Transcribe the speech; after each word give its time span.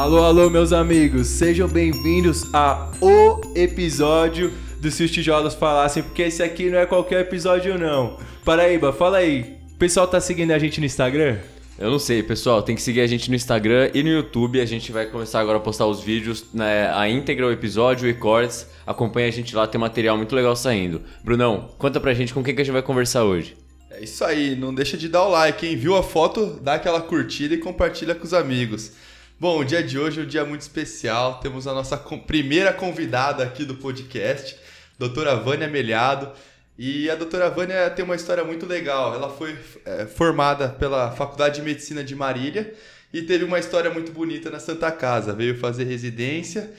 Alô, 0.00 0.24
alô, 0.24 0.48
meus 0.48 0.72
amigos, 0.72 1.26
sejam 1.26 1.68
bem-vindos 1.68 2.48
a 2.54 2.90
o 3.02 3.38
episódio 3.54 4.50
do 4.80 4.90
Se 4.90 5.04
os 5.04 5.10
Tijolos 5.10 5.52
Falassem, 5.52 6.02
porque 6.02 6.22
esse 6.22 6.42
aqui 6.42 6.70
não 6.70 6.78
é 6.78 6.86
qualquer 6.86 7.20
episódio, 7.20 7.78
não. 7.78 8.16
Paraíba, 8.42 8.94
fala 8.94 9.18
aí, 9.18 9.58
o 9.72 9.74
pessoal 9.74 10.08
tá 10.08 10.18
seguindo 10.18 10.52
a 10.52 10.58
gente 10.58 10.80
no 10.80 10.86
Instagram? 10.86 11.36
Eu 11.78 11.90
não 11.90 11.98
sei, 11.98 12.22
pessoal, 12.22 12.62
tem 12.62 12.74
que 12.74 12.80
seguir 12.80 13.02
a 13.02 13.06
gente 13.06 13.28
no 13.28 13.36
Instagram 13.36 13.90
e 13.92 14.02
no 14.02 14.08
YouTube. 14.08 14.58
A 14.58 14.64
gente 14.64 14.90
vai 14.90 15.04
começar 15.04 15.38
agora 15.38 15.58
a 15.58 15.60
postar 15.60 15.84
os 15.84 16.00
vídeos, 16.00 16.46
né, 16.54 16.90
a 16.94 17.06
íntegra, 17.06 17.46
o 17.46 17.52
episódio 17.52 18.08
e 18.08 18.14
cortes. 18.14 18.66
Acompanha 18.86 19.28
a 19.28 19.30
gente 19.30 19.54
lá, 19.54 19.66
tem 19.66 19.78
material 19.78 20.16
muito 20.16 20.34
legal 20.34 20.56
saindo. 20.56 21.02
Brunão, 21.22 21.68
conta 21.76 22.00
pra 22.00 22.14
gente 22.14 22.32
com 22.32 22.42
quem 22.42 22.54
que 22.54 22.62
a 22.62 22.64
gente 22.64 22.72
vai 22.72 22.82
conversar 22.82 23.24
hoje. 23.24 23.54
É 23.90 24.02
isso 24.02 24.24
aí, 24.24 24.56
não 24.56 24.72
deixa 24.72 24.96
de 24.96 25.10
dar 25.10 25.24
o 25.24 25.28
like, 25.28 25.66
hein? 25.66 25.76
Viu 25.76 25.94
a 25.94 26.02
foto? 26.02 26.58
Dá 26.62 26.76
aquela 26.76 27.02
curtida 27.02 27.54
e 27.54 27.58
compartilha 27.58 28.14
com 28.14 28.24
os 28.24 28.32
amigos. 28.32 28.92
Bom, 29.40 29.60
o 29.60 29.64
dia 29.64 29.82
de 29.82 29.98
hoje 29.98 30.20
é 30.20 30.22
um 30.22 30.26
dia 30.26 30.44
muito 30.44 30.60
especial. 30.60 31.40
Temos 31.40 31.66
a 31.66 31.72
nossa 31.72 31.96
primeira 31.96 32.74
convidada 32.74 33.42
aqui 33.42 33.64
do 33.64 33.74
podcast, 33.74 34.54
doutora 34.98 35.34
Vânia 35.34 35.66
Melhado. 35.66 36.30
E 36.76 37.08
a 37.08 37.14
doutora 37.14 37.48
Vânia 37.48 37.88
tem 37.88 38.04
uma 38.04 38.14
história 38.14 38.44
muito 38.44 38.66
legal. 38.66 39.14
Ela 39.14 39.30
foi 39.30 39.56
é, 39.86 40.04
formada 40.04 40.68
pela 40.68 41.12
Faculdade 41.12 41.54
de 41.54 41.62
Medicina 41.62 42.04
de 42.04 42.14
Marília 42.14 42.74
e 43.14 43.22
teve 43.22 43.42
uma 43.42 43.58
história 43.58 43.90
muito 43.90 44.12
bonita 44.12 44.50
na 44.50 44.60
Santa 44.60 44.92
Casa. 44.92 45.32
Veio 45.32 45.56
fazer 45.56 45.84
residência 45.84 46.70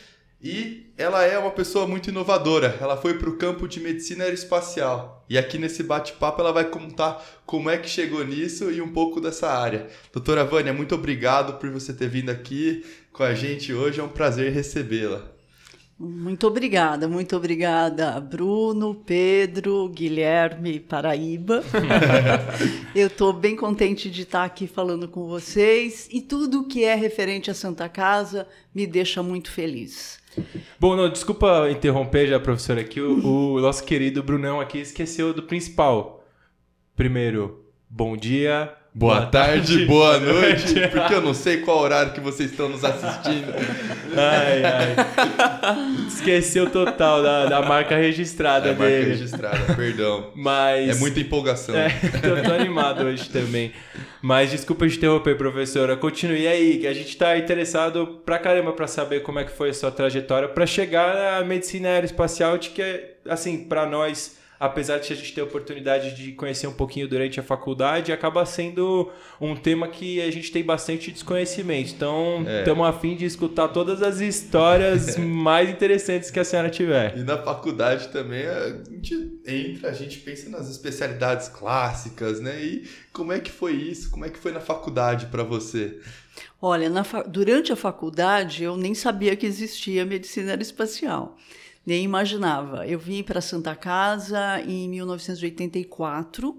e 0.44 0.92
ela 0.98 1.24
é 1.24 1.38
uma 1.38 1.52
pessoa 1.52 1.88
muito 1.88 2.10
inovadora. 2.10 2.78
Ela 2.82 2.98
foi 2.98 3.14
para 3.14 3.30
o 3.30 3.38
campo 3.38 3.68
de 3.68 3.80
medicina 3.80 4.24
aeroespacial. 4.24 5.24
E 5.30 5.38
aqui 5.38 5.58
nesse 5.58 5.84
bate-papo 5.84 6.42
ela 6.42 6.52
vai 6.52 6.66
contar 6.66 7.24
como 7.46 7.70
é 7.70 7.78
que 7.78 7.90
chegou 7.90 8.26
nisso 8.26 8.72
e 8.72 8.82
um 8.82 8.92
pouco 8.92 9.22
dessa 9.22 9.50
área. 9.52 9.88
Doutora 10.12 10.44
Vânia, 10.44 10.74
muito 10.74 10.96
obrigado 10.96 11.60
por 11.60 11.70
você 11.70 11.94
ter 11.94 12.10
vindo 12.10 12.30
aqui 12.30 12.84
com 13.14 13.24
a 13.24 13.36
gente 13.36 13.72
hoje. 13.72 14.00
É 14.00 14.04
um 14.04 14.10
prazer 14.10 14.52
recebê-la. 14.52 15.32
Muito 16.04 16.48
obrigada, 16.48 17.08
muito 17.08 17.36
obrigada, 17.38 18.20
Bruno, 18.20 18.96
Pedro, 18.96 19.88
Guilherme, 19.88 20.80
Paraíba. 20.80 21.64
Eu 22.96 23.06
estou 23.06 23.32
bem 23.32 23.56
contente 23.56 24.10
de 24.10 24.24
estar 24.24 24.44
aqui 24.44 24.66
falando 24.66 25.08
com 25.08 25.28
vocês 25.28 26.10
e 26.12 26.20
tudo 26.20 26.66
que 26.68 26.84
é 26.84 26.96
referente 26.96 27.52
à 27.52 27.54
Santa 27.54 27.88
Casa 27.88 28.48
me 28.74 28.88
deixa 28.88 29.22
muito 29.22 29.52
feliz. 29.52 30.21
Bom, 30.80 30.96
não, 30.96 31.10
desculpa 31.10 31.70
interromper 31.70 32.28
já, 32.28 32.40
professora, 32.40 32.82
aqui 32.82 33.02
o, 33.02 33.56
o 33.56 33.62
nosso 33.62 33.84
querido 33.84 34.24
Brunão 34.24 34.60
aqui 34.60 34.80
esqueceu 34.80 35.34
do 35.34 35.44
principal. 35.44 36.24
Primeiro, 36.96 37.66
bom 37.90 38.16
dia, 38.16 38.76
Boa, 38.94 39.22
boa 39.22 39.26
tarde, 39.28 39.68
tarde, 39.70 39.86
boa 39.86 40.20
noite, 40.20 40.74
porque 40.92 41.14
eu 41.14 41.22
não 41.22 41.34
sei 41.34 41.62
qual 41.62 41.80
horário 41.80 42.12
que 42.12 42.20
vocês 42.20 42.52
estão 42.52 42.68
nos 42.68 42.84
assistindo. 42.84 43.54
Ai, 44.14 44.66
ai. 44.66 44.96
Esqueceu 46.06 46.70
total 46.70 47.24
da, 47.24 47.46
da 47.46 47.62
marca 47.62 47.96
registrada 47.96 48.72
é, 48.72 48.74
dele. 48.74 48.98
Marca 48.98 49.10
registrada, 49.12 49.74
perdão. 49.74 50.32
Mas... 50.36 50.98
É 50.98 51.00
muita 51.00 51.22
empolgação. 51.22 51.74
É, 51.74 51.88
tô, 52.22 52.50
tô 52.50 52.54
animado 52.54 53.06
hoje 53.06 53.30
também. 53.30 53.72
Mas 54.22 54.52
desculpa 54.52 54.86
te 54.86 54.98
interromper, 54.98 55.38
professora. 55.38 55.96
Continue 55.96 56.46
aí, 56.46 56.80
que 56.80 56.88
a 56.88 56.94
gente 56.94 57.08
está 57.08 57.38
interessado 57.38 58.22
pra 58.26 58.38
caramba 58.38 58.74
para 58.74 58.86
saber 58.86 59.22
como 59.22 59.40
é 59.40 59.46
que 59.46 59.52
foi 59.52 59.70
a 59.70 59.74
sua 59.74 59.92
trajetória 59.92 60.50
para 60.50 60.66
chegar 60.66 61.40
na 61.40 61.46
medicina 61.46 61.88
aeroespacial, 61.88 62.58
de 62.58 62.72
que, 62.72 63.16
assim, 63.26 63.64
para 63.64 63.86
nós 63.86 64.41
apesar 64.62 65.00
de 65.00 65.12
a 65.12 65.16
gente 65.16 65.34
ter 65.34 65.42
a 65.42 65.44
oportunidade 65.44 66.16
de 66.16 66.34
conhecer 66.34 66.68
um 66.68 66.74
pouquinho 66.74 67.08
durante 67.08 67.40
a 67.40 67.44
faculdade, 67.44 68.14
acaba 68.14 68.46
sendo 68.46 69.12
um 69.40 69.56
tema 69.56 69.88
que 69.88 70.22
a 70.22 70.30
gente 70.30 70.52
tem 70.52 70.64
bastante 70.64 71.12
desconhecimento. 71.12 71.92
Então, 71.96 72.46
estamos 72.60 72.86
é. 72.86 72.90
a 72.90 72.94
fim 72.94 73.16
de 73.16 73.26
escutar 73.26 73.70
todas 73.70 74.04
as 74.04 74.20
histórias 74.20 75.18
mais 75.18 75.68
interessantes 75.68 76.30
que 76.30 76.40
a 76.40 76.44
senhora 76.44 76.70
tiver. 76.70 77.18
E 77.18 77.24
na 77.24 77.40
faculdade 77.40 78.10
também 78.10 78.46
a 78.46 78.78
gente 78.92 79.42
entra, 79.48 79.90
a 79.90 79.94
gente 79.94 80.20
pensa 80.20 80.48
nas 80.48 80.70
especialidades 80.70 81.50
clássicas, 81.50 82.40
né? 82.40 82.64
E 82.64 82.88
como 83.12 83.34
é 83.34 83.40
que 83.40 83.50
foi 83.50 83.74
isso? 83.74 84.12
Como 84.12 84.26
é 84.26 84.30
que 84.30 84.38
foi 84.38 84.52
na 84.52 84.60
faculdade 84.60 85.26
para 85.26 85.42
você? 85.42 85.98
Olha, 86.62 87.04
fa... 87.04 87.24
durante 87.24 87.74
a 87.74 87.76
faculdade 87.76 88.64
eu 88.64 88.78
nem 88.78 88.94
sabia 88.94 89.36
que 89.36 89.48
existia 89.48 90.06
medicina 90.06 90.52
aeroespacial 90.52 91.36
nem 91.86 92.04
imaginava. 92.04 92.86
Eu 92.88 93.00
vim 93.00 93.24
para 93.24 93.42
Santa 93.42 93.76
Casa 93.76 94.62
em 94.62 94.90
1984 94.90 96.58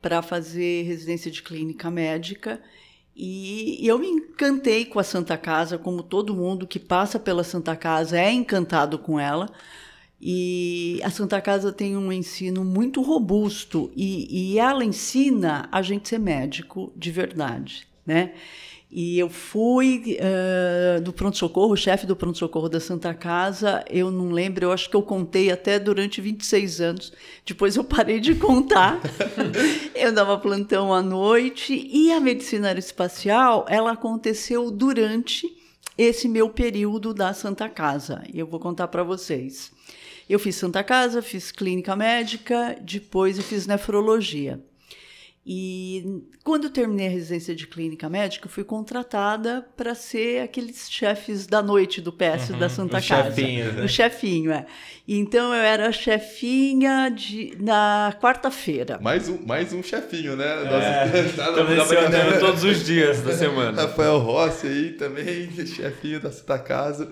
para 0.00 0.22
fazer 0.22 0.82
residência 0.82 1.30
de 1.30 1.42
clínica 1.42 1.90
médica 1.90 2.60
e 3.16 3.78
eu 3.86 3.98
me 3.98 4.08
encantei 4.08 4.84
com 4.84 4.98
a 4.98 5.04
Santa 5.04 5.36
Casa, 5.36 5.78
como 5.78 6.02
todo 6.02 6.34
mundo 6.34 6.66
que 6.66 6.80
passa 6.80 7.18
pela 7.18 7.44
Santa 7.44 7.76
Casa 7.76 8.18
é 8.18 8.32
encantado 8.32 8.98
com 8.98 9.20
ela. 9.20 9.48
E 10.20 11.00
a 11.04 11.10
Santa 11.10 11.40
Casa 11.40 11.72
tem 11.72 11.96
um 11.96 12.10
ensino 12.10 12.64
muito 12.64 13.02
robusto 13.02 13.92
e, 13.94 14.54
e 14.54 14.58
ela 14.58 14.84
ensina 14.84 15.68
a 15.70 15.82
gente 15.82 16.08
ser 16.08 16.18
médico 16.18 16.92
de 16.96 17.10
verdade, 17.10 17.86
né? 18.06 18.32
E 18.96 19.18
eu 19.18 19.28
fui 19.28 20.16
uh, 20.20 21.00
do 21.00 21.12
pronto-socorro, 21.12 21.76
chefe 21.76 22.06
do 22.06 22.14
pronto-socorro 22.14 22.68
da 22.68 22.78
Santa 22.78 23.12
Casa, 23.12 23.84
eu 23.90 24.08
não 24.08 24.30
lembro, 24.30 24.66
eu 24.66 24.70
acho 24.70 24.88
que 24.88 24.94
eu 24.94 25.02
contei 25.02 25.50
até 25.50 25.80
durante 25.80 26.20
26 26.20 26.80
anos. 26.80 27.12
Depois 27.44 27.74
eu 27.74 27.82
parei 27.82 28.20
de 28.20 28.36
contar. 28.36 29.00
eu 29.96 30.12
dava 30.12 30.38
plantão 30.38 30.94
à 30.94 31.02
noite 31.02 31.74
e 31.74 32.12
a 32.12 32.20
medicina 32.20 32.68
aeroespacial, 32.68 33.66
ela 33.68 33.90
aconteceu 33.90 34.70
durante 34.70 35.52
esse 35.98 36.28
meu 36.28 36.48
período 36.48 37.12
da 37.12 37.34
Santa 37.34 37.68
Casa. 37.68 38.22
Eu 38.32 38.46
vou 38.46 38.60
contar 38.60 38.86
para 38.86 39.02
vocês. 39.02 39.72
Eu 40.30 40.38
fiz 40.38 40.54
Santa 40.54 40.84
Casa, 40.84 41.20
fiz 41.20 41.50
clínica 41.50 41.96
médica, 41.96 42.78
depois 42.80 43.38
eu 43.38 43.42
fiz 43.42 43.66
nefrologia. 43.66 44.62
E 45.46 46.22
quando 46.42 46.64
eu 46.64 46.70
terminei 46.70 47.06
a 47.06 47.10
residência 47.10 47.54
de 47.54 47.66
clínica 47.66 48.08
médica, 48.08 48.48
fui 48.48 48.64
contratada 48.64 49.66
para 49.76 49.94
ser 49.94 50.40
aqueles 50.40 50.90
chefes 50.90 51.46
da 51.46 51.62
noite 51.62 52.00
do 52.00 52.10
PS 52.10 52.50
uhum, 52.50 52.58
da 52.58 52.68
Santa 52.70 52.98
o 52.98 53.06
Casa. 53.06 53.30
Chefinho, 53.30 53.72
né? 53.72 53.84
O 53.84 53.88
chefinho, 53.88 54.52
é. 54.52 54.64
Então 55.06 55.54
eu 55.54 55.60
era 55.60 55.92
chefinha 55.92 57.10
de, 57.10 57.58
na 57.60 58.16
quarta-feira. 58.18 58.98
Mais 59.02 59.28
um, 59.28 59.38
mais 59.44 59.70
um 59.74 59.82
chefinho, 59.82 60.34
né? 60.34 60.46
É, 60.46 62.38
todos 62.40 62.64
os 62.64 62.82
dias 62.82 63.20
da 63.20 63.34
semana. 63.34 63.82
Rafael 63.82 64.18
Rossi 64.18 64.66
aí 64.66 64.92
também, 64.92 65.50
chefinho 65.66 66.20
da 66.20 66.32
Santa 66.32 66.58
Casa. 66.58 67.06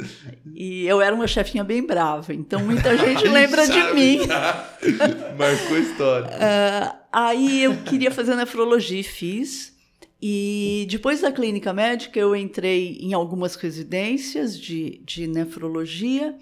E 0.55 0.87
eu 0.87 1.03
era 1.03 1.15
uma 1.15 1.27
chefinha 1.27 1.63
bem 1.63 1.85
brava, 1.85 2.33
então 2.33 2.61
muita 2.61 2.97
gente 2.97 3.29
lembra 3.29 3.67
de 3.67 3.93
mim. 3.93 4.21
Marcou 5.37 5.79
história. 5.79 6.29
Uh, 6.29 7.02
Aí 7.13 7.65
eu 7.65 7.77
queria 7.85 8.11
fazer 8.11 8.35
nefrologia 8.35 9.01
e 9.01 9.05
fiz. 9.05 9.77
E 10.21 10.87
depois 10.89 11.21
da 11.21 11.33
clínica 11.33 11.73
médica, 11.73 12.19
eu 12.19 12.35
entrei 12.35 12.97
em 13.01 13.13
algumas 13.13 13.57
residências 13.57 14.59
de, 14.59 15.03
de 15.05 15.27
nefrologia. 15.27 16.37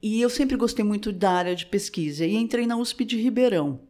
E 0.00 0.20
eu 0.20 0.30
sempre 0.30 0.56
gostei 0.56 0.84
muito 0.84 1.12
da 1.12 1.32
área 1.32 1.54
de 1.54 1.66
pesquisa. 1.66 2.24
E 2.24 2.36
entrei 2.36 2.66
na 2.66 2.76
USP 2.76 3.04
de 3.04 3.20
Ribeirão, 3.20 3.80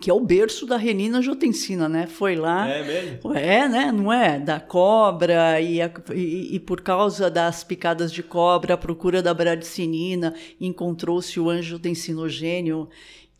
que 0.00 0.10
é 0.10 0.14
o 0.14 0.20
berço 0.20 0.66
da 0.66 0.76
renina 0.76 1.18
angiotensina, 1.18 1.88
né? 1.88 2.06
Foi 2.06 2.36
lá. 2.36 2.68
É 2.68 2.84
mesmo? 2.84 3.34
É, 3.34 3.68
né? 3.68 3.90
Não 3.90 4.12
é? 4.12 4.38
Da 4.38 4.60
cobra 4.60 5.60
e, 5.60 5.80
a, 5.80 5.90
e, 6.14 6.56
e, 6.56 6.60
por 6.60 6.80
causa 6.82 7.30
das 7.30 7.64
picadas 7.64 8.12
de 8.12 8.22
cobra, 8.22 8.74
a 8.74 8.78
procura 8.78 9.22
da 9.22 9.32
bradicinina, 9.32 10.34
encontrou-se 10.60 11.38
o 11.40 11.48
angiotensinogênio. 11.48 12.88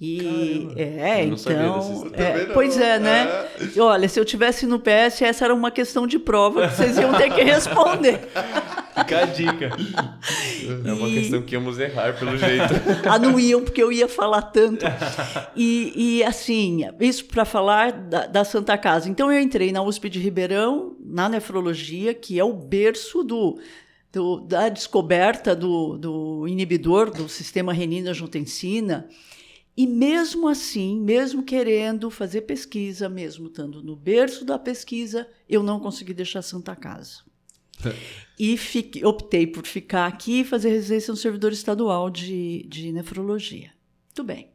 E 0.01 0.19
Caramba, 0.19 0.81
é, 0.81 1.25
então. 1.25 2.11
É, 2.13 2.47
pois 2.55 2.79
é, 2.79 3.01
né? 3.01 3.49
É. 3.77 3.81
Olha, 3.81 4.09
se 4.09 4.21
eu 4.21 4.25
tivesse 4.25 4.65
no 4.65 4.79
PS, 4.79 5.23
essa 5.23 5.45
era 5.45 5.53
uma 5.53 5.73
questão 5.73 6.07
de 6.07 6.21
prova 6.21 6.69
que 6.69 6.77
vocês 6.77 6.97
iam 6.99 7.13
ter 7.15 7.31
que 7.35 7.43
responder. 7.43 8.21
Fica 8.97 9.23
a 9.23 9.25
dica. 9.25 9.71
É 10.85 10.93
uma 10.93 11.09
e... 11.09 11.15
questão 11.15 11.43
que 11.43 11.55
íamos 11.55 11.81
errar, 11.81 12.17
pelo 12.17 12.37
jeito. 12.37 12.75
ah, 13.11 13.19
não 13.19 13.41
iam, 13.41 13.61
porque 13.61 13.83
eu 13.83 13.91
ia 13.91 14.07
falar 14.07 14.43
tanto. 14.43 14.87
E, 15.57 15.93
e 15.97 16.25
assim, 16.25 16.83
isso 17.01 17.25
para 17.25 17.45
falar 17.45 17.91
da, 17.91 18.27
da, 18.27 18.45
Santa 18.45 18.79
Casa. 18.79 19.09
Então, 19.09 19.33
eu 19.33 19.41
entrei 19.41 19.73
na 19.73 19.83
USP 19.83 20.09
de 20.09 20.21
Ribeirão, 20.21 20.97
na 21.05 21.29
nefrologia, 21.29 22.15
que 22.15 22.39
é 22.39 22.45
o 22.45 22.53
berço 22.53 23.25
do. 23.25 23.59
do 24.13 24.41
da 24.41 24.69
descoberta 24.69 25.57
do, 25.57 25.99
do 25.99 26.47
inibidor 26.47 27.11
do 27.11 27.29
sistema 27.29 27.73
renina-angiotensina, 27.73 29.09
e 29.79 29.87
mesmo 29.87 30.49
assim, 30.49 30.99
mesmo 30.99 31.41
querendo 31.41 32.11
fazer 32.11 32.41
pesquisa, 32.41 33.09
mesmo 33.09 33.47
estando 33.47 33.81
no 33.81 33.95
berço 33.95 34.45
da 34.45 34.59
pesquisa, 34.59 35.29
eu 35.49 35.63
não 35.63 35.79
consegui 35.79 36.13
deixar 36.13 36.43
Santa 36.43 36.75
Casa. 36.75 37.21
e 38.37 38.57
fiquei, 38.57 39.05
optei 39.05 39.47
por 39.47 39.65
ficar 39.65 40.09
aqui 40.09 40.41
e 40.41 40.45
fazer 40.45 40.71
residência 40.71 41.13
no 41.13 41.17
servidor 41.17 41.53
estadual 41.53 42.11
de, 42.11 42.67
de 42.69 42.91
nefrologia. 42.91 43.71
Muito 44.09 44.25
bem. 44.25 44.51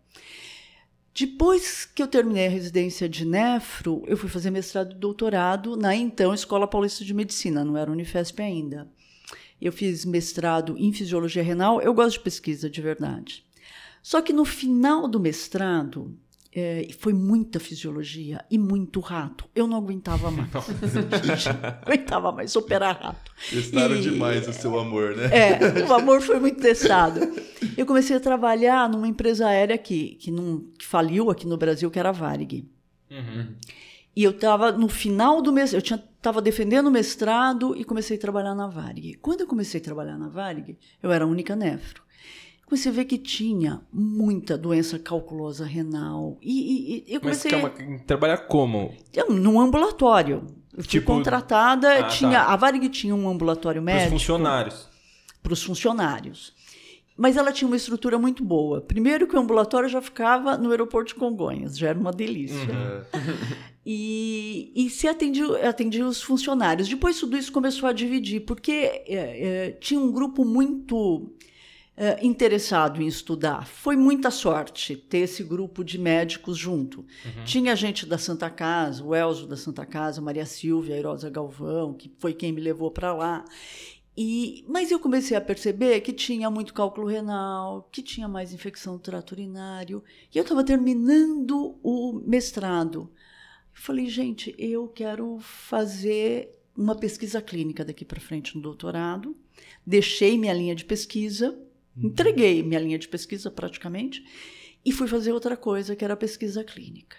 Depois 1.15 1.85
que 1.85 2.03
eu 2.03 2.07
terminei 2.07 2.47
a 2.47 2.49
residência 2.49 3.07
de 3.07 3.23
nefro, 3.23 4.03
eu 4.05 4.17
fui 4.17 4.27
fazer 4.27 4.51
mestrado 4.51 4.91
e 4.91 4.99
doutorado 4.99 5.77
na 5.77 5.95
então 5.95 6.33
Escola 6.33 6.67
Paulista 6.67 7.05
de 7.05 7.13
Medicina, 7.13 7.63
não 7.63 7.77
era 7.77 7.89
Unifesp 7.89 8.41
ainda. 8.41 8.91
Eu 9.61 9.71
fiz 9.71 10.03
mestrado 10.03 10.75
em 10.77 10.91
fisiologia 10.91 11.41
renal, 11.41 11.81
eu 11.81 11.93
gosto 11.93 12.17
de 12.17 12.25
pesquisa 12.25 12.69
de 12.69 12.81
verdade. 12.81 13.43
Só 14.03 14.21
que 14.21 14.33
no 14.33 14.44
final 14.44 15.07
do 15.07 15.17
mestrado, 15.17 16.13
é, 16.53 16.88
foi 17.00 17.13
muita 17.13 17.57
fisiologia 17.57 18.44
e 18.51 18.59
muito 18.59 19.00
rato. 19.00 19.45
Eu 19.55 19.65
não 19.65 19.77
aguentava 19.77 20.29
mais. 20.29 20.51
não 20.53 21.69
aguentava 21.81 22.31
mais 22.33 22.55
operar 22.57 23.00
rato. 23.01 23.31
Testaram 23.50 23.95
e, 23.95 24.01
demais 24.01 24.45
o 24.47 24.53
seu 24.53 24.77
amor, 24.77 25.15
né? 25.15 25.29
É, 25.31 25.88
o 25.88 25.94
amor 25.94 26.21
foi 26.21 26.39
muito 26.39 26.61
testado. 26.61 27.21
Eu 27.77 27.85
comecei 27.85 28.17
a 28.17 28.19
trabalhar 28.19 28.89
numa 28.89 29.07
empresa 29.07 29.47
aérea 29.47 29.77
que, 29.77 30.15
que, 30.15 30.29
não, 30.29 30.65
que 30.77 30.85
faliu 30.85 31.31
aqui 31.31 31.47
no 31.47 31.57
Brasil, 31.57 31.89
que 31.89 31.97
era 31.97 32.09
a 32.09 32.11
Varig. 32.11 32.69
Uhum. 33.09 33.56
E 34.15 34.23
eu 34.23 34.31
estava 34.31 34.71
no 34.71 34.89
final 34.89 35.41
do 35.41 35.51
mês, 35.51 35.73
eu 35.73 35.79
estava 35.79 36.41
defendendo 36.41 36.88
o 36.88 36.91
mestrado 36.91 37.73
e 37.75 37.83
comecei 37.83 38.17
a 38.17 38.19
trabalhar 38.19 38.53
na 38.53 38.67
Varig. 38.67 39.15
Quando 39.15 39.41
eu 39.41 39.47
comecei 39.47 39.79
a 39.79 39.83
trabalhar 39.83 40.17
na 40.17 40.27
Varig, 40.27 40.77
eu 41.01 41.11
era 41.11 41.23
a 41.23 41.27
única 41.27 41.56
nefro 41.56 42.03
comecei 42.65 42.92
a 42.92 42.95
ver 42.95 43.06
que 43.06 43.18
tinha 43.18 43.81
muita 43.92 44.57
doença 44.57 44.98
calculosa 44.98 45.65
renal. 45.65 46.38
E, 46.42 47.04
e 47.07 47.13
eu 47.13 47.21
comecei 47.21 47.51
Mas 47.51 47.74
calma, 47.74 48.00
trabalhar 48.06 48.38
como? 48.39 48.94
Num 49.30 49.60
ambulatório. 49.60 50.45
Eu 50.75 50.83
fui 50.83 50.89
tipo... 50.89 51.06
contratada, 51.06 52.00
ah, 52.00 52.04
tá. 52.04 52.07
tinha, 52.07 52.39
tá. 52.39 52.51
a 52.51 52.56
Varig 52.56 52.89
tinha 52.89 53.15
um 53.15 53.30
ambulatório 53.30 53.81
médico. 53.81 54.10
Para 54.10 54.15
os 54.15 54.21
funcionários. 54.24 54.89
Para 55.44 55.54
os 55.54 55.63
funcionários. 55.63 56.54
Mas 57.15 57.38
ela 57.38 57.51
tinha 57.51 57.68
uma 57.68 57.77
estrutura 57.77 58.18
muito 58.18 58.44
boa. 58.44 58.81
Primeiro 58.81 59.27
que 59.27 59.36
o 59.36 59.39
ambulatório 59.39 59.88
já 59.88 60.01
ficava 60.01 60.57
no 60.57 60.71
aeroporto 60.71 61.13
de 61.13 61.19
Congonhas, 61.19 61.77
já 61.77 61.89
era 61.89 62.00
uma 62.00 62.12
delícia. 62.12 62.57
Uhum. 62.57 63.63
E, 63.86 64.71
e 64.74 64.89
se 64.89 65.09
atendia, 65.09 65.68
atendia 65.68 66.07
os 66.07 66.21
funcionários. 66.21 66.88
Depois 66.88 67.19
tudo 67.19 67.38
isso 67.38 67.51
começou 67.51 67.89
a 67.89 67.92
dividir, 67.92 68.45
porque 68.45 68.71
é, 68.71 69.04
é, 69.07 69.71
tinha 69.71 70.00
um 70.00 70.09
grupo 70.09 70.45
muito 70.45 71.33
uh, 71.98 72.25
interessado 72.25 73.01
em 73.01 73.07
estudar. 73.07 73.68
Foi 73.68 73.95
muita 73.95 74.31
sorte 74.31 74.95
ter 74.95 75.19
esse 75.19 75.44
grupo 75.44 75.84
de 75.84 75.98
médicos 75.98 76.57
junto. 76.57 77.01
Uhum. 77.01 77.44
Tinha 77.45 77.75
gente 77.75 78.06
da 78.06 78.18
Santa 78.18 78.50
Casa, 78.50 79.04
o 79.04 79.16
Elzo 79.16 79.48
da 79.48 79.57
Santa 79.57 79.86
Casa, 79.86 80.22
Maria 80.22 80.45
Silvia, 80.45 80.95
a 80.95 81.00
Irosa 81.00 81.30
Galvão, 81.30 81.94
que 81.94 82.12
foi 82.19 82.34
quem 82.34 82.51
me 82.51 82.62
levou 82.62 82.92
para 82.92 83.13
lá. 83.13 83.45
E, 84.16 84.63
mas 84.68 84.92
eu 84.92 85.00
comecei 85.00 85.36
a 85.36 85.42
perceber 85.42 86.01
que 86.01 86.13
tinha 86.13 86.50
muito 86.50 86.74
cálculo 86.74 87.07
renal, 87.07 87.90
que 87.92 88.04
tinha 88.04 88.28
mais 88.28 88.54
infecção 88.54 88.94
do 88.94 89.01
trato 89.01 89.31
urinário. 89.31 90.04
E 90.34 90.38
eu 90.38 90.44
estava 90.44 90.63
terminando 90.63 91.80
o 91.81 92.22
mestrado. 92.25 93.12
falei, 93.74 94.07
gente, 94.07 94.54
eu 94.57 94.88
quero 94.88 95.40
fazer 95.40 96.51
uma 96.78 96.95
pesquisa 96.95 97.42
clínica 97.42 97.84
daqui 97.84 98.06
para 98.06 98.19
frente 98.19 98.56
no 98.56 98.62
doutorado. 98.62 99.36
Deixei 99.86 100.38
minha 100.38 100.54
linha 100.54 100.75
de 100.75 100.86
pesquisa 100.86 101.57
Entreguei 101.98 102.63
minha 102.63 102.80
linha 102.80 102.98
de 102.98 103.07
pesquisa 103.07 103.51
praticamente 103.51 104.24
e 104.84 104.92
fui 104.92 105.07
fazer 105.07 105.31
outra 105.31 105.56
coisa, 105.56 105.95
que 105.95 106.04
era 106.04 106.13
a 106.13 106.18
pesquisa 106.18 106.63
clínica. 106.63 107.18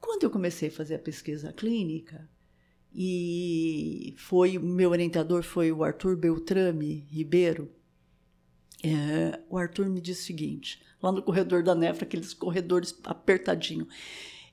Quando 0.00 0.24
eu 0.24 0.30
comecei 0.30 0.68
a 0.68 0.72
fazer 0.72 0.94
a 0.94 1.00
pesquisa 1.00 1.52
clínica, 1.52 2.28
e 2.94 4.14
foi 4.16 4.58
meu 4.58 4.90
orientador 4.90 5.42
foi 5.42 5.70
o 5.70 5.84
Arthur 5.84 6.16
Beltrame 6.16 7.06
Ribeiro, 7.10 7.70
é, 8.82 9.40
o 9.48 9.58
Arthur 9.58 9.86
me 9.88 10.00
disse 10.00 10.22
o 10.22 10.26
seguinte, 10.26 10.82
lá 11.02 11.12
no 11.12 11.22
corredor 11.22 11.62
da 11.62 11.74
nefra, 11.74 12.04
aqueles 12.04 12.32
corredores 12.32 12.98
apertadinhos, 13.04 13.88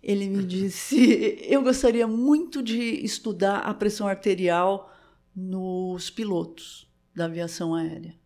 ele 0.02 0.28
me 0.28 0.44
disse, 0.46 1.38
eu 1.42 1.64
gostaria 1.64 2.08
muito 2.08 2.62
de 2.62 2.80
estudar 3.04 3.60
a 3.60 3.74
pressão 3.74 4.08
arterial 4.08 4.92
nos 5.36 6.10
pilotos 6.10 6.92
da 7.16 7.26
aviação 7.26 7.74
aérea. 7.74 8.23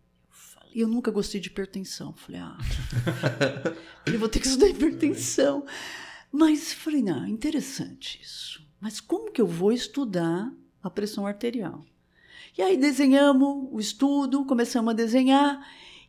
E 0.74 0.80
eu 0.80 0.88
nunca 0.88 1.10
gostei 1.10 1.40
de 1.40 1.48
hipertensão. 1.48 2.12
Falei, 2.12 2.40
ah, 2.40 2.58
eu 4.06 4.18
vou 4.18 4.28
ter 4.28 4.40
que 4.40 4.46
estudar 4.46 4.68
hipertensão. 4.68 5.64
Mas 6.30 6.72
falei, 6.72 7.02
não, 7.02 7.26
interessante 7.26 8.20
isso. 8.22 8.62
Mas 8.80 9.00
como 9.00 9.32
que 9.32 9.40
eu 9.40 9.46
vou 9.46 9.72
estudar 9.72 10.52
a 10.82 10.90
pressão 10.90 11.26
arterial? 11.26 11.84
E 12.56 12.62
aí 12.62 12.76
desenhamos 12.76 13.68
o 13.70 13.78
estudo, 13.78 14.44
começamos 14.44 14.90
a 14.90 14.96
desenhar, 14.96 15.64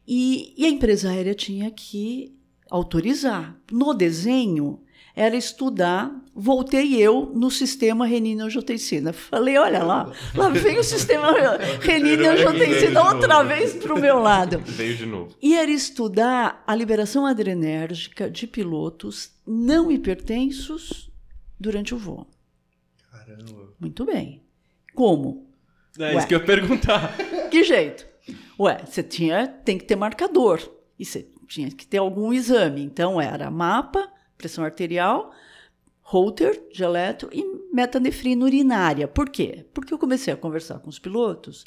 e, 0.07 0.53
e 0.57 0.65
a 0.65 0.69
empresa 0.69 1.09
aérea 1.09 1.35
tinha 1.35 1.69
que 1.71 2.35
autorizar. 2.69 3.59
No 3.71 3.93
desenho, 3.93 4.81
era 5.19 5.35
estudar. 5.35 6.15
Voltei 6.33 6.95
eu 6.95 7.29
no 7.35 7.51
sistema 7.51 8.05
renina-angiotensina. 8.05 9.11
Falei, 9.11 9.57
olha 9.57 9.83
lá, 9.83 10.13
lá 10.33 10.47
vem 10.47 10.79
o 10.79 10.83
sistema 10.83 11.33
renina-angiotensina 11.83 13.03
outra 13.03 13.43
vez 13.43 13.73
para 13.73 13.93
o 13.93 13.99
meu 13.99 14.17
lado. 14.17 14.59
Veio 14.59 14.95
de 14.95 15.05
novo. 15.05 15.35
E 15.41 15.57
era 15.57 15.69
estudar 15.69 16.63
a 16.65 16.73
liberação 16.73 17.25
adrenérgica 17.25 18.31
de 18.31 18.47
pilotos 18.47 19.31
não 19.45 19.91
hipertensos 19.91 21.11
durante 21.59 21.93
o 21.93 21.97
voo. 21.97 22.25
Caramba. 23.11 23.73
Muito 23.77 24.05
bem. 24.05 24.41
Como? 24.95 25.49
É 25.99 26.03
Ué, 26.03 26.15
isso 26.15 26.27
que 26.27 26.35
eu 26.35 26.39
ia 26.39 26.45
perguntar. 26.45 27.13
Que 27.51 27.63
jeito? 27.63 28.05
Ué, 28.57 28.83
você 28.85 29.03
tinha, 29.03 29.47
tem 29.47 29.77
que 29.77 29.83
ter 29.83 29.97
marcador. 29.97 30.61
E 30.97 31.03
você 31.03 31.27
tinha 31.45 31.69
que 31.69 31.85
ter 31.85 31.97
algum 31.97 32.31
exame. 32.31 32.81
Então 32.83 33.19
era 33.19 33.51
mapa, 33.51 34.07
pressão 34.39 34.63
arterial, 34.63 35.31
Holter 36.01 36.59
de 36.73 36.81
eletro 36.81 37.29
e 37.31 37.45
metanefrina 37.71 38.43
urinária. 38.43 39.07
Por 39.07 39.29
quê? 39.29 39.67
Porque 39.71 39.93
eu 39.93 39.99
comecei 39.99 40.33
a 40.33 40.37
conversar 40.37 40.79
com 40.79 40.89
os 40.89 40.97
pilotos 40.97 41.65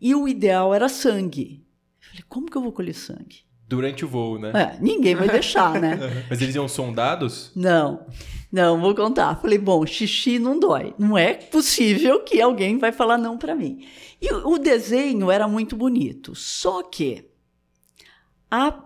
e 0.00 0.14
o 0.14 0.26
ideal 0.26 0.72
era 0.72 0.88
sangue. 0.88 1.62
Eu 2.00 2.08
falei, 2.08 2.24
como 2.26 2.46
que 2.50 2.56
eu 2.56 2.62
vou 2.62 2.72
colher 2.72 2.94
sangue? 2.94 3.40
Durante 3.68 4.02
o 4.02 4.08
voo, 4.08 4.38
né? 4.38 4.52
É, 4.54 4.78
ninguém 4.80 5.14
vai 5.14 5.28
deixar, 5.28 5.78
né? 5.78 5.98
Mas 6.30 6.40
eles 6.40 6.54
iam 6.54 6.66
sondados? 6.66 7.50
Não, 7.54 8.06
não, 8.50 8.80
vou 8.80 8.94
contar. 8.94 9.38
Falei, 9.40 9.58
bom, 9.58 9.84
xixi 9.84 10.38
não 10.38 10.58
dói. 10.58 10.94
Não 10.98 11.18
é 11.18 11.34
possível 11.34 12.22
que 12.22 12.40
alguém 12.40 12.78
vai 12.78 12.92
falar 12.92 13.18
não 13.18 13.36
para 13.36 13.54
mim. 13.54 13.86
E 14.20 14.32
o 14.32 14.56
desenho 14.56 15.30
era 15.30 15.46
muito 15.46 15.76
bonito, 15.76 16.34
só 16.34 16.82
que 16.82 17.28
a 18.50 18.82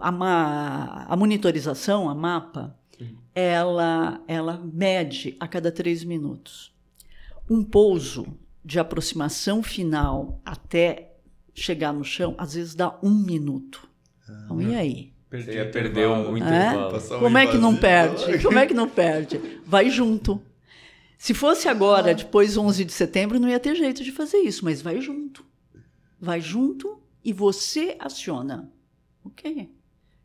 a, 0.00 1.06
a 1.12 1.16
monitorização, 1.16 2.08
a 2.08 2.14
mapa, 2.14 2.76
ela, 3.34 4.22
ela 4.28 4.60
mede 4.72 5.36
a 5.40 5.48
cada 5.48 5.72
três 5.72 6.04
minutos. 6.04 6.72
Um 7.48 7.64
pouso 7.64 8.26
de 8.64 8.78
aproximação 8.78 9.62
final 9.62 10.40
até 10.44 11.16
chegar 11.54 11.92
no 11.92 12.04
chão, 12.04 12.34
às 12.38 12.54
vezes 12.54 12.74
dá 12.74 12.98
um 13.02 13.10
minuto. 13.10 13.88
Então, 14.44 14.62
e 14.62 14.74
aí? 14.74 15.12
Você 15.30 15.64
perdeu 15.64 16.12
um 16.12 16.36
intervalo. 16.36 16.96
É? 16.96 17.18
Como 17.18 17.38
é 17.38 17.46
que 17.46 17.58
não 17.58 17.76
perde? 17.76 18.38
Como 18.44 18.58
é 18.58 18.66
que 18.66 18.74
não 18.74 18.88
perde? 18.88 19.60
Vai 19.64 19.88
junto. 19.90 20.40
Se 21.16 21.32
fosse 21.32 21.68
agora, 21.68 22.14
depois 22.14 22.56
11 22.56 22.84
de 22.84 22.92
setembro, 22.92 23.38
não 23.38 23.48
ia 23.48 23.60
ter 23.60 23.74
jeito 23.74 24.02
de 24.02 24.12
fazer 24.12 24.38
isso, 24.38 24.64
mas 24.64 24.82
vai 24.82 25.00
junto. 25.00 25.44
Vai 26.20 26.40
junto 26.40 27.00
e 27.24 27.32
você 27.32 27.96
aciona. 27.98 28.70
Ok. 29.24 29.70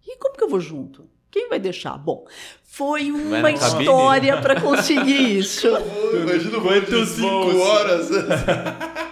E 0.07 0.17
como 0.17 0.35
que 0.35 0.43
eu 0.43 0.49
vou 0.49 0.59
junto? 0.59 1.09
Quem 1.29 1.49
vai 1.49 1.59
deixar? 1.59 1.97
Bom, 1.97 2.25
foi 2.63 3.11
uma 3.11 3.51
história 3.51 4.41
para 4.41 4.59
conseguir 4.61 5.37
isso. 5.39 5.67
Imagina 5.67 6.61
quantos 6.61 7.09
cinco 7.09 7.57
horas. 7.57 8.09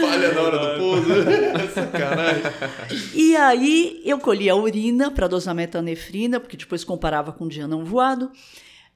Falha 0.00 0.32
na 0.32 0.40
hora 0.40 0.58
do 0.58 0.78
pouso. 0.78 1.08
Sacanagem. 1.74 2.42
E 3.14 3.36
aí 3.36 4.02
eu 4.04 4.18
colhi 4.18 4.48
a 4.48 4.54
urina 4.54 5.10
para 5.10 5.26
dosar 5.26 5.54
metanefrina, 5.54 6.38
porque 6.38 6.56
depois 6.56 6.84
comparava 6.84 7.32
com 7.32 7.44
o 7.44 7.48
dia 7.48 7.66
não 7.66 7.84
voado, 7.84 8.30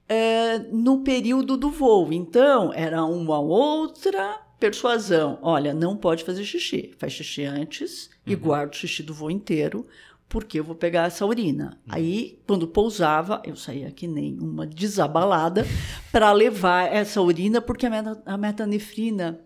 é, 0.09 0.59
no 0.71 1.03
período 1.03 1.57
do 1.57 1.71
voo. 1.71 2.13
Então, 2.13 2.73
era 2.75 3.05
uma 3.05 3.41
outra 3.41 4.41
persuasão. 4.61 5.39
Olha, 5.43 5.75
não 5.75 5.97
pode 5.97 6.23
fazer 6.23 6.45
xixi. 6.45 6.95
Faz 6.99 7.13
xixi 7.13 7.45
antes 7.45 8.07
uhum. 8.07 8.33
e 8.33 8.37
guarda 8.37 8.73
o 8.73 8.77
xixi 8.77 9.03
do 9.03 9.13
voo 9.13 9.31
inteiro, 9.31 9.87
porque 10.33 10.59
eu 10.59 10.65
vou 10.65 10.75
pegar 10.75 11.09
essa 11.09 11.27
urina. 11.27 11.79
Uhum. 11.87 11.95
Aí, 11.95 12.43
quando 12.47 12.67
pousava, 12.67 13.43
eu 13.45 13.55
saía 13.55 13.91
que 13.91 14.09
nem 14.09 14.39
uma 14.41 14.67
desabalada 14.67 15.67
para 16.11 16.33
levar 16.33 16.91
essa 16.91 17.21
urina, 17.21 17.61
porque 17.61 17.85
a, 17.85 17.91
meta, 17.91 18.23
a 18.25 18.39
metanefrina 18.39 19.45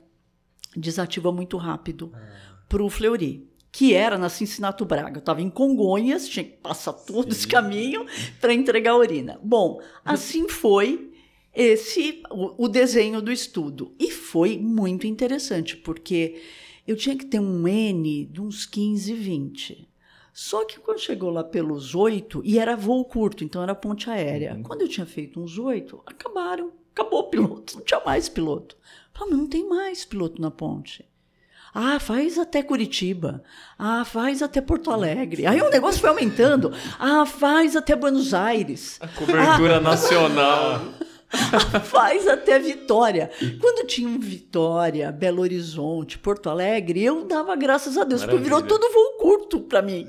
desativa 0.76 1.32
muito 1.32 1.56
rápido 1.56 2.12
ah. 2.14 2.18
para 2.68 2.84
o 2.84 2.88
Fleury, 2.88 3.50
que 3.72 3.94
era 3.94 4.16
na 4.16 4.28
Cincinnati 4.28 4.84
Braga. 4.84 5.16
Eu 5.16 5.18
estava 5.18 5.42
em 5.42 5.50
Congonhas, 5.50 6.28
tinha 6.28 6.44
que 6.44 6.56
passar 6.58 6.92
todo 6.92 7.32
Sim. 7.32 7.38
esse 7.40 7.48
caminho 7.48 8.06
para 8.40 8.54
entregar 8.54 8.92
a 8.92 8.96
urina. 8.96 9.40
Bom, 9.42 9.80
assim 10.04 10.48
foi 10.48 11.10
esse 11.52 12.22
o, 12.30 12.66
o 12.66 12.68
desenho 12.68 13.20
do 13.20 13.32
estudo. 13.32 13.92
E 13.98 14.12
foi 14.12 14.56
muito 14.56 15.04
interessante, 15.04 15.76
porque 15.76 16.40
eu 16.86 16.94
tinha 16.94 17.16
que 17.16 17.26
ter 17.26 17.40
um 17.40 17.66
N 17.66 18.26
de 18.26 18.40
uns 18.40 18.64
15, 18.66 19.12
20. 19.14 19.95
Só 20.36 20.66
que 20.66 20.78
quando 20.78 20.98
chegou 20.98 21.30
lá 21.30 21.42
pelos 21.42 21.94
oito, 21.94 22.42
e 22.44 22.58
era 22.58 22.76
voo 22.76 23.02
curto, 23.06 23.42
então 23.42 23.62
era 23.62 23.74
ponte 23.74 24.10
aérea. 24.10 24.52
Uhum. 24.52 24.62
Quando 24.62 24.82
eu 24.82 24.88
tinha 24.88 25.06
feito 25.06 25.40
uns 25.40 25.58
oito, 25.58 26.02
acabaram. 26.04 26.72
Acabou 26.92 27.20
o 27.20 27.30
piloto, 27.30 27.78
não 27.78 27.82
tinha 27.82 28.02
mais 28.04 28.28
piloto. 28.28 28.76
Falei, 29.14 29.30
mas 29.30 29.40
não 29.40 29.48
tem 29.48 29.66
mais 29.66 30.04
piloto 30.04 30.38
na 30.38 30.50
ponte. 30.50 31.08
Ah, 31.72 31.98
faz 31.98 32.38
até 32.38 32.62
Curitiba. 32.62 33.42
Ah, 33.78 34.04
faz 34.04 34.42
até 34.42 34.60
Porto 34.60 34.90
Alegre. 34.90 35.46
Aí 35.46 35.62
o 35.62 35.70
negócio 35.70 36.02
foi 36.02 36.10
aumentando. 36.10 36.70
Ah, 36.98 37.24
faz 37.24 37.74
até 37.74 37.96
Buenos 37.96 38.34
Aires. 38.34 39.00
Cobertura 39.16 39.80
nacional. 39.80 40.82
faz 41.84 42.26
até 42.26 42.58
Vitória. 42.58 43.30
Quando 43.60 43.86
tinha 43.86 44.08
um 44.08 44.18
Vitória, 44.18 45.10
Belo 45.12 45.42
Horizonte, 45.42 46.18
Porto 46.18 46.48
Alegre, 46.48 47.02
eu 47.02 47.24
dava 47.24 47.54
graças 47.56 47.96
a 47.96 48.04
Deus, 48.04 48.22
porque 48.22 48.38
virou 48.38 48.60
Maravilha. 48.60 48.80
todo 48.80 48.92
voo 48.92 49.18
curto 49.18 49.60
para 49.60 49.82
mim. 49.82 50.06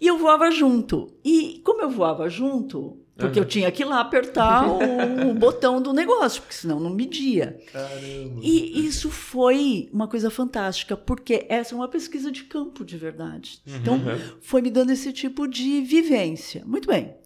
E 0.00 0.06
eu 0.06 0.18
voava 0.18 0.50
junto. 0.50 1.12
E 1.24 1.60
como 1.64 1.82
eu 1.82 1.90
voava 1.90 2.28
junto, 2.28 2.98
porque 3.16 3.40
eu 3.40 3.44
tinha 3.44 3.70
que 3.72 3.82
ir 3.82 3.86
lá 3.86 4.00
apertar 4.00 4.64
o, 4.68 5.30
o 5.30 5.34
botão 5.34 5.82
do 5.82 5.92
negócio, 5.92 6.40
porque 6.40 6.54
senão 6.54 6.78
não 6.78 6.90
media. 6.90 7.58
Caramba. 7.72 8.40
E 8.40 8.86
isso 8.86 9.10
foi 9.10 9.88
uma 9.92 10.06
coisa 10.06 10.30
fantástica, 10.30 10.96
porque 10.96 11.44
essa 11.48 11.74
é 11.74 11.76
uma 11.76 11.88
pesquisa 11.88 12.30
de 12.30 12.44
campo 12.44 12.84
de 12.84 12.96
verdade. 12.96 13.60
Então, 13.66 14.00
foi 14.40 14.62
me 14.62 14.70
dando 14.70 14.90
esse 14.90 15.12
tipo 15.12 15.48
de 15.48 15.80
vivência. 15.80 16.62
Muito 16.64 16.86
bem. 16.86 17.16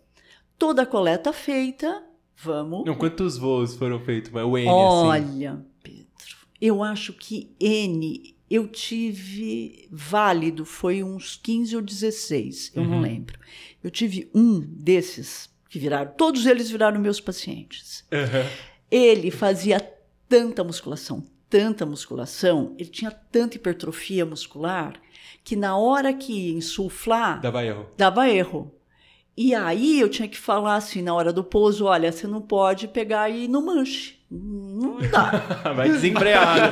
Toda 0.59 0.83
a 0.83 0.87
coleta 0.87 1.31
feita, 1.31 2.03
vamos. 2.43 2.85
Não, 2.85 2.95
quantos 2.95 3.37
voos 3.39 3.75
foram 3.77 4.01
feitos? 4.01 4.31
Mas 4.31 4.45
O 4.45 4.57
N, 4.59 4.69
assim. 4.69 4.77
Olha, 4.77 5.67
Pedro, 5.83 6.07
eu 6.61 6.83
acho 6.83 7.13
que 7.13 7.55
N 7.61 8.35
eu 8.51 8.69
tive 8.69 9.89
válido, 9.91 10.65
foi 10.67 11.03
uns 11.03 11.37
15 11.43 11.77
ou 11.77 11.81
16, 11.83 12.73
eu 12.75 12.85
não 12.85 13.01
lembro. 13.01 13.39
Eu 13.83 13.91
tive 13.91 14.31
um 14.35 14.61
desses 14.61 15.49
que 15.71 15.79
viraram, 15.79 16.13
todos 16.19 16.45
eles 16.45 16.71
viraram 16.71 17.01
meus 17.01 17.19
pacientes. 17.19 18.05
Ele 18.91 19.31
fazia 19.31 19.81
tanta 20.29 20.63
musculação, 20.63 21.25
tanta 21.49 21.87
musculação, 21.87 22.75
ele 22.79 22.91
tinha 22.91 23.11
tanta 23.11 23.57
hipertrofia 23.57 24.27
muscular, 24.27 25.01
que 25.43 25.57
na 25.57 25.79
hora 25.79 26.13
que 26.13 26.53
insuflar, 26.53 27.41
Dava 27.41 27.65
erro. 27.65 27.87
dava 27.97 28.29
erro. 28.29 28.71
E 29.37 29.55
aí 29.55 29.99
eu 30.01 30.09
tinha 30.09 30.29
que 30.29 30.39
falar 30.39 30.77
assim 30.77 31.01
na 31.03 31.15
hora 31.15 31.33
do 31.33 31.43
pouso, 31.43 31.87
olha, 31.87 32.13
você 32.13 32.27
não 32.27 32.41
pode 32.43 32.87
pegar 32.89 33.29
e 33.31 33.45
ir 33.45 33.49
no 33.49 33.65
manche. 33.65 34.17
Não 34.31 34.99
dá. 35.11 35.31
Vai 35.75 35.89
desembrear. 35.91 36.57
né? 36.57 36.69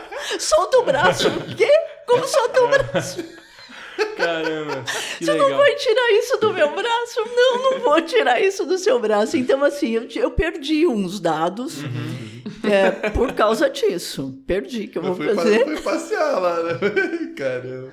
Solta 0.38 0.78
o 0.78 0.84
braço. 0.84 1.28
O 1.28 1.54
quê? 1.54 1.68
Como 2.06 2.24
solta 2.26 2.62
o 2.62 2.68
braço? 2.68 3.24
Caramba. 4.16 4.84
Que 5.18 5.24
Você 5.24 5.32
legal. 5.32 5.50
não 5.50 5.56
vai 5.58 5.74
tirar 5.74 6.10
isso 6.12 6.36
do 6.38 6.52
meu 6.52 6.74
braço? 6.74 7.20
Não, 7.34 7.62
não 7.70 7.78
vou 7.80 8.00
tirar 8.02 8.40
isso 8.40 8.64
do 8.64 8.78
seu 8.78 8.98
braço. 9.00 9.36
Então, 9.36 9.62
assim, 9.64 9.90
eu, 9.92 10.06
eu 10.14 10.30
perdi 10.30 10.86
uns 10.86 11.18
dados 11.20 11.78
é, 12.62 12.90
por 13.10 13.32
causa 13.32 13.68
disso. 13.70 14.38
Perdi, 14.46 14.86
que 14.88 14.98
eu 14.98 15.02
vou 15.02 15.14
Foi, 15.14 15.28
pa- 15.28 15.42
fazer. 15.42 15.64
foi 15.64 15.80
passear 15.80 16.38
lá, 16.40 16.62
né? 16.62 16.78
Caramba. 17.36 17.92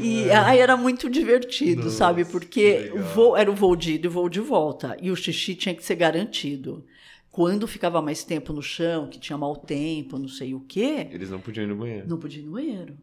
E 0.00 0.30
aí 0.30 0.58
era 0.58 0.76
muito 0.76 1.08
divertido, 1.10 1.84
Nossa, 1.84 1.96
sabe? 1.96 2.24
que 2.24 2.30
Porque 2.30 2.90
o 2.94 3.00
voo 3.02 3.36
era 3.36 3.50
o 3.50 3.54
voo 3.54 3.76
de 3.76 3.94
ida 3.94 4.06
e 4.06 4.08
o 4.08 4.12
voo 4.12 4.28
de 4.28 4.40
volta. 4.40 4.96
E 5.00 5.10
o 5.10 5.16
xixi 5.16 5.54
tinha 5.54 5.74
que 5.74 5.84
ser 5.84 5.94
garantido. 5.96 6.84
Quando 7.30 7.66
ficava 7.66 8.00
mais 8.00 8.22
tempo 8.24 8.52
no 8.52 8.62
chão, 8.62 9.08
que 9.08 9.18
tinha 9.18 9.36
mau 9.36 9.56
tempo, 9.56 10.18
não 10.18 10.28
sei 10.28 10.54
o 10.54 10.60
quê, 10.60 11.08
Eles 11.10 11.30
não 11.30 11.40
podiam 11.40 11.64
ir 11.64 11.66
no 11.68 11.76
banheiro. 11.76 12.08
não 12.08 12.18
podia 12.18 12.40
ir 12.40 12.44
no 12.46 12.52
banheiro. 12.52 12.96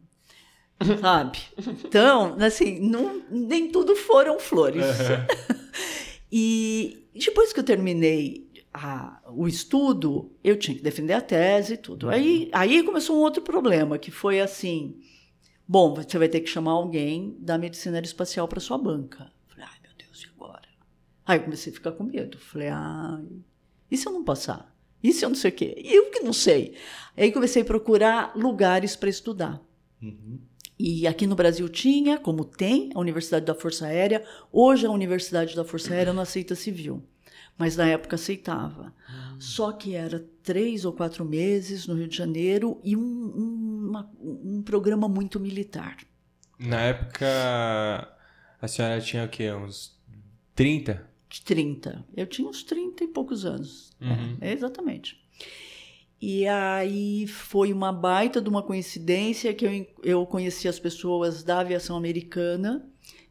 Sabe? 1.00 1.38
Então, 1.84 2.36
assim, 2.40 2.80
não, 2.80 3.22
nem 3.30 3.70
tudo 3.70 3.94
foram 3.94 4.40
flores. 4.40 4.84
e 6.30 7.04
depois 7.14 7.52
que 7.52 7.60
eu 7.60 7.64
terminei 7.64 8.48
a- 8.72 9.20
o 9.34 9.46
estudo, 9.46 10.32
eu 10.42 10.56
tinha 10.58 10.76
que 10.76 10.82
defender 10.82 11.12
a 11.12 11.20
tese 11.20 11.74
e 11.74 11.76
tudo. 11.76 12.08
Aí, 12.08 12.48
aí 12.52 12.82
começou 12.82 13.16
um 13.16 13.20
outro 13.20 13.42
problema, 13.42 13.98
que 13.98 14.10
foi 14.10 14.40
assim: 14.40 14.96
bom, 15.72 15.94
você 15.94 16.18
vai 16.18 16.28
ter 16.28 16.40
que 16.40 16.50
chamar 16.50 16.72
alguém 16.72 17.34
da 17.40 17.56
medicina 17.56 17.96
aeroespacial 17.96 18.46
para 18.46 18.60
sua 18.60 18.76
banca. 18.76 19.32
Falei, 19.48 19.64
ai 19.66 19.78
meu 19.82 19.92
Deus, 19.96 20.22
e 20.22 20.28
agora? 20.36 20.68
Aí 21.24 21.38
eu 21.38 21.44
comecei 21.44 21.72
a 21.72 21.74
ficar 21.74 21.92
com 21.92 22.04
medo. 22.04 22.38
Falei, 22.38 22.68
ai, 22.68 23.24
e 23.90 23.96
se 23.96 24.06
eu 24.06 24.12
não 24.12 24.22
passar? 24.22 24.70
E 25.02 25.14
se 25.14 25.24
eu 25.24 25.30
não 25.30 25.36
sei 25.36 25.50
o 25.50 25.54
quê? 25.54 25.74
Eu 25.82 26.10
que 26.10 26.20
não 26.20 26.34
sei. 26.34 26.76
Aí 27.16 27.32
comecei 27.32 27.62
a 27.62 27.64
procurar 27.64 28.36
lugares 28.36 28.94
para 28.94 29.08
estudar. 29.08 29.62
E 30.78 31.06
aqui 31.06 31.26
no 31.26 31.34
Brasil 31.34 31.66
tinha, 31.70 32.18
como 32.18 32.44
tem, 32.44 32.90
a 32.94 33.00
Universidade 33.00 33.46
da 33.46 33.54
Força 33.54 33.86
Aérea. 33.86 34.22
Hoje 34.52 34.84
a 34.84 34.90
Universidade 34.90 35.56
da 35.56 35.64
Força 35.64 35.94
Aérea 35.94 36.12
não 36.12 36.22
aceita 36.22 36.54
civil, 36.54 37.02
mas 37.56 37.76
na 37.76 37.88
época 37.88 38.16
aceitava. 38.16 38.94
Só 39.38 39.72
que 39.72 39.94
era 39.94 40.24
três 40.42 40.84
ou 40.84 40.92
quatro 40.92 41.24
meses 41.24 41.86
no 41.86 41.94
Rio 41.94 42.08
de 42.08 42.16
Janeiro 42.16 42.78
e 42.84 42.94
um, 42.94 43.00
um, 43.00 43.71
uma- 43.92 44.10
um 44.20 44.62
programa 44.62 45.08
muito 45.08 45.38
militar. 45.40 45.96
Na 46.58 46.80
época, 46.80 47.26
a 48.60 48.68
senhora 48.68 49.00
tinha 49.00 49.24
o 49.24 49.28
quê? 49.28 49.50
Uns 49.52 49.98
30? 50.54 51.04
De 51.28 51.42
30. 51.42 52.04
Eu 52.16 52.26
tinha 52.26 52.48
uns 52.48 52.62
30 52.62 53.04
e 53.04 53.08
poucos 53.08 53.44
anos. 53.44 53.90
É, 54.40 54.52
exatamente. 54.52 55.20
E 56.20 56.46
aí 56.46 57.26
foi 57.26 57.72
uma 57.72 57.92
baita 57.92 58.40
de 58.40 58.48
uma 58.48 58.62
coincidência 58.62 59.52
que 59.52 59.64
eu, 59.66 59.86
eu 60.04 60.26
conheci 60.26 60.68
as 60.68 60.78
pessoas 60.78 61.42
da 61.42 61.58
aviação 61.60 61.96
americana. 61.96 62.84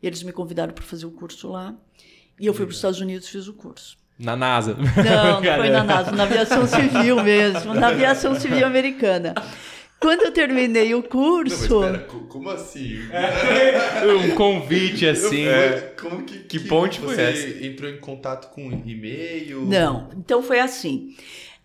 Eles 0.04 0.24
me 0.24 0.32
convidaram 0.34 0.74
para 0.74 0.84
fazer 0.84 1.06
o 1.06 1.12
curso 1.12 1.50
lá. 1.50 1.76
E 2.40 2.46
eu 2.48 2.54
fui 2.54 2.66
para 2.66 2.72
os 2.72 2.78
Estados 2.78 3.00
Unidos 3.00 3.28
e 3.28 3.32
fiz 3.32 3.48
o 3.48 3.54
curso. 3.54 3.98
Na 4.20 4.36
NASA. 4.36 4.74
Não, 4.76 5.42
não 5.42 5.56
foi 5.58 5.70
na 5.70 5.84
NASA, 5.86 6.12
na 6.12 6.24
aviação 6.24 6.68
civil 6.68 7.24
mesmo, 7.24 7.74
na 7.74 7.88
aviação 7.88 8.36
civil 8.36 8.66
americana. 8.68 9.34
Quando 10.02 10.24
eu 10.24 10.32
terminei 10.32 10.94
o 10.96 10.98
Não, 10.98 11.04
curso. 11.04 11.80
pera, 11.82 12.00
co- 12.00 12.22
como 12.22 12.50
assim? 12.50 12.98
um 14.32 14.36
convite 14.36 15.06
assim. 15.08 15.46
É, 15.46 15.94
como 16.00 16.24
que, 16.24 16.40
Que 16.40 16.60
ponte 16.62 17.00
foi 17.00 17.14
você 17.16 17.22
essa? 17.22 17.66
entrou 17.66 17.90
em 17.90 18.00
contato 18.00 18.52
com 18.52 18.62
e-mail? 18.86 19.62
Não, 19.62 20.10
então 20.18 20.42
foi 20.42 20.60
assim. 20.60 21.16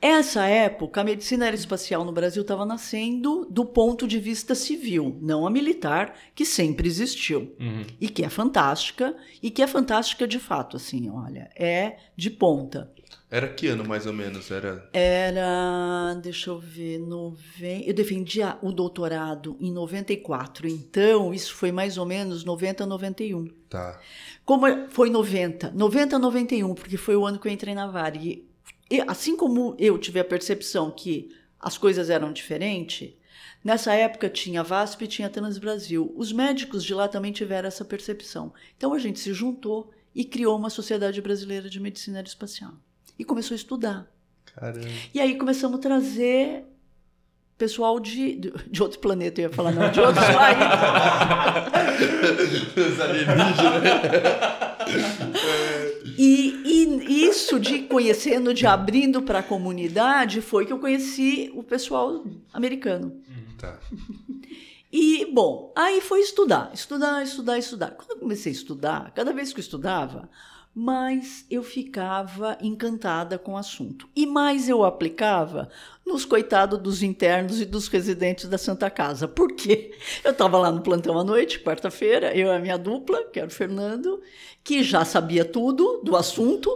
Essa 0.00 0.44
época, 0.46 1.00
a 1.00 1.04
medicina 1.04 1.46
aeroespacial 1.46 2.04
no 2.04 2.12
Brasil 2.12 2.42
estava 2.42 2.66
nascendo 2.66 3.46
do 3.50 3.64
ponto 3.64 4.06
de 4.06 4.18
vista 4.18 4.54
civil, 4.54 5.18
não 5.22 5.46
a 5.46 5.50
militar, 5.50 6.14
que 6.34 6.44
sempre 6.44 6.86
existiu. 6.86 7.54
E 8.00 8.08
que 8.08 8.22
é 8.24 8.28
fantástica, 8.28 9.16
e 9.42 9.50
que 9.50 9.62
é 9.62 9.66
fantástica 9.66 10.26
de 10.28 10.38
fato, 10.38 10.76
assim, 10.76 11.08
olha, 11.10 11.50
é 11.56 11.96
de 12.14 12.30
ponta. 12.30 12.92
Era 13.28 13.48
que 13.48 13.66
ano 13.66 13.84
mais 13.84 14.06
ou 14.06 14.12
menos? 14.12 14.50
Era. 14.52 14.88
Era, 14.92 16.14
deixa 16.22 16.50
eu 16.50 16.58
ver, 16.58 16.98
noven... 16.98 17.82
eu 17.84 17.92
defendia 17.92 18.56
o 18.62 18.70
doutorado 18.70 19.56
em 19.60 19.72
94, 19.72 20.68
então 20.68 21.34
isso 21.34 21.52
foi 21.54 21.72
mais 21.72 21.98
ou 21.98 22.06
menos 22.06 22.44
90, 22.44 22.86
91. 22.86 23.48
Tá. 23.68 23.98
Como 24.44 24.64
é- 24.66 24.86
foi 24.90 25.10
90, 25.10 25.72
90 25.74 26.18
91, 26.20 26.74
porque 26.74 26.96
foi 26.96 27.16
o 27.16 27.26
ano 27.26 27.38
que 27.40 27.48
eu 27.48 27.52
entrei 27.52 27.74
na 27.74 27.88
Varig. 27.88 28.45
Assim 29.06 29.36
como 29.36 29.74
eu 29.78 29.98
tive 29.98 30.20
a 30.20 30.24
percepção 30.24 30.90
que 30.90 31.34
as 31.58 31.76
coisas 31.76 32.10
eram 32.10 32.32
diferentes, 32.32 33.12
nessa 33.64 33.92
época 33.94 34.28
tinha 34.28 34.62
VASP 34.62 35.04
e 35.04 35.08
tinha 35.08 35.30
Transbrasil. 35.30 36.12
Os 36.16 36.32
médicos 36.32 36.84
de 36.84 36.94
lá 36.94 37.08
também 37.08 37.32
tiveram 37.32 37.66
essa 37.66 37.84
percepção. 37.84 38.52
Então 38.76 38.92
a 38.92 38.98
gente 38.98 39.18
se 39.18 39.32
juntou 39.32 39.90
e 40.14 40.24
criou 40.24 40.56
uma 40.56 40.70
Sociedade 40.70 41.20
Brasileira 41.20 41.68
de 41.68 41.80
Medicina 41.80 42.18
Aeroespacial. 42.18 42.74
E 43.18 43.24
começou 43.24 43.54
a 43.54 43.56
estudar. 43.56 44.06
Caramba. 44.54 44.86
E 45.12 45.20
aí 45.20 45.36
começamos 45.36 45.78
a 45.78 45.82
trazer 45.82 46.64
pessoal 47.58 47.98
de, 47.98 48.36
de, 48.68 48.82
outro 48.82 48.98
planeta, 48.98 49.40
eu 49.40 49.48
ia 49.48 49.54
falar, 49.54 49.72
não, 49.72 49.90
de 49.90 49.98
outros 50.00 50.24
países. 50.28 50.66
Os 52.76 53.00
alienígenas. 53.00 53.56
E 56.18 56.45
isso 57.46 57.60
de 57.60 57.82
conhecendo, 57.82 58.52
de 58.52 58.66
abrindo 58.66 59.22
para 59.22 59.38
a 59.38 59.42
comunidade, 59.42 60.40
foi 60.40 60.66
que 60.66 60.72
eu 60.72 60.80
conheci 60.80 61.52
o 61.54 61.62
pessoal 61.62 62.24
americano. 62.52 63.22
Tá. 63.56 63.78
E, 64.92 65.26
bom, 65.32 65.72
aí 65.76 66.00
foi 66.00 66.20
estudar, 66.20 66.70
estudar, 66.72 67.22
estudar, 67.22 67.58
estudar. 67.58 67.90
Quando 67.92 68.10
eu 68.10 68.18
comecei 68.18 68.50
a 68.50 68.54
estudar, 68.54 69.12
cada 69.12 69.32
vez 69.32 69.52
que 69.52 69.60
eu 69.60 69.62
estudava, 69.62 70.28
mais 70.74 71.44
eu 71.50 71.62
ficava 71.62 72.56
encantada 72.60 73.38
com 73.38 73.52
o 73.52 73.56
assunto. 73.56 74.08
E 74.14 74.26
mais 74.26 74.68
eu 74.68 74.84
aplicava 74.84 75.68
nos 76.04 76.24
coitados 76.24 76.78
dos 76.78 77.02
internos 77.02 77.60
e 77.60 77.64
dos 77.64 77.88
residentes 77.88 78.48
da 78.48 78.58
Santa 78.58 78.90
Casa. 78.90 79.26
Por 79.26 79.52
quê? 79.54 79.92
Eu 80.24 80.32
estava 80.32 80.58
lá 80.58 80.70
no 80.70 80.82
plantão 80.82 81.18
à 81.18 81.24
noite, 81.24 81.60
quarta-feira, 81.60 82.36
eu 82.36 82.48
e 82.48 82.50
a 82.50 82.58
minha 82.58 82.76
dupla, 82.76 83.24
que 83.24 83.38
era 83.38 83.48
o 83.48 83.52
Fernando, 83.52 84.20
que 84.62 84.82
já 84.82 85.04
sabia 85.04 85.44
tudo 85.44 86.00
do 86.02 86.16
assunto, 86.16 86.70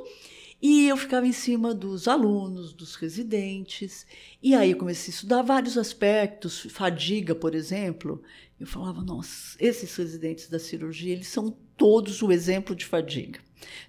e 0.62 0.88
eu 0.88 0.97
ficava 0.97 1.26
em 1.26 1.33
cima 1.33 1.75
dos 1.75 2.07
alunos, 2.07 2.73
dos 2.73 2.95
residentes. 2.95 4.07
E 4.43 4.55
aí 4.55 4.73
eu 4.73 4.76
comecei 4.76 5.11
a 5.11 5.14
estudar 5.14 5.43
vários 5.43 5.79
aspectos, 5.79 6.67
fadiga, 6.71 7.35
por 7.35 7.55
exemplo, 7.55 8.23
Eu 8.59 8.67
falava, 8.67 9.00
nossa, 9.00 9.57
esses 9.59 9.97
residentes 9.97 10.50
da 10.50 10.59
cirurgia, 10.59 11.14
eles 11.14 11.29
são 11.29 11.57
todos 11.79 12.21
o 12.21 12.31
exemplo 12.31 12.76
de 12.76 12.85
fadiga. 12.85 13.40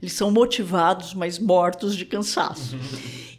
Eles 0.01 0.13
são 0.13 0.32
motivados, 0.32 1.13
mas 1.13 1.38
mortos 1.38 1.96
de 1.96 2.06
cansaço. 2.06 2.78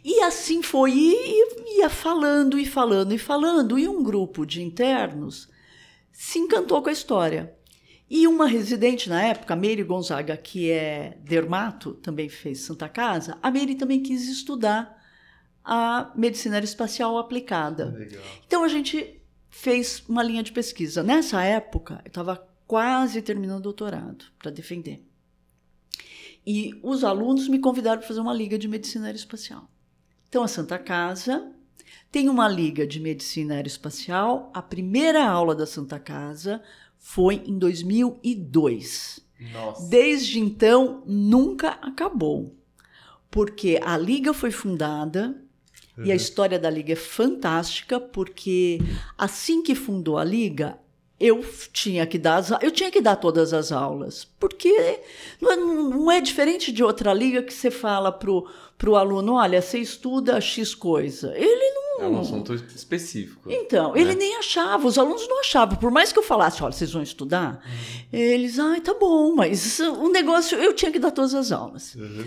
e 0.03 0.21
assim 0.21 0.61
foi, 0.61 0.91
e 0.93 1.79
ia 1.79 1.89
falando 1.89 2.59
e 2.59 2.65
falando 2.65 3.13
e 3.13 3.17
falando, 3.17 3.79
e 3.79 3.87
um 3.87 4.03
grupo 4.03 4.45
de 4.45 4.61
internos 4.61 5.49
se 6.11 6.37
encantou 6.37 6.81
com 6.83 6.89
a 6.89 6.93
história. 6.93 7.51
E 8.15 8.27
uma 8.27 8.45
residente 8.45 9.09
na 9.09 9.23
época, 9.23 9.55
a 9.55 9.57
Meire 9.57 9.81
Gonzaga, 9.81 10.37
que 10.37 10.69
é 10.69 11.17
dermato, 11.23 11.95
também 11.95 12.29
fez 12.29 12.59
Santa 12.59 12.87
Casa, 12.87 13.39
a 13.41 13.49
Meire 13.49 13.73
também 13.73 14.03
quis 14.03 14.29
estudar 14.29 15.03
a 15.65 16.11
medicina 16.15 16.57
aeroespacial 16.57 17.17
aplicada. 17.17 17.85
Legal. 17.85 18.21
Então 18.45 18.63
a 18.63 18.67
gente 18.67 19.19
fez 19.49 20.03
uma 20.07 20.21
linha 20.21 20.43
de 20.43 20.51
pesquisa. 20.51 21.01
Nessa 21.01 21.41
época, 21.41 22.01
eu 22.05 22.09
estava 22.09 22.47
quase 22.67 23.19
terminando 23.19 23.57
o 23.57 23.63
doutorado 23.63 24.25
para 24.37 24.51
defender. 24.51 25.03
E 26.45 26.79
os 26.83 27.03
alunos 27.03 27.47
me 27.47 27.57
convidaram 27.57 27.97
para 27.97 28.07
fazer 28.07 28.19
uma 28.19 28.31
liga 28.31 28.59
de 28.59 28.67
medicina 28.67 29.07
aeroespacial. 29.07 29.67
Então 30.29 30.43
a 30.43 30.47
Santa 30.47 30.77
Casa 30.77 31.51
tem 32.11 32.29
uma 32.29 32.47
liga 32.47 32.85
de 32.85 32.99
medicina 32.99 33.55
aeroespacial. 33.55 34.51
A 34.53 34.61
primeira 34.61 35.25
aula 35.27 35.55
da 35.55 35.65
Santa 35.65 35.99
Casa 35.99 36.61
foi 37.03 37.43
em 37.45 37.59
2002. 37.59 39.19
Nossa. 39.51 39.89
Desde 39.89 40.39
então, 40.39 41.03
nunca 41.05 41.71
acabou. 41.81 42.55
Porque 43.29 43.77
a 43.83 43.97
liga 43.97 44.33
foi 44.33 44.51
fundada 44.51 45.35
e 45.97 46.11
a 46.11 46.15
história 46.15 46.57
da 46.57 46.69
liga 46.69 46.93
é 46.93 46.95
fantástica, 46.95 47.99
porque 47.99 48.79
assim 49.17 49.61
que 49.61 49.75
fundou 49.75 50.17
a 50.17 50.23
liga, 50.23 50.79
eu 51.19 51.43
tinha 51.71 52.07
que 52.07 52.17
dar 52.17 52.37
as, 52.37 52.51
eu 52.61 52.71
tinha 52.71 52.89
que 52.89 53.01
dar 53.01 53.17
todas 53.17 53.53
as 53.53 53.71
aulas, 53.71 54.25
porque 54.39 54.99
não 55.41 55.51
é, 55.51 55.55
não 55.55 56.11
é 56.11 56.21
diferente 56.21 56.71
de 56.71 56.83
outra 56.83 57.13
liga 57.13 57.43
que 57.43 57.53
você 57.53 57.69
fala 57.69 58.11
pro 58.11 58.47
pro 58.77 58.95
aluno, 58.95 59.33
olha, 59.33 59.61
você 59.61 59.79
estuda 59.79 60.41
X 60.41 60.75
coisa. 60.75 61.33
Ele 61.37 61.73
não 61.73 61.82
É 61.99 62.07
um 62.07 62.19
assunto 62.19 62.53
específico. 62.53 63.51
então, 63.51 63.93
né? 63.93 64.01
ele 64.01 64.15
nem 64.15 64.37
achava, 64.37 64.87
os 64.87 64.97
alunos 64.97 65.27
não 65.27 65.39
achavam. 65.39 65.77
Por 65.77 65.91
mais 65.91 66.11
que 66.11 66.19
eu 66.19 66.23
falasse, 66.23 66.63
olha, 66.63 66.71
vocês 66.71 66.91
vão 66.91 67.03
estudar, 67.03 67.63
eles, 68.11 68.57
ai, 68.59 68.81
tá 68.81 68.93
bom, 68.93 69.35
mas 69.35 69.79
o 69.79 70.09
negócio, 70.09 70.57
eu 70.57 70.73
tinha 70.73 70.91
que 70.91 70.99
dar 70.99 71.11
todas 71.11 71.33
as 71.35 71.51
aulas. 71.51 71.95
Uhum. 71.95 72.25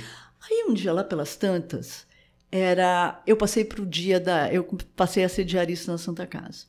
Aí 0.48 0.66
um 0.68 0.74
dia 0.74 0.92
lá 0.92 1.02
pelas 1.02 1.36
tantas, 1.36 2.06
era, 2.50 3.20
eu 3.26 3.36
passei 3.36 3.64
para 3.64 3.82
o 3.82 3.86
dia 3.86 4.20
da, 4.20 4.52
eu 4.52 4.64
passei 4.94 5.24
a 5.24 5.28
ser 5.28 5.44
diarista 5.44 5.90
na 5.90 5.98
Santa 5.98 6.26
Casa. 6.26 6.66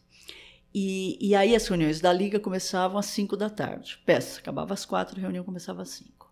E, 0.73 1.17
e 1.21 1.33
aí 1.35 1.55
as 1.55 1.67
reuniões 1.67 2.01
da 2.01 2.11
liga 2.11 2.39
começavam 2.39 2.97
às 2.97 3.07
5 3.07 3.37
da 3.37 3.49
tarde. 3.49 3.99
Peça, 4.05 4.39
acabava 4.39 4.73
às 4.73 4.85
quatro, 4.85 5.17
a 5.17 5.21
reunião 5.21 5.43
começava 5.43 5.81
às 5.81 5.89
5. 5.89 6.31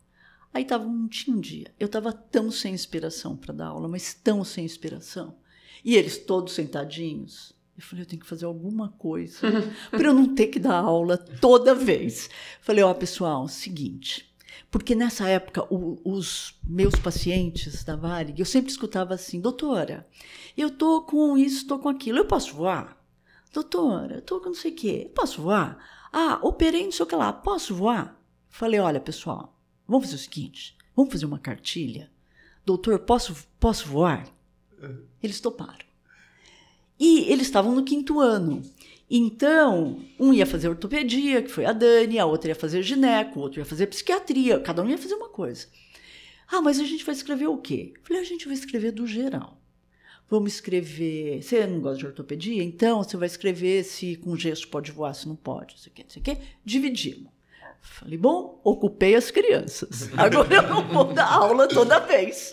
Aí 0.54 0.64
tava 0.64 0.86
um, 0.86 1.08
tinha 1.08 1.36
um 1.36 1.40
dia, 1.40 1.74
eu 1.80 1.88
estava 1.88 2.14
tão 2.14 2.50
sem 2.50 2.74
inspiração 2.74 3.36
para 3.36 3.54
dar 3.54 3.68
aula, 3.68 3.88
mas 3.88 4.14
tão 4.14 4.44
sem 4.44 4.64
inspiração. 4.64 5.36
E 5.86 5.96
eles 5.96 6.18
todos 6.18 6.54
sentadinhos. 6.54 7.54
Eu 7.78 7.84
falei, 7.84 8.04
eu 8.04 8.08
tenho 8.08 8.22
que 8.22 8.28
fazer 8.28 8.46
alguma 8.46 8.90
coisa 8.90 9.40
para 9.92 10.08
eu 10.08 10.14
não 10.14 10.34
ter 10.34 10.48
que 10.48 10.58
dar 10.60 10.76
aula 10.80 11.18
toda 11.18 11.76
vez. 11.76 12.30
Falei, 12.62 12.84
ó, 12.84 12.94
pessoal, 12.94 13.48
seguinte. 13.48 14.34
Porque 14.72 14.96
nessa 14.96 15.28
época, 15.30 15.64
o- 15.74 16.00
os 16.04 16.58
meus 16.64 16.96
pacientes 16.96 17.84
da 17.84 17.96
Varig, 17.96 18.40
eu 18.40 18.46
sempre 18.46 18.72
escutava 18.72 19.14
assim, 19.14 19.40
doutora, 19.40 20.08
eu 20.58 20.70
tô 20.72 21.02
com 21.04 21.38
isso, 21.38 21.68
tô 21.68 21.78
com 21.78 21.88
aquilo, 21.90 22.18
eu 22.18 22.26
posso 22.26 22.54
voar? 22.56 22.98
Doutora, 23.54 24.16
eu 24.16 24.22
tô 24.22 24.40
com 24.40 24.48
não 24.48 24.54
sei 24.56 24.72
o 24.72 24.76
quê, 24.76 25.02
eu 25.06 25.10
posso 25.10 25.42
voar? 25.42 25.78
Ah, 26.12 26.40
operei 26.42 26.84
não 26.84 26.92
sei 26.92 27.04
o 27.04 27.08
que 27.08 27.16
lá, 27.16 27.32
posso 27.32 27.76
voar? 27.76 28.20
Falei, 28.50 28.80
olha, 28.80 29.00
pessoal, 29.00 29.58
vamos 29.88 30.06
fazer 30.06 30.16
o 30.16 30.20
seguinte, 30.20 30.78
vamos 30.96 31.12
fazer 31.12 31.26
uma 31.26 31.40
cartilha. 31.40 32.10
Doutor, 32.66 33.00
posso, 33.00 33.36
posso 33.60 33.88
voar? 33.88 34.28
Eles 35.22 35.40
toparam. 35.40 35.86
E 37.00 37.32
eles 37.32 37.48
estavam 37.48 37.76
no 37.76 37.84
quinto 37.84 38.20
ano. 38.20 38.62
Então, 39.10 40.02
um 40.20 40.34
ia 40.34 40.46
fazer 40.46 40.68
ortopedia, 40.68 41.42
que 41.42 41.52
foi 41.52 41.66
a 41.66 41.74
Dani, 41.74 42.18
a 42.18 42.26
outra 42.26 42.50
ia 42.50 42.56
fazer 42.56 42.82
gineco, 42.82 43.40
o 43.40 43.44
outro 43.44 43.60
ia 43.60 43.66
fazer 43.66 43.88
psiquiatria, 43.88 44.60
cada 44.60 44.82
um 44.82 44.90
ia 44.90 44.98
fazer 44.98 45.14
uma 45.14 45.30
coisa. 45.30 45.68
Ah, 46.48 46.62
mas 46.62 46.80
a 46.80 46.84
gente 46.84 47.04
vai 47.04 47.14
escrever 47.14 47.48
o 47.48 47.58
quê? 47.58 47.94
Eu 47.96 48.02
falei, 48.04 48.22
a 48.22 48.26
gente 48.26 48.46
vai 48.46 48.56
escrever 48.56 48.92
do 48.92 49.06
geral. 49.06 49.62
Vamos 50.28 50.54
escrever. 50.54 51.42
Você 51.44 51.68
não 51.68 51.80
gosta 51.80 52.00
de 52.00 52.08
ortopedia? 52.08 52.64
Então 52.64 53.04
você 53.04 53.16
vai 53.16 53.28
escrever 53.28 53.84
se 53.84 54.16
com 54.16 54.36
gesso 54.36 54.68
pode 54.68 54.92
voar, 54.92 55.14
se 55.14 55.28
não 55.28 55.36
pode, 55.36 55.76
não 55.76 55.82
sei 55.82 55.92
o 55.92 55.96
quê, 55.96 56.04
não 56.04 56.10
sei 56.10 56.22
o 56.22 56.24
quê. 56.24 56.38
Dividimos. 56.64 57.36
Falei, 57.82 58.18
bom, 58.18 58.60
ocupei 58.64 59.14
as 59.14 59.30
crianças. 59.30 60.10
Agora 60.18 60.56
eu 60.56 60.64
não 60.64 60.88
vou 60.88 61.14
dar 61.14 61.32
aula 61.32 61.68
toda 61.68 62.00
vez. 62.00 62.52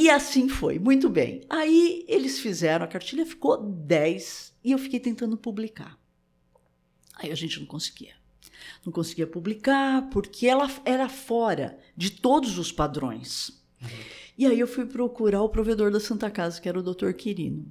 E 0.00 0.08
assim 0.08 0.48
foi, 0.48 0.78
muito 0.78 1.10
bem. 1.10 1.40
Aí 1.50 2.04
eles 2.06 2.38
fizeram, 2.38 2.84
a 2.84 2.88
cartilha 2.88 3.26
ficou 3.26 3.60
10 3.60 4.54
e 4.62 4.70
eu 4.70 4.78
fiquei 4.78 5.00
tentando 5.00 5.36
publicar. 5.36 5.98
Aí 7.16 7.32
a 7.32 7.34
gente 7.34 7.58
não 7.58 7.66
conseguia. 7.66 8.14
Não 8.86 8.92
conseguia 8.92 9.26
publicar 9.26 10.08
porque 10.08 10.46
ela 10.46 10.70
era 10.84 11.08
fora 11.08 11.76
de 11.96 12.12
todos 12.12 12.58
os 12.58 12.70
padrões. 12.70 13.60
E 14.38 14.46
aí 14.46 14.60
eu 14.60 14.68
fui 14.68 14.86
procurar 14.86 15.42
o 15.42 15.48
provedor 15.48 15.90
da 15.90 15.98
Santa 15.98 16.30
Casa, 16.30 16.60
que 16.60 16.68
era 16.68 16.78
o 16.78 16.82
doutor 16.82 17.12
Quirino. 17.12 17.66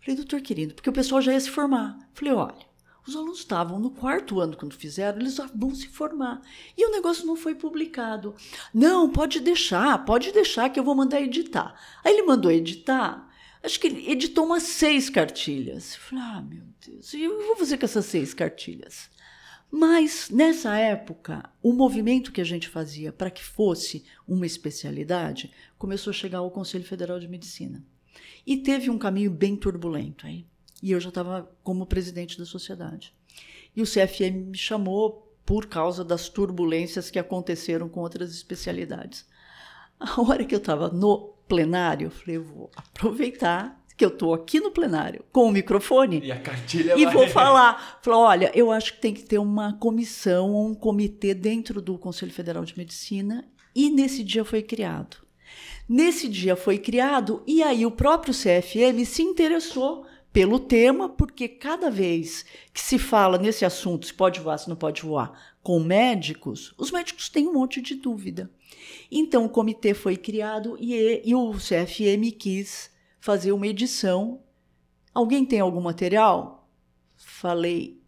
Falei, 0.00 0.16
doutor 0.16 0.40
Quirino, 0.40 0.72
porque 0.72 0.88
o 0.88 0.94
pessoal 0.94 1.20
já 1.20 1.34
ia 1.34 1.40
se 1.40 1.50
formar. 1.50 1.98
Falei, 2.14 2.32
olha, 2.32 2.66
os 3.06 3.16
alunos 3.16 3.38
estavam 3.38 3.78
no 3.78 3.90
quarto 3.90 4.40
ano 4.40 4.56
quando 4.56 4.74
fizeram, 4.74 5.20
eles 5.20 5.38
vão 5.54 5.74
se 5.74 5.88
formar. 5.88 6.42
E 6.76 6.86
o 6.86 6.90
negócio 6.90 7.26
não 7.26 7.36
foi 7.36 7.54
publicado. 7.54 8.34
Não, 8.72 9.08
pode 9.08 9.40
deixar, 9.40 10.04
pode 10.04 10.32
deixar 10.32 10.68
que 10.70 10.78
eu 10.78 10.84
vou 10.84 10.94
mandar 10.94 11.20
editar. 11.20 11.74
Aí 12.04 12.12
ele 12.12 12.22
mandou 12.22 12.50
editar. 12.50 13.28
Acho 13.62 13.80
que 13.80 13.86
ele 13.86 14.10
editou 14.10 14.44
umas 14.44 14.62
seis 14.62 15.10
cartilhas. 15.10 15.94
Eu 15.94 16.00
Falei, 16.00 16.24
ah, 16.24 16.42
meu 16.42 16.62
Deus, 16.86 17.14
e 17.14 17.22
eu 17.22 17.46
vou 17.46 17.56
fazer 17.56 17.78
com 17.78 17.84
essas 17.84 18.06
seis 18.06 18.32
cartilhas? 18.34 19.10
Mas, 19.70 20.30
nessa 20.30 20.76
época, 20.76 21.50
o 21.62 21.72
movimento 21.72 22.32
que 22.32 22.40
a 22.40 22.44
gente 22.44 22.68
fazia 22.68 23.12
para 23.12 23.30
que 23.30 23.42
fosse 23.42 24.04
uma 24.26 24.46
especialidade 24.46 25.50
começou 25.76 26.12
a 26.12 26.14
chegar 26.14 26.38
ao 26.38 26.50
Conselho 26.50 26.84
Federal 26.84 27.18
de 27.18 27.28
Medicina. 27.28 27.84
E 28.46 28.56
teve 28.56 28.88
um 28.88 28.98
caminho 28.98 29.30
bem 29.30 29.56
turbulento 29.56 30.26
aí. 30.26 30.46
E 30.86 30.92
eu 30.92 31.00
já 31.00 31.08
estava 31.08 31.50
como 31.64 31.84
presidente 31.84 32.38
da 32.38 32.44
sociedade. 32.44 33.12
E 33.74 33.82
o 33.82 33.84
CFM 33.84 34.50
me 34.52 34.56
chamou 34.56 35.34
por 35.44 35.66
causa 35.66 36.04
das 36.04 36.28
turbulências 36.28 37.10
que 37.10 37.18
aconteceram 37.18 37.88
com 37.88 38.00
outras 38.00 38.30
especialidades. 38.32 39.26
A 39.98 40.20
hora 40.20 40.44
que 40.44 40.54
eu 40.54 40.58
estava 40.60 40.88
no 40.88 41.34
plenário, 41.48 42.06
eu 42.06 42.10
falei, 42.12 42.36
eu 42.36 42.44
vou 42.44 42.70
aproveitar 42.76 43.84
que 43.96 44.04
eu 44.04 44.10
estou 44.10 44.32
aqui 44.32 44.60
no 44.60 44.70
plenário 44.70 45.24
com 45.32 45.48
o 45.48 45.50
microfone 45.50 46.20
E 46.22 46.30
a 46.30 46.38
cartilha 46.38 46.96
e 46.96 47.04
vai- 47.04 47.14
vou 47.14 47.26
falar. 47.28 47.98
Falar, 48.02 48.18
olha, 48.18 48.52
eu 48.54 48.70
acho 48.70 48.94
que 48.94 49.00
tem 49.00 49.12
que 49.12 49.24
ter 49.24 49.38
uma 49.38 49.72
comissão, 49.78 50.54
um 50.54 50.72
comitê 50.74 51.34
dentro 51.34 51.82
do 51.82 51.98
Conselho 51.98 52.32
Federal 52.32 52.64
de 52.64 52.76
Medicina 52.78 53.44
e 53.74 53.90
nesse 53.90 54.22
dia 54.22 54.44
foi 54.44 54.62
criado. 54.62 55.16
Nesse 55.88 56.28
dia 56.28 56.54
foi 56.56 56.78
criado 56.78 57.42
e 57.46 57.62
aí 57.62 57.84
o 57.86 57.90
próprio 57.90 58.34
CFM 58.34 59.04
se 59.04 59.22
interessou 59.22 60.04
pelo 60.36 60.60
tema, 60.60 61.08
porque 61.08 61.48
cada 61.48 61.90
vez 61.90 62.44
que 62.70 62.78
se 62.78 62.98
fala 62.98 63.38
nesse 63.38 63.64
assunto, 63.64 64.04
se 64.04 64.12
pode 64.12 64.38
voar, 64.38 64.58
se 64.58 64.68
não 64.68 64.76
pode 64.76 65.00
voar, 65.00 65.56
com 65.62 65.80
médicos, 65.80 66.74
os 66.76 66.90
médicos 66.90 67.30
têm 67.30 67.48
um 67.48 67.54
monte 67.54 67.80
de 67.80 67.94
dúvida. 67.94 68.50
Então 69.10 69.46
o 69.46 69.48
comitê 69.48 69.94
foi 69.94 70.14
criado 70.14 70.76
e, 70.78 71.22
e 71.24 71.34
o 71.34 71.54
CFM 71.54 72.36
quis 72.38 72.90
fazer 73.18 73.50
uma 73.52 73.66
edição. 73.66 74.42
Alguém 75.14 75.42
tem 75.42 75.60
algum 75.60 75.80
material? 75.80 76.68
Falei, 77.16 77.98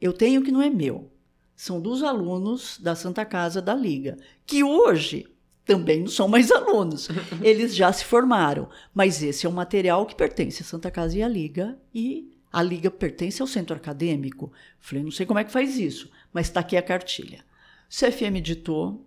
eu 0.00 0.14
tenho 0.14 0.42
que 0.42 0.50
não 0.50 0.62
é 0.62 0.70
meu. 0.70 1.12
São 1.54 1.82
dos 1.82 2.02
alunos 2.02 2.78
da 2.78 2.94
Santa 2.94 3.26
Casa 3.26 3.60
da 3.60 3.74
Liga, 3.74 4.16
que 4.46 4.64
hoje 4.64 5.26
também 5.64 6.00
não 6.00 6.08
são 6.08 6.28
mais 6.28 6.50
alunos. 6.52 7.08
Eles 7.42 7.74
já 7.74 7.92
se 7.92 8.04
formaram. 8.04 8.68
Mas 8.92 9.22
esse 9.22 9.46
é 9.46 9.48
um 9.48 9.52
material 9.52 10.04
que 10.06 10.14
pertence 10.14 10.62
à 10.62 10.64
Santa 10.64 10.90
Casa 10.90 11.18
e 11.18 11.22
à 11.22 11.28
Liga, 11.28 11.78
e 11.94 12.34
a 12.52 12.62
Liga 12.62 12.90
pertence 12.90 13.42
ao 13.42 13.48
centro 13.48 13.74
acadêmico. 13.76 14.52
Falei, 14.78 15.02
não 15.02 15.10
sei 15.10 15.26
como 15.26 15.38
é 15.38 15.44
que 15.44 15.52
faz 15.52 15.78
isso, 15.78 16.10
mas 16.32 16.46
está 16.46 16.60
aqui 16.60 16.76
a 16.76 16.82
cartilha. 16.82 17.44
O 17.90 17.94
CFM 17.94 18.36
editou 18.36 19.04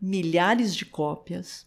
milhares 0.00 0.74
de 0.74 0.86
cópias, 0.86 1.66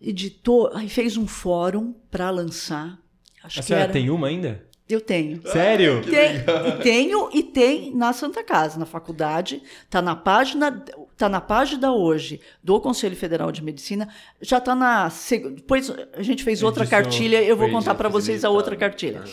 editou, 0.00 0.70
aí 0.74 0.88
fez 0.88 1.16
um 1.16 1.26
fórum 1.26 1.94
para 2.10 2.30
lançar. 2.30 2.98
Acho 3.42 3.60
A 3.60 3.62
que 3.62 3.68
senhora 3.68 3.84
era, 3.84 3.92
tem 3.92 4.08
uma 4.10 4.28
ainda? 4.28 4.66
Eu 4.88 5.00
tenho. 5.00 5.42
Sério? 5.50 6.02
Tem, 6.02 6.36
e 6.36 6.82
tenho 6.82 7.30
e 7.32 7.42
tem 7.42 7.94
na 7.94 8.12
Santa 8.12 8.42
Casa, 8.42 8.78
na 8.78 8.86
faculdade, 8.86 9.62
tá 9.90 10.00
na 10.00 10.16
página, 10.16 10.84
tá 11.16 11.28
na 11.28 11.40
página 11.40 11.92
hoje 11.92 12.40
do 12.62 12.80
Conselho 12.80 13.16
Federal 13.16 13.50
de 13.50 13.62
Medicina, 13.62 14.08
já 14.40 14.60
tá 14.60 14.74
na 14.74 15.10
depois 15.54 15.92
a 16.12 16.22
gente 16.22 16.44
fez 16.44 16.62
outra 16.62 16.84
Edição. 16.84 17.02
cartilha, 17.02 17.42
eu 17.42 17.56
vou 17.56 17.70
contar 17.70 17.94
para 17.94 18.08
vocês 18.08 18.44
a 18.44 18.50
outra 18.50 18.76
cartilha. 18.76 19.24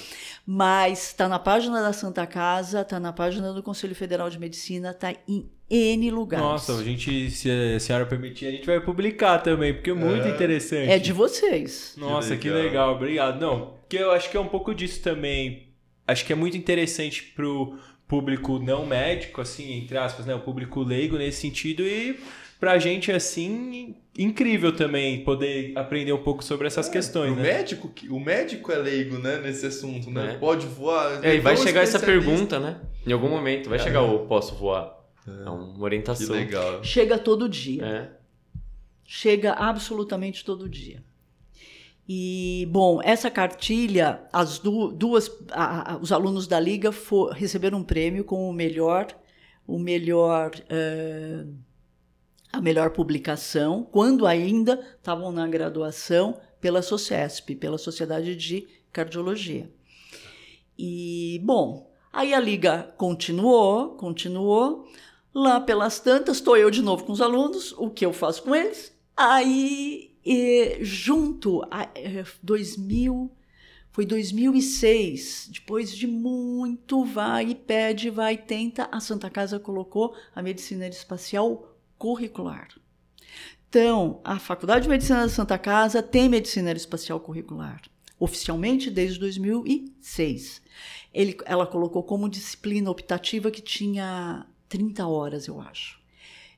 Mas 0.45 1.07
está 1.07 1.29
na 1.29 1.39
página 1.39 1.81
da 1.81 1.93
Santa 1.93 2.27
Casa, 2.27 2.81
está 2.81 2.99
na 2.99 3.13
página 3.13 3.53
do 3.53 3.63
Conselho 3.63 3.95
Federal 3.95 4.29
de 4.29 4.37
Medicina, 4.37 4.91
está 4.91 5.13
em 5.25 5.49
N 5.69 6.11
lugares. 6.11 6.45
Nossa, 6.45 6.75
a 6.75 6.83
gente, 6.83 7.31
se 7.31 7.49
a 7.49 7.79
senhora 7.79 8.05
permitir, 8.05 8.47
a 8.47 8.51
gente 8.51 8.65
vai 8.65 8.79
publicar 8.81 9.39
também, 9.39 9.73
porque 9.73 9.91
é 9.91 9.93
muito 9.93 10.27
interessante. 10.27 10.91
É 10.91 10.99
de 10.99 11.13
vocês. 11.13 11.95
Nossa, 11.97 12.35
que 12.35 12.49
legal. 12.49 12.63
legal. 12.65 12.95
obrigado. 12.95 13.39
Não, 13.39 13.77
porque 13.79 13.97
eu 13.97 14.11
acho 14.11 14.29
que 14.29 14.35
é 14.35 14.39
um 14.39 14.47
pouco 14.47 14.75
disso 14.75 15.01
também. 15.01 15.69
Acho 16.05 16.25
que 16.25 16.33
é 16.33 16.35
muito 16.35 16.57
interessante 16.57 17.23
pro 17.33 17.79
público 18.13 18.59
não 18.59 18.85
médico, 18.85 19.41
assim, 19.41 19.73
entre 19.73 19.97
aspas, 19.97 20.25
né? 20.25 20.35
O 20.35 20.39
público 20.39 20.81
leigo 20.83 21.17
nesse 21.17 21.41
sentido 21.41 21.81
e 21.83 22.19
pra 22.59 22.77
gente, 22.77 23.11
assim, 23.11 23.95
incrível 24.17 24.71
também 24.75 25.23
poder 25.23 25.73
aprender 25.75 26.13
um 26.13 26.21
pouco 26.23 26.43
sobre 26.43 26.67
essas 26.67 26.87
questões, 26.87 27.31
o 27.33 27.35
né? 27.35 27.41
médico, 27.41 27.89
que- 27.89 28.07
o 28.09 28.19
médico 28.19 28.71
é 28.71 28.77
leigo, 28.77 29.17
né, 29.17 29.39
nesse 29.41 29.65
assunto, 29.65 30.09
né? 30.11 30.33
É. 30.33 30.37
Pode 30.37 30.65
voar. 30.67 31.23
É, 31.25 31.35
e 31.35 31.39
vai 31.39 31.53
Então, 31.53 31.65
chegar 31.65 31.81
essa 31.81 31.99
pergunta, 31.99 32.59
né? 32.59 32.79
Em 33.05 33.11
algum 33.11 33.29
momento, 33.29 33.69
vai 33.69 33.79
chegar 33.79 34.01
o 34.03 34.27
posso 34.27 34.53
voar. 34.55 34.95
É 35.27 35.49
uma 35.49 35.73
Que 35.75 35.81
orientação. 35.81 36.35
legal. 36.35 36.83
Chega 36.83 37.17
todo 37.17 37.49
dia. 37.49 37.83
É. 37.85 38.09
Chega 39.05 39.53
absolutamente 39.53 40.45
todo 40.45 40.69
dia. 40.69 41.03
E, 42.07 42.67
bom, 42.69 42.99
essa 43.01 43.31
cartilha, 43.31 44.23
as 44.31 44.59
du- 44.59 44.91
duas, 44.91 45.31
a- 45.51 45.93
a- 45.93 45.97
os 45.97 46.11
alunos 46.11 46.47
da 46.47 46.59
Liga 46.59 46.91
fo- 46.91 47.29
receberam 47.31 47.77
um 47.79 47.83
prêmio 47.83 48.25
com 48.25 48.49
o 48.49 48.53
melhor, 48.53 49.07
o 49.65 49.79
melhor, 49.79 50.51
eh, 50.69 51.45
a 52.51 52.59
melhor 52.59 52.89
publicação, 52.89 53.87
quando 53.89 54.27
ainda 54.27 54.85
estavam 54.97 55.31
na 55.31 55.47
graduação, 55.47 56.37
pela 56.59 56.81
SOCESP, 56.81 57.55
pela 57.55 57.77
Sociedade 57.77 58.35
de 58.35 58.67
Cardiologia. 58.91 59.69
E, 60.77 61.41
bom, 61.43 61.89
aí 62.11 62.33
a 62.33 62.39
Liga 62.39 62.93
continuou, 62.97 63.89
continuou. 63.95 64.87
Lá 65.33 65.59
pelas 65.59 65.99
tantas, 65.99 66.37
estou 66.37 66.55
eu 66.55 66.69
de 66.69 66.81
novo 66.81 67.05
com 67.05 67.11
os 67.11 67.21
alunos, 67.21 67.73
o 67.77 67.89
que 67.89 68.05
eu 68.05 68.13
faço 68.13 68.43
com 68.43 68.53
eles? 68.55 68.95
Aí, 69.17 70.12
eh, 70.25 70.79
junto 70.81 71.61
a 71.69 71.89
eh, 71.95 72.23
2000, 72.41 73.31
foi 73.91 74.05
2006, 74.05 75.49
depois 75.51 75.95
de 75.95 76.07
muito 76.07 77.05
vai 77.05 77.51
e 77.51 77.55
pede, 77.55 78.09
vai 78.09 78.33
e 78.33 78.37
tenta, 78.37 78.89
a 78.91 78.99
Santa 78.99 79.29
Casa 79.29 79.59
colocou 79.59 80.15
a 80.33 80.41
medicina 80.41 80.87
espacial 80.87 81.77
curricular. 81.97 82.69
Então, 83.69 84.21
a 84.23 84.37
Faculdade 84.39 84.83
de 84.83 84.89
Medicina 84.89 85.21
da 85.21 85.29
Santa 85.29 85.57
Casa 85.57 86.03
tem 86.03 86.29
medicina 86.29 86.67
aeroespacial 86.67 87.19
curricular, 87.19 87.81
oficialmente 88.19 88.91
desde 88.91 89.19
2006. 89.19 90.61
Ele, 91.13 91.37
ela 91.45 91.65
colocou 91.65 92.03
como 92.03 92.29
disciplina 92.29 92.89
optativa 92.89 93.49
que 93.49 93.61
tinha 93.61 94.45
30 94.69 95.07
horas, 95.07 95.47
eu 95.47 95.59
acho. 95.59 96.02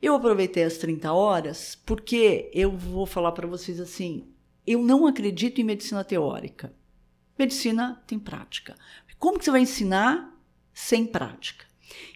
Eu 0.05 0.13
aproveitei 0.13 0.63
as 0.63 0.77
30 0.77 1.11
horas 1.11 1.75
porque 1.83 2.51
eu 2.53 2.69
vou 2.69 3.07
falar 3.07 3.31
para 3.31 3.47
vocês 3.47 3.79
assim: 3.79 4.27
eu 4.67 4.83
não 4.83 5.07
acredito 5.07 5.59
em 5.59 5.63
medicina 5.63 6.03
teórica. 6.03 6.71
Medicina 7.39 8.03
tem 8.05 8.19
prática. 8.19 8.75
Como 9.17 9.39
que 9.39 9.45
você 9.45 9.49
vai 9.49 9.61
ensinar 9.61 10.31
sem 10.71 11.07
prática? 11.07 11.65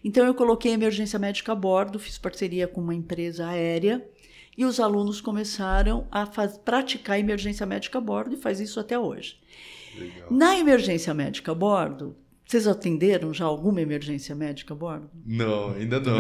Então 0.04 0.24
eu 0.24 0.36
coloquei 0.36 0.72
emergência 0.72 1.18
médica 1.18 1.54
a 1.54 1.56
bordo, 1.56 1.98
fiz 1.98 2.20
parceria 2.20 2.68
com 2.68 2.80
uma 2.80 2.94
empresa 2.94 3.48
aérea 3.48 4.08
e 4.56 4.66
os 4.66 4.80
alunos 4.80 5.20
começaram 5.20 6.08
a 6.12 6.28
faz, 6.28 6.60
praticar 6.60 7.18
emergência 7.18 7.66
médica 7.66 7.98
a 7.98 8.02
bordo 8.02 8.36
e 8.36 8.38
faz 8.38 8.60
isso 8.60 8.80
até 8.80 9.00
hoje. 9.00 9.42
Legal. 9.98 10.32
Na 10.32 10.56
emergência 10.60 11.12
médica 11.12 11.54
a 11.54 11.56
bordo, 11.56 12.16
vocês 12.46 12.68
atenderam 12.68 13.34
já 13.34 13.46
alguma 13.46 13.82
emergência 13.82 14.36
médica 14.36 14.76
a 14.76 14.78
bordo? 14.78 15.10
Não, 15.26 15.72
ainda 15.72 16.00
não. 16.00 16.20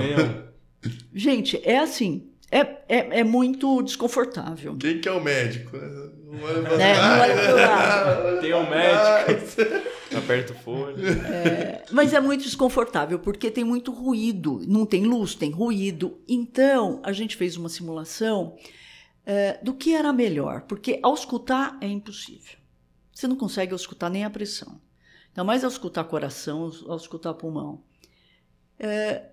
Não. 0.84 0.92
Gente, 1.14 1.60
é 1.64 1.80
assim, 1.80 2.30
é, 2.52 2.60
é, 2.88 3.20
é 3.20 3.24
muito 3.24 3.82
desconfortável. 3.84 4.76
Quem 4.78 5.00
que 5.00 5.08
é 5.08 5.12
o 5.12 5.22
médico? 5.22 5.78
Olha 5.78 6.62
pra 6.62 6.78
Né? 6.78 7.46
pro 7.46 7.56
lado. 7.56 8.42
Tem 8.42 8.54
um 8.54 8.70
médico. 8.70 9.90
Aperta 10.18 10.54
o 10.54 10.56
fone. 10.56 11.04
Mas 11.92 12.14
é 12.14 12.20
muito 12.20 12.44
desconfortável 12.44 13.20
porque 13.20 13.52
tem 13.52 13.64
muito 13.64 13.92
ruído, 13.92 14.60
não 14.68 14.86
tem 14.86 15.06
luz, 15.06 15.36
tem 15.36 15.52
ruído. 15.52 16.20
Então 16.28 17.00
a 17.04 17.12
gente 17.12 17.36
fez 17.36 17.56
uma 17.56 17.70
simulação 17.70 18.56
eh, 19.26 19.60
do 19.62 19.76
que 19.76 19.94
era 19.94 20.12
melhor, 20.12 20.62
porque 20.62 21.00
auscultar 21.04 21.78
é 21.80 21.88
impossível. 21.88 22.58
Você 23.14 23.28
não 23.28 23.36
consegue 23.36 23.74
auscultar 23.74 24.10
nem 24.10 24.24
a 24.24 24.30
pressão. 24.30 24.82
Ainda 25.30 25.44
mais 25.44 25.64
auscultar 25.64 26.04
coração, 26.06 26.72
auscultar 26.88 27.36
pulmão. 27.36 27.84
Eh, 28.80 29.22
e 29.22 29.29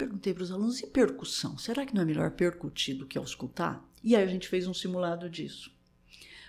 perguntei 0.00 0.32
para 0.32 0.42
os 0.42 0.50
alunos, 0.50 0.80
e 0.80 0.86
percussão? 0.86 1.58
Será 1.58 1.84
que 1.84 1.94
não 1.94 2.02
é 2.02 2.04
melhor 2.04 2.30
percutir 2.30 2.94
do 2.94 3.06
que 3.06 3.18
auscultar? 3.18 3.84
E 4.02 4.16
aí 4.16 4.22
a 4.22 4.26
gente 4.26 4.48
fez 4.48 4.66
um 4.66 4.72
simulado 4.72 5.28
disso. 5.28 5.70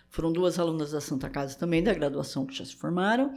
Foram 0.10 0.32
duas 0.32 0.58
alunas 0.58 0.92
da 0.92 1.02
Santa 1.02 1.30
Casa 1.30 1.58
também, 1.58 1.84
da 1.84 1.94
graduação, 1.94 2.46
que 2.46 2.56
já 2.56 2.66
se 2.66 2.76
formaram. 2.76 3.34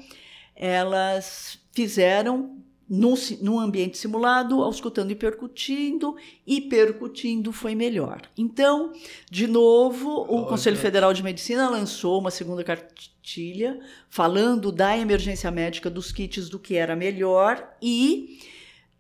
Elas 0.55 1.59
fizeram 1.73 2.59
num, 2.89 3.15
num 3.41 3.59
ambiente 3.59 3.99
simulado, 3.99 4.63
auscultando 4.63 5.11
e 5.11 5.17
percutindo, 5.17 6.17
e 6.47 6.61
percutindo 6.61 7.53
foi 7.53 7.75
melhor. 7.75 8.23
Então, 8.37 8.93
de 9.29 9.49
novo, 9.49 10.11
o. 10.29 10.47
Conselho 10.47 10.77
Federal 10.77 11.13
de 11.13 11.25
Medicina 11.25 11.69
lançou 11.69 12.21
uma 12.21 12.31
segunda 12.31 12.63
cartilha 12.63 13.81
falando 14.09 14.71
da 14.71 14.97
emergência 14.97 15.51
médica 15.51 15.91
dos 15.91 16.13
kits 16.13 16.49
do 16.49 16.59
que 16.59 16.77
era 16.77 16.95
melhor 16.95 17.75
e 17.83 18.39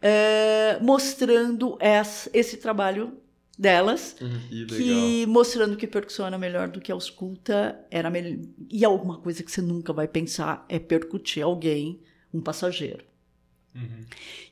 eh, 0.06 0.78
mostrando 0.82 1.78
essa- 1.80 2.28
esse 2.34 2.58
trabalho 2.58 3.16
delas 3.58 4.14
Que 4.18 4.24
legal. 4.24 4.66
que 4.78 5.26
mostrando 5.26 5.76
que 5.76 5.86
percussão 5.86 6.26
era 6.26 6.36
melhor 6.36 6.68
do 6.68 6.80
que 6.80 6.92
a 6.92 6.94
ausculta 6.94 7.78
era 7.90 8.10
melhor. 8.10 8.36
E 8.70 8.84
alguma 8.84 9.16
coisa 9.18 9.42
que 9.42 9.50
você 9.50 9.62
nunca 9.62 9.92
vai 9.94 10.06
pensar 10.06 10.66
é 10.68 10.78
percutir 10.78 11.40
alguém, 11.40 12.00
um 12.32 12.40
passageiro. 12.40 13.04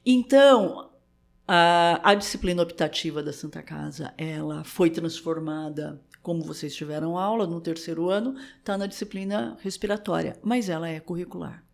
Então, 0.04 0.90
a, 1.46 2.00
a 2.10 2.14
disciplina 2.14 2.62
optativa 2.62 3.22
da 3.22 3.32
Santa 3.32 3.62
Casa, 3.62 4.12
ela 4.16 4.64
foi 4.64 4.90
transformada, 4.90 6.00
como 6.22 6.42
vocês 6.42 6.74
tiveram 6.74 7.18
aula 7.18 7.46
no 7.46 7.60
terceiro 7.60 8.08
ano, 8.08 8.36
está 8.58 8.78
na 8.78 8.86
disciplina 8.86 9.56
respiratória, 9.60 10.36
mas 10.42 10.68
ela 10.68 10.88
é 10.88 10.98
curricular. 11.00 11.64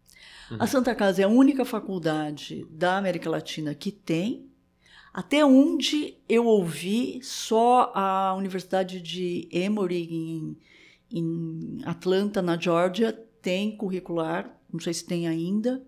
A 0.58 0.66
Santa 0.66 0.94
Casa 0.94 1.22
é 1.22 1.24
a 1.24 1.28
única 1.28 1.64
faculdade 1.64 2.66
da 2.70 2.96
América 2.96 3.28
Latina 3.28 3.74
que 3.74 3.90
tem 3.90 4.48
até 5.18 5.44
onde 5.44 6.14
eu 6.28 6.46
ouvi, 6.46 7.18
só 7.24 7.90
a 7.92 8.36
Universidade 8.36 9.00
de 9.00 9.48
Emory, 9.50 10.06
em, 10.08 10.56
em 11.10 11.80
Atlanta, 11.84 12.40
na 12.40 12.56
Georgia, 12.56 13.12
tem 13.42 13.76
curricular. 13.76 14.56
Não 14.72 14.78
sei 14.78 14.94
se 14.94 15.04
tem 15.04 15.26
ainda, 15.26 15.82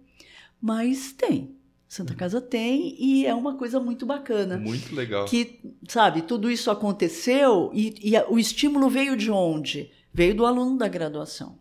mas 0.60 1.12
tem. 1.12 1.54
Santa 1.86 2.14
Casa 2.14 2.40
tem 2.40 2.96
e 2.98 3.24
é 3.24 3.32
uma 3.32 3.56
coisa 3.56 3.78
muito 3.78 4.04
bacana. 4.04 4.56
Muito 4.56 4.92
legal. 4.94 5.26
Que, 5.26 5.60
sabe, 5.88 6.22
tudo 6.22 6.50
isso 6.50 6.68
aconteceu 6.68 7.70
e, 7.72 7.94
e 8.00 8.18
o 8.28 8.36
estímulo 8.36 8.90
veio 8.90 9.16
de 9.16 9.30
onde? 9.30 9.92
Veio 10.12 10.34
do 10.34 10.44
aluno 10.44 10.76
da 10.76 10.88
graduação. 10.88 11.59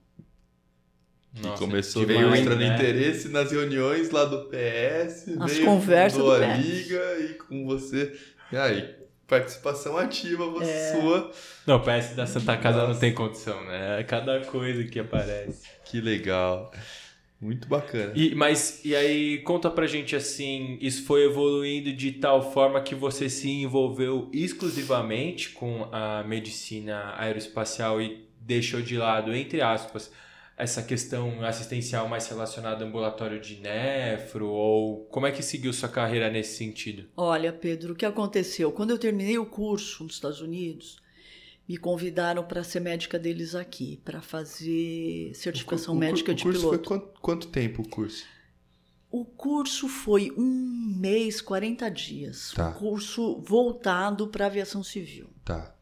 Nossa, 1.41 1.57
Começou 1.63 2.05
demonstrando 2.05 2.59
né? 2.61 2.75
interesse 2.75 3.29
nas 3.29 3.51
reuniões 3.51 4.09
lá 4.11 4.25
do 4.25 4.45
PS, 4.49 5.27
As 5.39 5.51
veio, 5.53 5.65
conversas 5.65 6.19
do 6.21 6.31
a 6.31 6.39
PS. 6.39 6.65
liga 6.65 7.17
e 7.19 7.33
com 7.35 7.65
você. 7.65 8.13
E 8.51 8.57
aí, 8.57 8.95
participação 9.27 9.97
ativa 9.97 10.45
você 10.49 10.69
É. 10.71 10.91
sua. 10.99 11.31
Não, 11.67 11.75
o 11.77 11.79
PS 11.81 12.15
da 12.15 12.25
Santa 12.25 12.57
Casa 12.57 12.79
Nossa. 12.79 12.93
não 12.93 12.99
tem 12.99 13.13
condição, 13.13 13.63
né? 13.65 14.03
Cada 14.07 14.39
coisa 14.41 14.83
que 14.83 14.99
aparece. 14.99 15.67
Que 15.85 16.01
legal. 16.01 16.71
Muito 17.41 17.69
bacana. 17.69 18.11
E, 18.15 18.35
mas, 18.35 18.81
e 18.83 18.93
aí, 18.93 19.37
conta 19.43 19.69
pra 19.69 19.87
gente 19.87 20.13
assim, 20.13 20.77
isso 20.81 21.05
foi 21.05 21.23
evoluindo 21.23 21.93
de 21.93 22.11
tal 22.11 22.51
forma 22.51 22.81
que 22.81 22.93
você 22.93 23.29
se 23.29 23.49
envolveu 23.49 24.29
exclusivamente 24.33 25.49
com 25.51 25.87
a 25.91 26.21
medicina 26.27 27.13
aeroespacial 27.17 28.01
e 28.01 28.27
deixou 28.41 28.81
de 28.81 28.97
lado, 28.97 29.33
entre 29.33 29.61
aspas, 29.61 30.11
essa 30.59 30.83
questão 30.83 31.41
assistencial 31.43 32.09
mais 32.09 32.27
relacionada 32.27 32.83
ao 32.83 32.89
ambulatório 32.89 33.39
de 33.39 33.55
nefro? 33.61 34.49
Ou 34.49 35.05
como 35.05 35.25
é 35.25 35.31
que 35.31 35.41
seguiu 35.41 35.71
sua 35.71 35.87
carreira 35.87 36.29
nesse 36.29 36.57
sentido? 36.57 37.07
Olha, 37.15 37.53
Pedro, 37.53 37.93
o 37.93 37.95
que 37.95 38.05
aconteceu? 38.05 38.71
Quando 38.71 38.89
eu 38.91 38.97
terminei 38.97 39.37
o 39.37 39.45
curso 39.45 40.03
nos 40.03 40.15
Estados 40.15 40.41
Unidos, 40.41 41.01
me 41.67 41.77
convidaram 41.77 42.43
para 42.43 42.61
ser 42.63 42.81
médica 42.81 43.17
deles 43.17 43.55
aqui, 43.55 44.01
para 44.03 44.21
fazer 44.21 45.31
certificação 45.33 45.95
O 45.95 45.97
médica 45.97 46.33
o 46.33 46.35
de 46.35 46.43
curso 46.43 46.59
piloto. 46.59 46.89
Foi 46.89 46.99
quanto, 46.99 47.19
quanto 47.21 47.47
tempo 47.47 47.81
o 47.81 47.87
curso? 47.87 48.25
O 49.09 49.23
curso 49.23 49.87
foi 49.87 50.31
um 50.37 50.95
mês, 50.99 51.41
40 51.41 51.89
dias. 51.89 52.51
Tá. 52.53 52.69
Um 52.69 52.73
curso 52.73 53.39
voltado 53.39 54.27
para 54.27 54.45
aviação 54.45 54.83
civil. 54.83 55.29
Tá. 55.45 55.73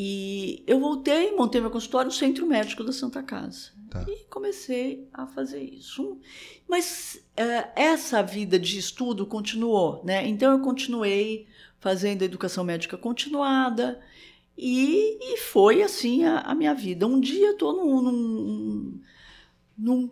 E 0.00 0.62
eu 0.64 0.78
voltei, 0.78 1.34
montei 1.34 1.60
meu 1.60 1.72
consultório 1.72 2.06
no 2.06 2.14
Centro 2.14 2.46
Médico 2.46 2.84
da 2.84 2.92
Santa 2.92 3.20
Casa. 3.20 3.72
Tá. 3.90 4.04
E 4.06 4.26
comecei 4.30 5.08
a 5.12 5.26
fazer 5.26 5.60
isso. 5.60 6.20
Mas 6.68 7.20
é, 7.36 7.68
essa 7.74 8.22
vida 8.22 8.60
de 8.60 8.78
estudo 8.78 9.26
continuou, 9.26 10.00
né? 10.04 10.24
Então 10.28 10.52
eu 10.52 10.60
continuei 10.60 11.48
fazendo 11.80 12.22
educação 12.22 12.62
médica 12.62 12.96
continuada 12.96 14.00
e, 14.56 15.18
e 15.20 15.38
foi 15.38 15.82
assim 15.82 16.22
a, 16.22 16.42
a, 16.42 16.54
minha 16.54 16.74
vida. 16.74 17.04
Um 17.04 17.18
dia 17.18 17.50
estou 17.50 17.72
num, 17.72 18.00
num, 18.00 19.00
num, 19.76 20.10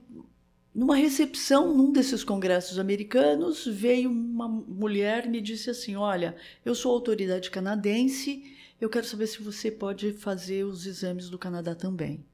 numa 0.75 0.97
recepção 0.97 1.73
num 1.73 1.93
desses 1.93 2.25
congressos 2.25 2.81
americanos, 2.81 3.65
veio 3.65 4.11
uma 4.11 4.49
mulher 4.49 5.27
e 5.27 5.29
me 5.29 5.41
disse 5.41 5.71
assim: 5.71 5.95
Olha, 5.95 6.35
eu 6.65 6.75
sou 6.75 6.93
autoridade 6.93 7.53
canadense, 7.53 8.43
eu 8.81 8.91
quero 8.91 9.07
saber 9.07 9.27
se 9.27 9.43
você 9.43 9.71
pode 9.71 10.13
fazer 10.13 10.65
os 10.65 10.87
exames 10.87 11.29
do 11.29 11.39
Canadá 11.39 11.75
também. 11.75 12.25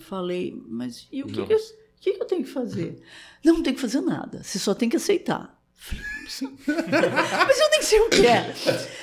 Falei, 0.00 0.60
mas 0.66 1.08
e 1.10 1.22
o 1.22 1.26
que, 1.26 1.44
que, 1.46 1.52
eu, 1.52 1.58
que, 2.00 2.12
que 2.12 2.22
eu 2.22 2.26
tenho 2.26 2.44
que 2.44 2.50
fazer? 2.50 3.00
Não, 3.44 3.54
não 3.54 3.62
tem 3.62 3.74
que 3.74 3.80
fazer 3.80 4.00
nada, 4.00 4.42
você 4.42 4.58
só 4.58 4.74
tem 4.74 4.88
que 4.88 4.96
aceitar. 4.96 5.60
mas 6.26 7.60
eu 7.60 7.70
nem 7.70 7.82
sei 7.82 8.00
o 8.00 8.08
que 8.08 8.26
é. 8.26 8.54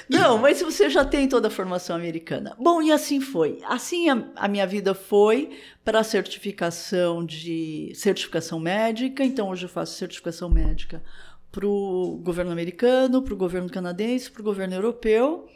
Não, 0.10 0.38
mas 0.38 0.62
você 0.62 0.90
já 0.90 1.06
tem 1.06 1.30
toda 1.30 1.48
a 1.48 1.52
formação 1.52 1.96
americana. 1.96 2.56
Bom, 2.58 2.82
e 2.82 2.92
assim 2.92 3.22
foi. 3.22 3.60
Assim 3.66 4.10
a, 4.10 4.32
a 4.36 4.48
minha 4.48 4.66
vida 4.66 4.96
foi 4.96 5.52
para 5.84 6.00
a 6.00 6.04
certificação 6.04 7.24
de 7.24 7.92
certificação 7.94 8.60
médica. 8.60 9.24
Então 9.24 9.50
hoje 9.50 9.66
eu 9.66 9.70
faço 9.70 9.98
certificação 9.98 10.50
médica 10.50 11.04
para 11.52 11.68
o 11.68 12.20
governo 12.24 12.52
americano, 12.52 13.22
para 13.22 13.34
o 13.34 13.38
governo 13.38 13.70
canadense, 13.70 14.32
para 14.32 14.42
o 14.42 14.46
governo 14.46 14.74
europeu 14.74 15.48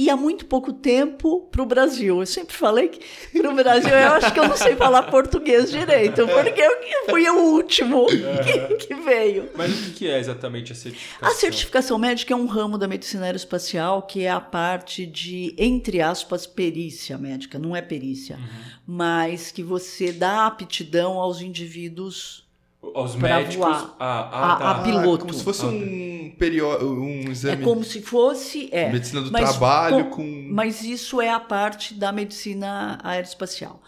e 0.00 0.08
há 0.08 0.16
muito 0.16 0.46
pouco 0.46 0.72
tempo 0.72 1.42
para 1.52 1.62
o 1.62 1.66
Brasil. 1.66 2.20
Eu 2.20 2.26
sempre 2.26 2.56
falei 2.56 2.88
que 2.88 3.38
para 3.38 3.50
o 3.50 3.54
Brasil 3.54 3.90
eu 3.90 4.12
acho 4.12 4.32
que 4.32 4.40
eu 4.40 4.48
não 4.48 4.56
sei 4.56 4.74
falar 4.74 5.02
português 5.02 5.70
direito, 5.70 6.26
porque 6.26 6.58
eu 6.58 6.72
fui 7.10 7.28
o 7.28 7.52
último 7.52 8.06
que, 8.06 8.86
que 8.86 8.94
veio. 8.94 9.50
Mas 9.54 9.88
o 9.88 9.90
que 9.90 10.08
é 10.08 10.18
exatamente 10.18 10.72
a 10.72 10.74
certificação? 10.74 11.28
A 11.28 11.34
certificação 11.34 11.98
médica 11.98 12.32
é 12.32 12.36
um 12.36 12.46
ramo 12.46 12.78
da 12.78 12.88
medicina 12.88 13.26
aeroespacial 13.26 14.00
que 14.00 14.22
é 14.22 14.30
a 14.30 14.40
parte 14.40 15.04
de, 15.04 15.54
entre 15.58 16.00
aspas, 16.00 16.46
perícia 16.46 17.18
médica. 17.18 17.58
Não 17.58 17.76
é 17.76 17.82
perícia, 17.82 18.36
uhum. 18.36 18.72
mas 18.86 19.52
que 19.52 19.62
você 19.62 20.12
dá 20.12 20.46
aptidão 20.46 21.18
aos 21.18 21.42
indivíduos 21.42 22.48
aos 22.94 23.14
médicos 23.14 23.56
voar. 23.56 23.96
Ah, 23.98 24.30
ah, 24.32 24.52
a, 24.52 24.56
tá. 24.56 24.70
a, 24.70 24.82
piloto. 24.82 25.24
como 25.24 25.34
se 25.34 25.44
fosse 25.44 25.64
um 25.64 26.34
período, 26.38 27.00
um 27.00 27.30
exame. 27.30 27.62
É 27.62 27.64
como 27.64 27.84
se 27.84 28.00
fosse. 28.00 28.68
É, 28.72 28.90
medicina 28.90 29.20
do 29.20 29.30
trabalho 29.30 30.06
com, 30.06 30.10
com, 30.10 30.48
Mas 30.50 30.82
isso 30.82 31.20
é 31.20 31.30
a 31.30 31.40
parte 31.40 31.94
da 31.94 32.10
medicina 32.10 32.98
aeroespacial. 33.02 33.82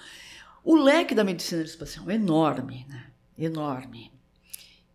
O 0.64 0.76
leque 0.76 1.14
da 1.14 1.24
medicina 1.24 1.60
aeroespacial 1.60 2.08
é 2.10 2.14
enorme, 2.14 2.86
né? 2.88 3.06
Enorme. 3.38 4.12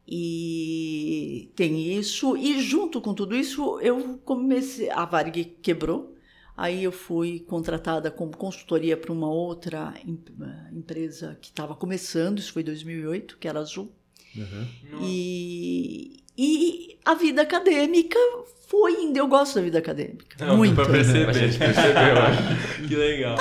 E 0.08 1.52
tem 1.54 1.98
isso, 1.98 2.38
e 2.38 2.62
junto 2.62 3.02
com 3.02 3.14
tudo 3.14 3.36
isso, 3.36 3.78
eu 3.82 4.18
comecei. 4.24 4.90
A 4.90 5.04
Varg 5.04 5.44
quebrou, 5.62 6.16
Aí 6.58 6.84
eu 6.84 6.92
fui 6.92 7.40
contratada 7.42 8.10
como 8.10 8.36
consultoria 8.36 8.98
para 8.98 9.14
uma 9.14 9.30
outra 9.30 9.94
empresa 10.74 11.38
que 11.40 11.50
estava 11.50 11.76
começando, 11.76 12.40
isso 12.40 12.52
foi 12.52 12.64
em 12.64 12.66
2008, 12.66 13.38
que 13.38 13.48
era 13.48 13.60
Azul. 13.60 13.92
Uhum. 14.36 15.00
E, 15.04 16.24
e 16.36 16.98
a 17.06 17.14
vida 17.14 17.44
acadêmica 17.44 18.18
foi 18.68 19.04
indo. 19.04 19.18
Eu 19.18 19.28
gosto 19.28 19.56
da 19.56 19.62
vida 19.62 19.78
acadêmica. 19.78 20.44
Não, 20.44 20.58
muito. 20.58 20.74
Para 20.74 20.90
perceber, 20.90 21.26
percebeu. 21.28 22.88
que 22.88 22.96
legal. 22.96 23.38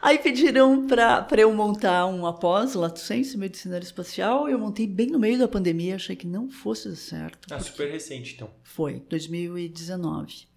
Aí 0.00 0.18
pediram 0.18 0.86
para 0.86 1.26
eu 1.38 1.52
montar 1.52 2.06
uma 2.06 2.32
pós, 2.32 2.74
Lato 2.74 3.00
Senso, 3.00 3.38
Medicina 3.38 3.74
Aeroespacial. 3.74 4.48
Eu 4.48 4.58
montei 4.58 4.86
bem 4.86 5.08
no 5.08 5.18
meio 5.18 5.38
da 5.38 5.48
pandemia, 5.48 5.96
achei 5.96 6.14
que 6.14 6.26
não 6.28 6.48
fosse 6.48 6.94
certo. 6.96 7.52
Ah, 7.52 7.58
super 7.58 7.90
recente, 7.90 8.34
então. 8.34 8.50
Foi, 8.62 9.02
2019. 9.08 10.51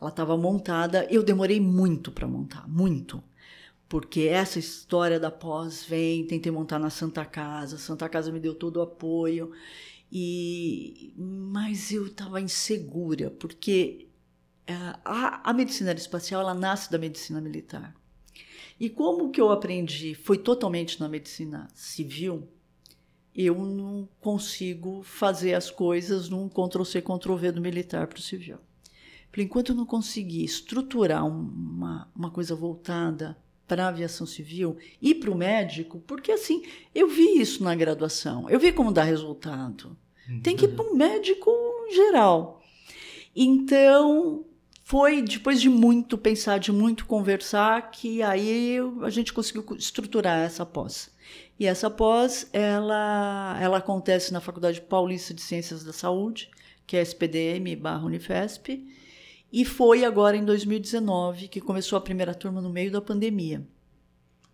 Ela 0.00 0.10
estava 0.10 0.36
montada. 0.36 1.06
Eu 1.10 1.22
demorei 1.22 1.60
muito 1.60 2.10
para 2.10 2.26
montar, 2.26 2.66
muito. 2.68 3.22
Porque 3.88 4.22
essa 4.22 4.58
história 4.58 5.18
da 5.18 5.30
pós 5.30 5.84
vem, 5.84 6.26
tentei 6.26 6.50
montar 6.50 6.78
na 6.78 6.90
Santa 6.90 7.24
Casa, 7.24 7.76
a 7.76 7.78
Santa 7.78 8.08
Casa 8.08 8.30
me 8.30 8.40
deu 8.40 8.54
todo 8.54 8.76
o 8.76 8.82
apoio. 8.82 9.52
E 10.12 11.12
mas 11.16 11.92
eu 11.92 12.06
estava 12.06 12.40
insegura, 12.40 13.30
porque 13.30 14.08
é, 14.66 14.74
a, 15.04 15.50
a 15.50 15.52
medicina 15.52 15.90
aeroespacial 15.90 16.40
ela 16.42 16.54
nasce 16.54 16.90
da 16.90 16.98
medicina 16.98 17.40
militar. 17.40 17.94
E 18.78 18.88
como 18.88 19.30
que 19.30 19.40
eu 19.40 19.50
aprendi 19.50 20.14
foi 20.14 20.38
totalmente 20.38 20.98
na 21.00 21.08
medicina 21.08 21.68
civil, 21.74 22.48
eu 23.34 23.54
não 23.56 24.08
consigo 24.20 25.02
fazer 25.02 25.54
as 25.54 25.70
coisas 25.70 26.28
num 26.28 26.48
Ctrl-C, 26.48 27.02
Ctrl-V 27.02 27.52
do 27.52 27.60
militar 27.60 28.06
para 28.06 28.18
o 28.18 28.22
civil. 28.22 28.58
Falei, 29.30 29.46
enquanto 29.46 29.70
eu 29.70 29.76
não 29.76 29.86
conseguir 29.86 30.44
estruturar 30.44 31.26
uma, 31.26 32.10
uma 32.14 32.30
coisa 32.30 32.54
voltada 32.54 33.36
para 33.66 33.84
a 33.84 33.88
aviação 33.88 34.26
civil 34.26 34.76
e 35.00 35.14
para 35.14 35.30
o 35.30 35.36
médico, 35.36 36.00
porque 36.00 36.32
assim, 36.32 36.64
eu 36.92 37.06
vi 37.08 37.40
isso 37.40 37.62
na 37.62 37.74
graduação, 37.74 38.50
eu 38.50 38.58
vi 38.58 38.72
como 38.72 38.92
dá 38.92 39.04
resultado. 39.04 39.96
Uhum. 40.28 40.40
Tem 40.40 40.56
que 40.56 40.64
ir 40.64 40.74
para 40.74 40.84
um 40.84 40.96
médico 40.96 41.50
geral. 41.94 42.60
Então, 43.34 44.44
foi 44.82 45.22
depois 45.22 45.60
de 45.60 45.68
muito 45.68 46.18
pensar, 46.18 46.58
de 46.58 46.72
muito 46.72 47.06
conversar, 47.06 47.92
que 47.92 48.20
aí 48.22 48.76
a 49.02 49.10
gente 49.10 49.32
conseguiu 49.32 49.64
estruturar 49.76 50.40
essa 50.40 50.66
pós. 50.66 51.08
E 51.60 51.64
essa 51.64 51.88
pós, 51.88 52.48
ela, 52.52 53.56
ela 53.60 53.78
acontece 53.78 54.32
na 54.32 54.40
Faculdade 54.40 54.80
Paulista 54.80 55.32
de 55.32 55.42
Ciências 55.42 55.84
da 55.84 55.92
Saúde, 55.92 56.50
que 56.88 56.96
é 56.96 57.02
SPDM 57.02 57.76
barra 57.76 58.04
Unifesp, 58.04 58.84
e 59.52 59.64
foi 59.64 60.04
agora 60.04 60.36
em 60.36 60.44
2019 60.44 61.48
que 61.48 61.60
começou 61.60 61.96
a 61.96 62.00
primeira 62.00 62.34
turma 62.34 62.60
no 62.60 62.70
meio 62.70 62.90
da 62.90 63.00
pandemia. 63.00 63.62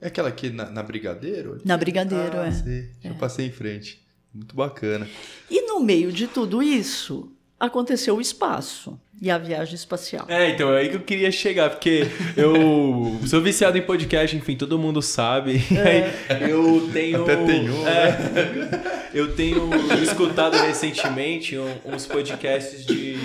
É 0.01 0.09
aquela 0.09 0.29
aqui 0.29 0.51
na, 0.51 0.71
na 0.71 0.83
Brigadeiro? 0.83 1.61
Na 1.65 1.77
Brigadeiro, 1.77 2.39
ah, 2.39 2.47
é. 2.47 2.51
Sei. 2.51 2.91
Eu 3.03 3.13
é. 3.13 3.15
passei 3.15 3.47
em 3.47 3.51
frente. 3.51 4.05
Muito 4.33 4.55
bacana. 4.55 5.09
E 5.51 5.63
no 5.63 5.81
meio 5.81 6.13
de 6.13 6.27
tudo 6.27 6.63
isso, 6.63 7.33
aconteceu 7.59 8.17
o 8.17 8.21
espaço 8.21 8.99
e 9.21 9.31
a 9.31 9.39
viagem 9.39 9.75
espacial. 9.75 10.27
É, 10.29 10.51
então 10.51 10.75
é 10.75 10.81
aí 10.81 10.89
que 10.91 10.97
eu 10.97 11.01
queria 11.01 11.33
chegar, 11.33 11.71
porque 11.71 12.07
eu 12.37 13.19
sou 13.27 13.41
viciado 13.41 13.79
em 13.79 13.83
podcast, 13.83 14.37
enfim, 14.37 14.57
todo 14.57 14.79
mundo 14.79 15.01
sabe. 15.01 15.63
É. 15.75 16.13
eu 16.51 16.91
tenho. 16.93 17.23
Até 17.23 17.37
tenho. 17.37 17.89
É, 17.89 19.09
eu 19.15 19.35
tenho 19.35 19.71
escutado 20.03 20.55
recentemente 20.59 21.57
uns 21.85 22.07
podcasts 22.07 22.85
de. 22.85 23.16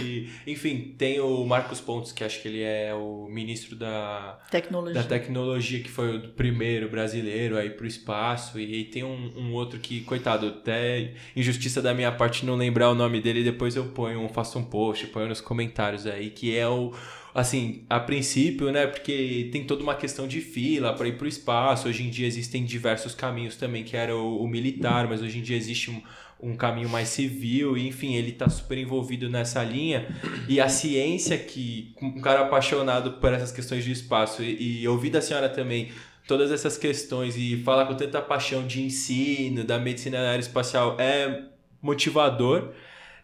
Enfim, 0.46 0.96
tem 0.98 1.20
o 1.20 1.46
Marcos 1.46 1.80
Pontes, 1.80 2.12
que 2.12 2.24
acho 2.24 2.42
que 2.42 2.48
ele 2.48 2.62
é 2.62 2.94
o 2.94 3.28
ministro 3.30 3.76
da 3.76 4.40
tecnologia, 4.50 5.02
da 5.02 5.08
tecnologia 5.08 5.80
que 5.82 5.90
foi 5.90 6.18
o 6.18 6.30
primeiro 6.30 6.90
brasileiro 6.90 7.58
aí 7.58 7.70
pro 7.70 7.88
espaço. 7.88 8.60
E, 8.60 8.82
e 8.82 8.84
tem 8.86 9.04
um, 9.04 9.32
um, 9.36 9.54
outro 9.54 9.80
que, 9.80 10.02
coitado, 10.02 10.48
até 10.48 11.14
injustiça 11.36 11.82
da 11.82 11.94
minha 11.94 12.12
parte 12.12 12.46
não 12.46 12.56
lembrar 12.56 12.90
o 12.90 12.96
nome 12.96 13.22
dele, 13.22 13.44
depois 13.44 13.76
eu 13.76 13.86
ponho, 13.86 14.28
faço 14.30 14.60
um 14.60 14.64
post, 14.64 15.08
ponho 15.08 15.28
nos 15.28 15.42
comentários 15.42 15.72
comentários 15.72 16.08
aí, 16.08 16.30
que 16.30 16.56
é 16.56 16.68
o 16.68 16.94
assim, 17.34 17.86
a 17.90 17.98
princípio, 17.98 18.70
né, 18.74 18.86
porque 18.86 19.48
tem 19.54 19.64
toda 19.64 19.82
uma 19.82 19.96
questão 19.96 20.28
de 20.28 20.42
fila 20.42 20.94
para 20.94 21.08
ir 21.08 21.18
para 21.18 21.24
o 21.24 21.30
espaço. 21.30 21.88
Hoje 21.88 22.04
em 22.04 22.10
dia 22.10 22.28
existem 22.28 22.66
diversos 22.66 23.16
caminhos 23.16 23.56
também, 23.56 23.86
que 23.86 23.96
era 23.96 24.14
o, 24.14 24.44
o 24.44 24.48
militar, 24.50 25.08
mas 25.08 25.22
hoje 25.22 25.40
em 25.40 25.42
dia 25.42 25.56
existe 25.56 25.90
um, 25.90 26.02
um 26.42 26.56
caminho 26.56 26.90
mais 26.90 27.10
civil, 27.10 27.78
e, 27.78 27.88
enfim, 27.88 28.16
ele 28.16 28.32
está 28.32 28.50
super 28.50 28.78
envolvido 28.78 29.30
nessa 29.30 29.64
linha. 29.64 30.08
E 30.48 30.60
a 30.60 30.68
ciência, 30.68 31.38
que 31.38 31.94
um 32.02 32.20
cara 32.20 32.42
apaixonado 32.42 33.14
por 33.14 33.34
essas 33.34 33.52
questões 33.52 33.84
de 33.84 33.92
espaço, 33.92 34.42
e, 34.44 34.82
e 34.82 34.88
ouvir 34.88 35.10
da 35.10 35.22
senhora 35.22 35.50
também 35.50 35.92
todas 36.28 36.52
essas 36.52 36.78
questões 36.78 37.36
e 37.36 37.58
falar 37.64 37.86
com 37.86 37.96
tanta 37.96 38.22
paixão 38.22 38.66
de 38.66 38.82
ensino, 38.82 39.64
da 39.64 39.78
medicina 39.78 40.20
aeroespacial, 40.20 40.96
é 41.00 41.44
motivador. 41.82 42.72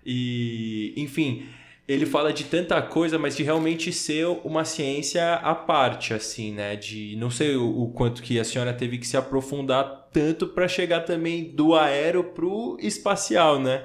E, 0.06 0.94
enfim, 0.98 1.46
ele 1.88 2.06
fala 2.06 2.34
de 2.34 2.44
tanta 2.44 2.82
coisa, 2.82 3.18
mas 3.18 3.36
de 3.38 3.44
realmente 3.44 3.94
ser 3.94 4.26
uma 4.44 4.66
ciência 4.66 5.36
à 5.36 5.56
parte, 5.56 6.14
assim, 6.14 6.52
né? 6.52 6.76
De 6.76 7.16
não 7.16 7.32
sei 7.32 7.56
o, 7.56 7.84
o 7.84 7.92
quanto 7.92 8.22
que 8.22 8.38
a 8.40 8.44
senhora 8.44 8.74
teve 8.74 8.98
que 8.98 9.08
se 9.08 9.16
aprofundar 9.16 9.97
tanto 10.18 10.48
para 10.48 10.68
chegar 10.68 11.02
também 11.02 11.44
do 11.44 11.76
aero 11.76 12.24
pro 12.24 12.76
espacial, 12.80 13.60
né? 13.60 13.84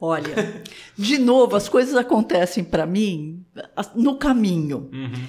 Olha, 0.00 0.62
de 0.96 1.18
novo, 1.18 1.54
as 1.54 1.68
coisas 1.68 1.94
acontecem 1.94 2.64
para 2.64 2.86
mim 2.86 3.44
no 3.94 4.16
caminho. 4.16 4.88
Uhum. 4.90 5.26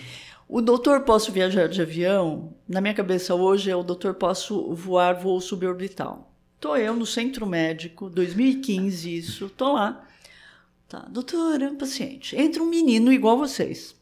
O 0.47 0.61
doutor 0.61 1.01
posso 1.01 1.33
viajar 1.33 1.67
de 1.67 1.81
avião, 1.81 2.53
na 2.65 2.79
minha 2.79 2.93
cabeça 2.93 3.35
hoje 3.35 3.69
é 3.69 3.75
o 3.75 3.83
doutor 3.83 4.13
posso 4.13 4.73
voar 4.73 5.13
voo 5.15 5.41
suborbital. 5.41 6.33
Tô 6.61 6.77
eu 6.77 6.95
no 6.95 7.05
centro 7.05 7.45
médico, 7.45 8.09
2015 8.09 9.17
isso, 9.17 9.49
tô 9.49 9.73
lá 9.73 10.07
Tá, 10.87 10.99
doutora, 11.09 11.73
paciente, 11.77 12.33
entra 12.37 12.63
um 12.63 12.69
menino 12.69 13.11
igual 13.11 13.37
vocês. 13.37 13.93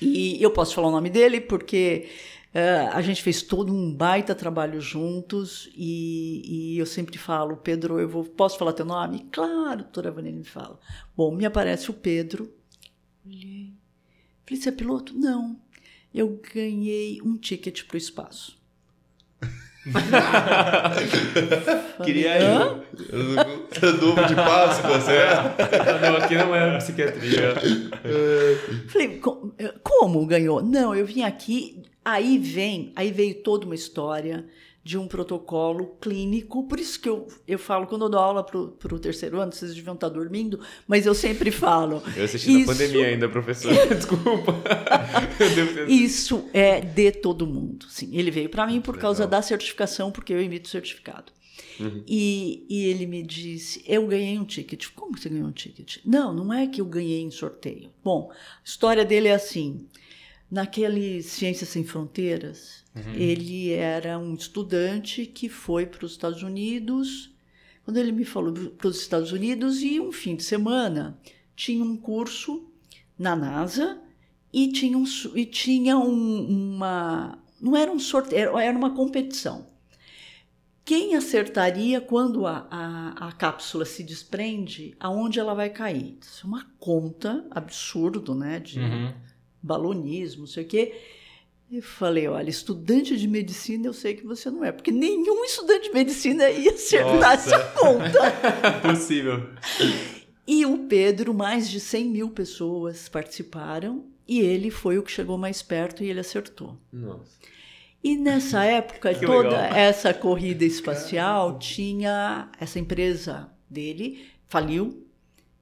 E 0.00 0.40
eu 0.40 0.52
posso 0.52 0.72
falar 0.72 0.86
o 0.86 0.92
nome 0.92 1.10
dele 1.10 1.40
porque 1.40 2.08
uh, 2.54 2.90
a 2.92 3.02
gente 3.02 3.22
fez 3.22 3.42
todo 3.42 3.72
um 3.72 3.92
baita 3.92 4.34
trabalho 4.34 4.80
juntos 4.80 5.70
e, 5.74 6.74
e, 6.74 6.78
eu 6.78 6.86
sempre 6.86 7.18
falo, 7.18 7.56
Pedro, 7.56 7.98
eu 7.98 8.08
vou, 8.08 8.24
posso 8.24 8.58
falar 8.58 8.72
teu 8.72 8.84
nome? 8.84 9.26
Claro, 9.30 9.82
doutora 9.82 10.10
Vanessa 10.10 10.36
me 10.36 10.44
fala. 10.44 10.78
Bom, 11.16 11.34
me 11.34 11.44
aparece 11.44 11.90
o 11.90 11.94
Pedro. 11.94 12.52
Olhei. 13.26 13.72
Falei, 14.46 14.62
você 14.62 14.68
é 14.68 14.72
piloto? 14.72 15.16
Não. 15.16 15.60
Eu 16.12 16.40
ganhei 16.52 17.20
um 17.22 17.36
ticket 17.36 17.84
para 17.84 17.94
o 17.94 17.98
espaço. 17.98 18.58
Queria 22.04 22.38
ir. 22.38 22.44
Novo 24.00 24.26
de 24.26 24.34
Páscoa, 24.34 25.00
certo? 25.00 25.56
Não, 26.02 26.16
aqui 26.16 26.34
não 26.34 26.54
é 26.54 26.76
psiquiatria. 26.78 27.54
Falei, 28.88 29.18
como 29.82 30.26
ganhou? 30.26 30.62
Não, 30.62 30.94
eu 30.94 31.06
vim 31.06 31.22
aqui, 31.22 31.82
aí 32.04 32.38
vem, 32.38 32.92
aí 32.96 33.12
veio 33.12 33.42
toda 33.42 33.66
uma 33.66 33.74
história 33.74 34.46
de 34.82 34.96
um 34.96 35.06
protocolo 35.06 35.96
clínico. 36.00 36.66
Por 36.66 36.80
isso 36.80 36.98
que 37.00 37.08
eu, 37.08 37.28
eu 37.46 37.58
falo, 37.58 37.86
quando 37.86 38.06
eu 38.06 38.08
dou 38.08 38.20
aula 38.20 38.42
para 38.42 38.58
o 38.94 38.98
terceiro 38.98 39.38
ano, 39.38 39.52
vocês 39.52 39.74
deviam 39.74 39.94
estar 39.94 40.08
dormindo, 40.08 40.58
mas 40.86 41.06
eu 41.06 41.14
sempre 41.14 41.50
falo. 41.50 42.02
Eu 42.16 42.24
assisti 42.24 42.50
isso... 42.50 42.60
na 42.60 42.72
pandemia 42.72 43.06
ainda, 43.06 43.28
professor. 43.28 43.72
Desculpa. 43.94 44.54
isso 45.88 46.48
é 46.52 46.80
de 46.80 47.12
todo 47.12 47.46
mundo. 47.46 47.86
Sim, 47.88 48.10
ele 48.16 48.30
veio 48.30 48.48
para 48.48 48.66
mim 48.66 48.80
por 48.80 48.94
Legal. 48.94 49.10
causa 49.10 49.26
da 49.26 49.42
certificação, 49.42 50.10
porque 50.10 50.32
eu 50.32 50.40
emito 50.40 50.68
certificado. 50.68 51.32
Uhum. 51.78 52.02
E, 52.06 52.66
e 52.68 52.86
ele 52.86 53.06
me 53.06 53.22
disse: 53.22 53.82
Eu 53.86 54.06
ganhei 54.06 54.38
um 54.38 54.44
ticket. 54.44 54.88
Como 54.94 55.16
você 55.16 55.28
ganhou 55.28 55.48
um 55.48 55.52
ticket? 55.52 55.98
Não, 56.04 56.32
não 56.32 56.52
é 56.52 56.66
que 56.66 56.80
eu 56.80 56.84
ganhei 56.84 57.20
em 57.20 57.30
sorteio. 57.30 57.90
Bom, 58.02 58.30
a 58.32 58.34
história 58.64 59.04
dele 59.04 59.28
é 59.28 59.34
assim: 59.34 59.86
naquele 60.50 61.22
Ciências 61.22 61.68
Sem 61.68 61.84
Fronteiras, 61.84 62.80
Uhum. 62.94 63.14
Ele 63.14 63.72
era 63.72 64.18
um 64.18 64.34
estudante 64.34 65.24
que 65.26 65.48
foi 65.48 65.86
para 65.86 66.04
os 66.04 66.12
Estados 66.12 66.42
Unidos. 66.42 67.30
Quando 67.84 67.96
ele 67.96 68.12
me 68.12 68.24
falou 68.24 68.52
para 68.52 68.88
os 68.88 69.00
Estados 69.00 69.32
Unidos, 69.32 69.82
e 69.82 70.00
um 70.00 70.12
fim 70.12 70.34
de 70.34 70.42
semana 70.42 71.18
tinha 71.54 71.84
um 71.84 71.96
curso 71.96 72.68
na 73.18 73.36
NASA 73.36 74.00
e 74.52 74.72
tinha, 74.72 74.98
um, 74.98 75.04
e 75.34 75.46
tinha 75.46 75.98
um, 75.98 76.74
uma. 76.74 77.38
Não 77.60 77.76
era 77.76 77.90
um 77.90 77.98
sorteio, 77.98 78.58
era 78.58 78.76
uma 78.76 78.94
competição. 78.94 79.68
Quem 80.84 81.14
acertaria 81.14 82.00
quando 82.00 82.46
a, 82.46 82.66
a, 82.68 83.28
a, 83.28 83.32
cápsula 83.32 83.84
se 83.84 84.02
desprende, 84.02 84.96
aonde 84.98 85.38
ela 85.38 85.54
vai 85.54 85.70
cair? 85.70 86.18
Isso 86.20 86.44
é 86.44 86.48
uma 86.48 86.66
conta 86.80 87.46
absurdo, 87.50 88.34
né? 88.34 88.58
De 88.58 88.80
uhum. 88.80 89.14
Balonismo, 89.62 90.40
não 90.40 90.46
sei 90.46 90.64
o 90.64 90.66
quê. 90.66 90.94
E 91.70 91.80
falei, 91.80 92.26
olha, 92.26 92.50
estudante 92.50 93.16
de 93.16 93.28
medicina 93.28 93.86
eu 93.86 93.92
sei 93.92 94.14
que 94.14 94.26
você 94.26 94.50
não 94.50 94.64
é, 94.64 94.72
porque 94.72 94.90
nenhum 94.90 95.44
estudante 95.44 95.88
de 95.88 95.94
medicina 95.94 96.50
ia 96.50 96.72
acertar 96.72 97.36
Nossa. 97.36 97.54
essa 97.54 97.58
conta. 97.78 98.18
Impossível. 98.82 99.48
E 100.46 100.66
o 100.66 100.78
Pedro, 100.88 101.32
mais 101.32 101.70
de 101.70 101.78
100 101.78 102.08
mil 102.08 102.30
pessoas 102.30 103.08
participaram 103.08 104.04
e 104.26 104.40
ele 104.40 104.68
foi 104.68 104.98
o 104.98 105.02
que 105.02 105.12
chegou 105.12 105.38
mais 105.38 105.62
perto 105.62 106.02
e 106.02 106.10
ele 106.10 106.18
acertou. 106.18 106.76
Nossa. 106.92 107.38
E 108.02 108.16
nessa 108.16 108.64
época, 108.66 109.14
que 109.14 109.24
toda 109.24 109.50
legal. 109.50 109.72
essa 109.72 110.12
corrida 110.12 110.64
espacial 110.64 111.56
tinha 111.58 112.50
essa 112.58 112.80
empresa 112.80 113.48
dele 113.68 114.26
faliu. 114.48 115.06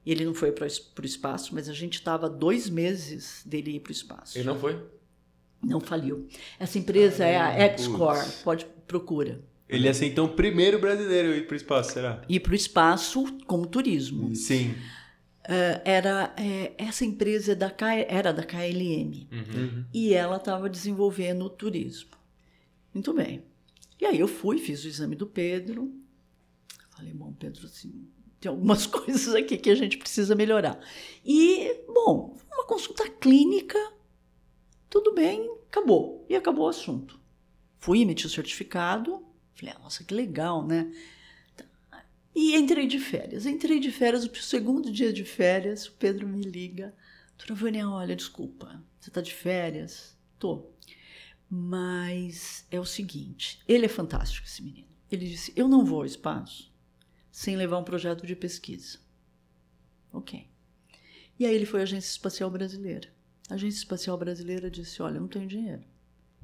Ele 0.05 0.25
não 0.25 0.33
foi 0.33 0.51
para 0.51 0.65
o 0.65 1.05
espaço, 1.05 1.53
mas 1.53 1.69
a 1.69 1.73
gente 1.73 1.95
estava 1.95 2.29
dois 2.29 2.69
meses 2.69 3.43
dele 3.45 3.75
ir 3.75 3.79
para 3.81 3.89
o 3.89 3.93
espaço. 3.93 4.37
Ele 4.37 4.45
não 4.45 4.57
foi? 4.57 4.81
Não 5.61 5.79
faliu. 5.79 6.27
Essa 6.57 6.79
empresa 6.79 7.25
é 7.25 7.37
a 7.37 7.75
Excore, 7.75 8.25
pode 8.43 8.65
procura. 8.87 9.41
Ele 9.67 9.85
ia 9.85 9.93
ser 9.93 10.07
então 10.07 10.25
o 10.25 10.29
primeiro 10.29 10.79
brasileiro 10.79 11.31
a 11.31 11.37
ir 11.37 11.45
para 11.45 11.53
o 11.53 11.57
espaço, 11.57 11.93
será? 11.93 12.23
Ir 12.27 12.39
para 12.39 12.53
o 12.53 12.55
espaço 12.55 13.23
como 13.45 13.67
turismo. 13.67 14.35
Sim. 14.35 14.71
Uh, 15.45 15.81
era 15.85 16.33
é, 16.37 16.73
essa 16.77 17.05
empresa 17.05 17.55
da 17.55 17.73
era 18.07 18.31
da 18.31 18.43
KLM 18.43 19.27
uhum. 19.31 19.85
e 19.93 20.13
ela 20.13 20.37
estava 20.37 20.69
desenvolvendo 20.69 21.45
o 21.45 21.49
turismo. 21.49 22.11
Muito 22.93 23.13
bem. 23.13 23.43
E 23.99 24.05
aí 24.05 24.19
eu 24.19 24.27
fui, 24.27 24.57
fiz 24.57 24.83
o 24.83 24.87
exame 24.87 25.15
do 25.15 25.27
Pedro. 25.27 25.93
Falei, 26.95 27.13
bom, 27.13 27.33
Pedro, 27.33 27.65
assim, 27.65 28.07
tem 28.39 28.49
algumas 28.49 28.85
coisas 28.87 29.33
aqui 29.35 29.57
que 29.57 29.69
a 29.69 29.75
gente 29.75 29.97
precisa 29.97 30.35
melhorar. 30.35 30.79
E, 31.25 31.83
bom, 31.87 32.37
uma 32.51 32.65
consulta 32.65 33.09
clínica 33.09 33.77
tudo 34.89 35.13
bem, 35.13 35.49
acabou. 35.67 36.25
E 36.27 36.35
acabou 36.35 36.65
o 36.65 36.69
assunto. 36.69 37.19
Fui 37.77 38.01
emitir 38.01 38.25
o 38.25 38.29
certificado, 38.29 39.23
falei, 39.53 39.73
ah, 39.77 39.79
nossa, 39.79 40.03
que 40.03 40.13
legal, 40.13 40.65
né? 40.65 40.91
E 42.35 42.55
entrei 42.55 42.87
de 42.87 42.99
férias. 42.99 43.45
Entrei 43.45 43.79
de 43.79 43.91
férias, 43.91 44.25
o 44.25 44.35
segundo 44.37 44.91
dia 44.91 45.13
de 45.13 45.23
férias, 45.23 45.87
o 45.87 45.91
Pedro 45.93 46.27
me 46.27 46.41
liga. 46.41 46.93
Doutora 47.37 47.53
Vânia, 47.59 47.89
olha, 47.89 48.15
desculpa, 48.15 48.83
você 48.99 49.09
está 49.09 49.21
de 49.21 49.33
férias? 49.33 50.17
Tô. 50.39 50.65
Mas 51.49 52.65
é 52.69 52.79
o 52.79 52.85
seguinte, 52.85 53.59
ele 53.67 53.85
é 53.85 53.89
fantástico, 53.89 54.45
esse 54.45 54.61
menino. 54.61 54.87
Ele 55.11 55.27
disse, 55.27 55.53
eu 55.55 55.67
não 55.67 55.85
vou 55.85 55.99
ao 55.99 56.05
espaço 56.05 56.68
sem 57.39 57.55
levar 57.55 57.77
um 57.77 57.85
projeto 57.85 58.27
de 58.27 58.35
pesquisa. 58.35 58.99
Ok. 60.11 60.45
E 61.39 61.45
aí 61.45 61.55
ele 61.55 61.65
foi 61.65 61.79
à 61.79 61.83
Agência 61.83 62.09
Espacial 62.09 62.51
Brasileira. 62.51 63.07
A 63.49 63.53
Agência 63.53 63.77
Espacial 63.77 64.17
Brasileira 64.17 64.69
disse: 64.69 65.01
Olha, 65.01 65.15
eu 65.15 65.21
não 65.21 65.29
tenho 65.29 65.47
dinheiro. 65.47 65.81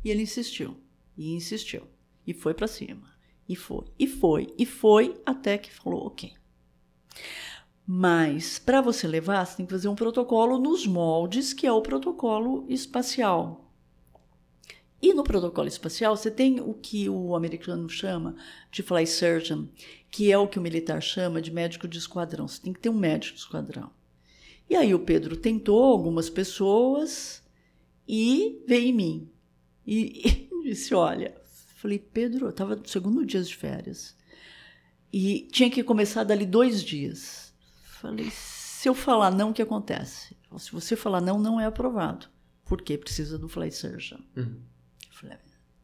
E 0.05 0.09
ele 0.09 0.21
insistiu, 0.21 0.77
e 1.17 1.33
insistiu, 1.33 1.85
e 2.25 2.33
foi 2.33 2.53
para 2.53 2.65
cima, 2.65 3.13
e 3.45 3.57
foi, 3.57 3.83
e 3.99 4.07
foi, 4.07 4.53
e 4.57 4.65
foi, 4.65 5.21
até 5.25 5.57
que 5.57 5.69
falou: 5.69 6.07
Ok. 6.07 6.31
Mas 7.85 8.57
para 8.57 8.79
você 8.79 9.05
levar, 9.05 9.45
você 9.45 9.57
tem 9.57 9.65
que 9.65 9.73
fazer 9.73 9.89
um 9.89 9.95
protocolo 9.95 10.57
nos 10.57 10.87
moldes, 10.87 11.51
que 11.51 11.67
é 11.67 11.73
o 11.73 11.81
protocolo 11.81 12.65
espacial. 12.69 13.65
E 15.01 15.13
no 15.13 15.23
protocolo 15.23 15.67
espacial, 15.67 16.15
você 16.15 16.31
tem 16.31 16.61
o 16.61 16.73
que 16.73 17.09
o 17.09 17.35
americano 17.35 17.87
chama 17.89 18.35
de 18.71 18.81
fly 18.81 19.05
surgeon, 19.05 19.65
que 20.15 20.31
é 20.31 20.37
o 20.37 20.47
que 20.47 20.57
o 20.57 20.61
militar 20.61 21.01
chama 21.01 21.41
de 21.41 21.51
médico 21.51 21.89
de 21.89 21.97
esquadrão. 21.97 22.47
Você 22.47 22.61
tem 22.61 22.71
que 22.71 22.79
ter 22.79 22.87
um 22.87 22.97
médico 22.97 23.35
de 23.35 23.41
esquadrão. 23.41 23.91
E 24.69 24.73
aí 24.73 24.95
o 24.95 24.99
Pedro 24.99 25.35
tentou 25.35 25.83
algumas 25.83 26.29
pessoas 26.29 27.43
e 28.07 28.63
veio 28.65 28.87
em 28.87 28.93
mim. 28.93 29.29
E, 29.85 30.47
e 30.53 30.69
disse: 30.69 30.95
Olha, 30.95 31.35
falei, 31.75 31.99
Pedro, 31.99 32.45
eu 32.45 32.51
estava 32.51 32.77
no 32.77 32.87
segundo 32.87 33.25
dia 33.25 33.43
de 33.43 33.53
férias. 33.53 34.15
E 35.11 35.49
tinha 35.51 35.69
que 35.69 35.83
começar 35.83 36.23
dali 36.23 36.45
dois 36.45 36.81
dias. 36.81 37.53
Falei: 37.99 38.31
se 38.31 38.87
eu 38.87 38.93
falar 38.93 39.31
não, 39.31 39.49
o 39.49 39.53
que 39.53 39.61
acontece? 39.61 40.33
Se 40.57 40.71
você 40.71 40.95
falar 40.95 41.19
não, 41.19 41.37
não 41.37 41.59
é 41.59 41.65
aprovado. 41.65 42.27
Porque 42.63 42.97
precisa 42.97 43.37
do 43.37 43.49
flight 43.49 43.75
surgeon. 43.75 44.21
Uhum. 44.37 44.61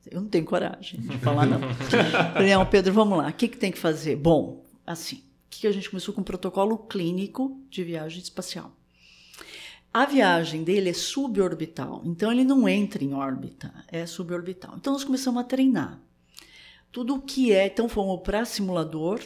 Eu 0.09 0.21
não 0.21 0.27
tenho 0.27 0.45
coragem 0.45 0.99
de 0.99 1.17
falar 1.19 1.45
não. 1.45 1.59
Falei, 2.33 2.53
não, 2.53 2.65
Pedro, 2.65 2.93
vamos 2.93 3.17
lá. 3.17 3.29
O 3.29 3.33
que, 3.33 3.47
que 3.47 3.57
tem 3.57 3.71
que 3.71 3.77
fazer? 3.77 4.15
Bom, 4.15 4.63
assim, 4.85 5.23
que 5.49 5.67
a 5.67 5.71
gente 5.71 5.89
começou 5.89 6.13
com 6.13 6.21
um 6.21 6.23
protocolo 6.23 6.77
clínico 6.77 7.59
de 7.69 7.83
viagem 7.83 8.21
espacial. 8.21 8.71
A 9.93 10.05
viagem 10.05 10.63
dele 10.63 10.89
é 10.89 10.93
suborbital, 10.93 12.01
então 12.05 12.31
ele 12.31 12.45
não 12.45 12.67
entra 12.67 13.03
em 13.03 13.13
órbita, 13.13 13.73
é 13.89 14.05
suborbital. 14.05 14.75
Então 14.77 14.93
nós 14.93 15.03
começamos 15.03 15.41
a 15.41 15.43
treinar. 15.43 15.99
Tudo 16.91 17.15
o 17.15 17.21
que 17.21 17.51
é, 17.51 17.67
então 17.67 17.89
fomos 17.89 18.21
para 18.21 18.45
simulador 18.45 19.19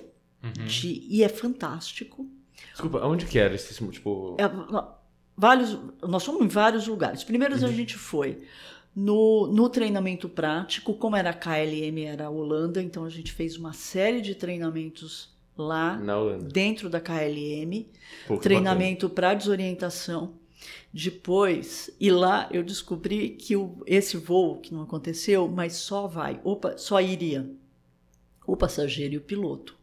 uhum. 0.43 0.65
de, 0.65 1.05
e 1.07 1.23
é 1.23 1.29
fantástico. 1.29 2.27
Desculpa, 2.71 3.05
onde 3.05 3.25
que 3.27 3.37
era 3.37 3.53
esse 3.53 3.73
tipo? 3.91 4.35
É, 4.39 4.49
vários, 5.37 5.77
nós 6.01 6.25
fomos 6.25 6.41
em 6.41 6.47
vários 6.47 6.87
lugares. 6.87 7.23
Primeiros 7.23 7.61
uhum. 7.61 7.69
a 7.69 7.71
gente 7.71 7.95
foi 7.95 8.43
no, 8.95 9.47
no 9.47 9.69
treinamento 9.69 10.29
prático, 10.29 10.93
como 10.93 11.17
era 11.17 11.31
a 11.31 11.33
KLM, 11.33 12.05
era 12.05 12.27
a 12.27 12.29
Holanda, 12.29 12.81
então 12.81 13.03
a 13.03 13.09
gente 13.09 13.33
fez 13.33 13.57
uma 13.57 13.73
série 13.73 14.21
de 14.21 14.33
treinamentos 14.33 15.35
lá 15.57 15.99
dentro 16.51 16.89
da 16.89 17.01
KLM, 17.01 17.87
treinamento 18.41 19.09
para 19.09 19.33
desorientação. 19.33 20.33
Depois, 20.93 21.89
e 21.99 22.09
lá 22.09 22.47
eu 22.51 22.63
descobri 22.63 23.31
que 23.31 23.55
o, 23.55 23.83
esse 23.85 24.15
voo 24.15 24.61
que 24.61 24.73
não 24.73 24.83
aconteceu, 24.83 25.47
mas 25.47 25.73
só 25.73 26.07
vai, 26.07 26.39
opa, 26.43 26.77
só 26.77 27.01
iria 27.01 27.49
o 28.47 28.55
passageiro 28.55 29.15
e 29.15 29.17
o 29.17 29.21
piloto. 29.21 29.77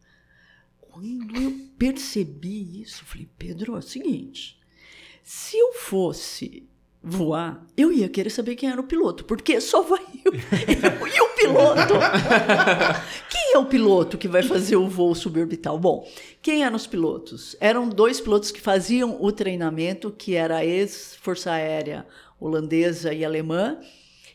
Quando 0.81 1.35
eu 1.35 1.69
percebi 1.77 2.81
isso, 2.81 3.03
eu 3.03 3.05
falei, 3.05 3.29
Pedro, 3.37 3.75
é 3.75 3.79
o 3.79 3.81
seguinte, 3.81 4.59
se 5.23 5.57
eu 5.57 5.73
fosse 5.73 6.67
voar, 7.03 7.65
eu 7.75 7.91
ia 7.91 8.07
querer 8.07 8.29
saber 8.29 8.55
quem 8.55 8.69
era 8.69 8.79
o 8.79 8.85
piloto, 8.85 9.25
porque 9.25 9.59
só 9.59 9.81
vai 9.81 9.99
eu, 10.23 10.33
e 10.33 11.21
o 11.21 11.29
piloto. 11.35 11.93
quem 13.29 13.53
é 13.53 13.57
o 13.57 13.65
piloto 13.65 14.17
que 14.17 14.27
vai 14.27 14.41
fazer 14.41 14.77
o 14.77 14.87
voo 14.87 15.13
suborbital? 15.13 15.77
Bom, 15.77 16.07
quem 16.41 16.63
eram 16.63 16.77
os 16.77 16.87
pilotos? 16.87 17.57
Eram 17.59 17.89
dois 17.89 18.21
pilotos 18.21 18.51
que 18.51 18.61
faziam 18.61 19.21
o 19.21 19.31
treinamento, 19.33 20.11
que 20.11 20.35
era 20.35 20.57
a 20.57 20.65
ex-Força 20.65 21.51
Aérea 21.51 22.07
holandesa 22.39 23.13
e 23.13 23.25
alemã. 23.25 23.77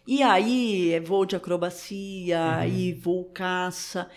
E 0.06 0.22
aí 0.22 0.92
é 0.92 1.00
voo 1.00 1.24
de 1.24 1.36
acrobacia 1.36 2.66
e 2.66 2.92
voo 2.92 3.24
caça. 3.26 4.10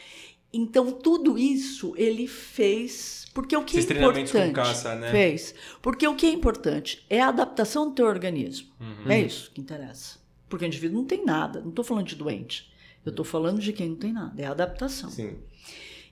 Então 0.54 0.92
tudo 0.92 1.38
isso 1.38 1.94
ele 1.96 2.28
fez 2.28 3.26
porque 3.34 3.56
o 3.56 3.64
que 3.64 3.78
Esses 3.78 3.90
é 3.90 3.94
treinamentos 3.94 4.32
com 4.32 4.38
importante 4.38 4.56
caça, 4.56 4.96
né? 4.96 5.10
fez 5.10 5.56
porque 5.82 6.06
o 6.06 6.16
que 6.16 6.26
é 6.26 6.30
importante 6.30 7.06
é 7.10 7.22
a 7.22 7.30
adaptação 7.30 7.88
do 7.88 7.96
teu 7.96 8.06
organismo. 8.06 8.70
Uhum. 8.80 9.10
É 9.10 9.22
isso 9.22 9.52
que 9.54 9.62
interessa. 9.62 10.20
Porque 10.50 10.66
o 10.66 10.68
indivíduo 10.68 10.98
não 10.98 11.06
tem 11.06 11.24
nada. 11.24 11.62
Não 11.62 11.70
estou 11.70 11.86
falando 11.86 12.08
de 12.08 12.16
doente. 12.16 12.70
Eu 13.06 13.12
estou 13.12 13.24
falando 13.24 13.60
de 13.60 13.72
quem 13.72 13.90
não 13.90 13.96
tem 13.96 14.12
nada. 14.12 14.40
É 14.42 14.46
a 14.46 14.52
adaptação. 14.52 15.10
Sim. 15.10 15.38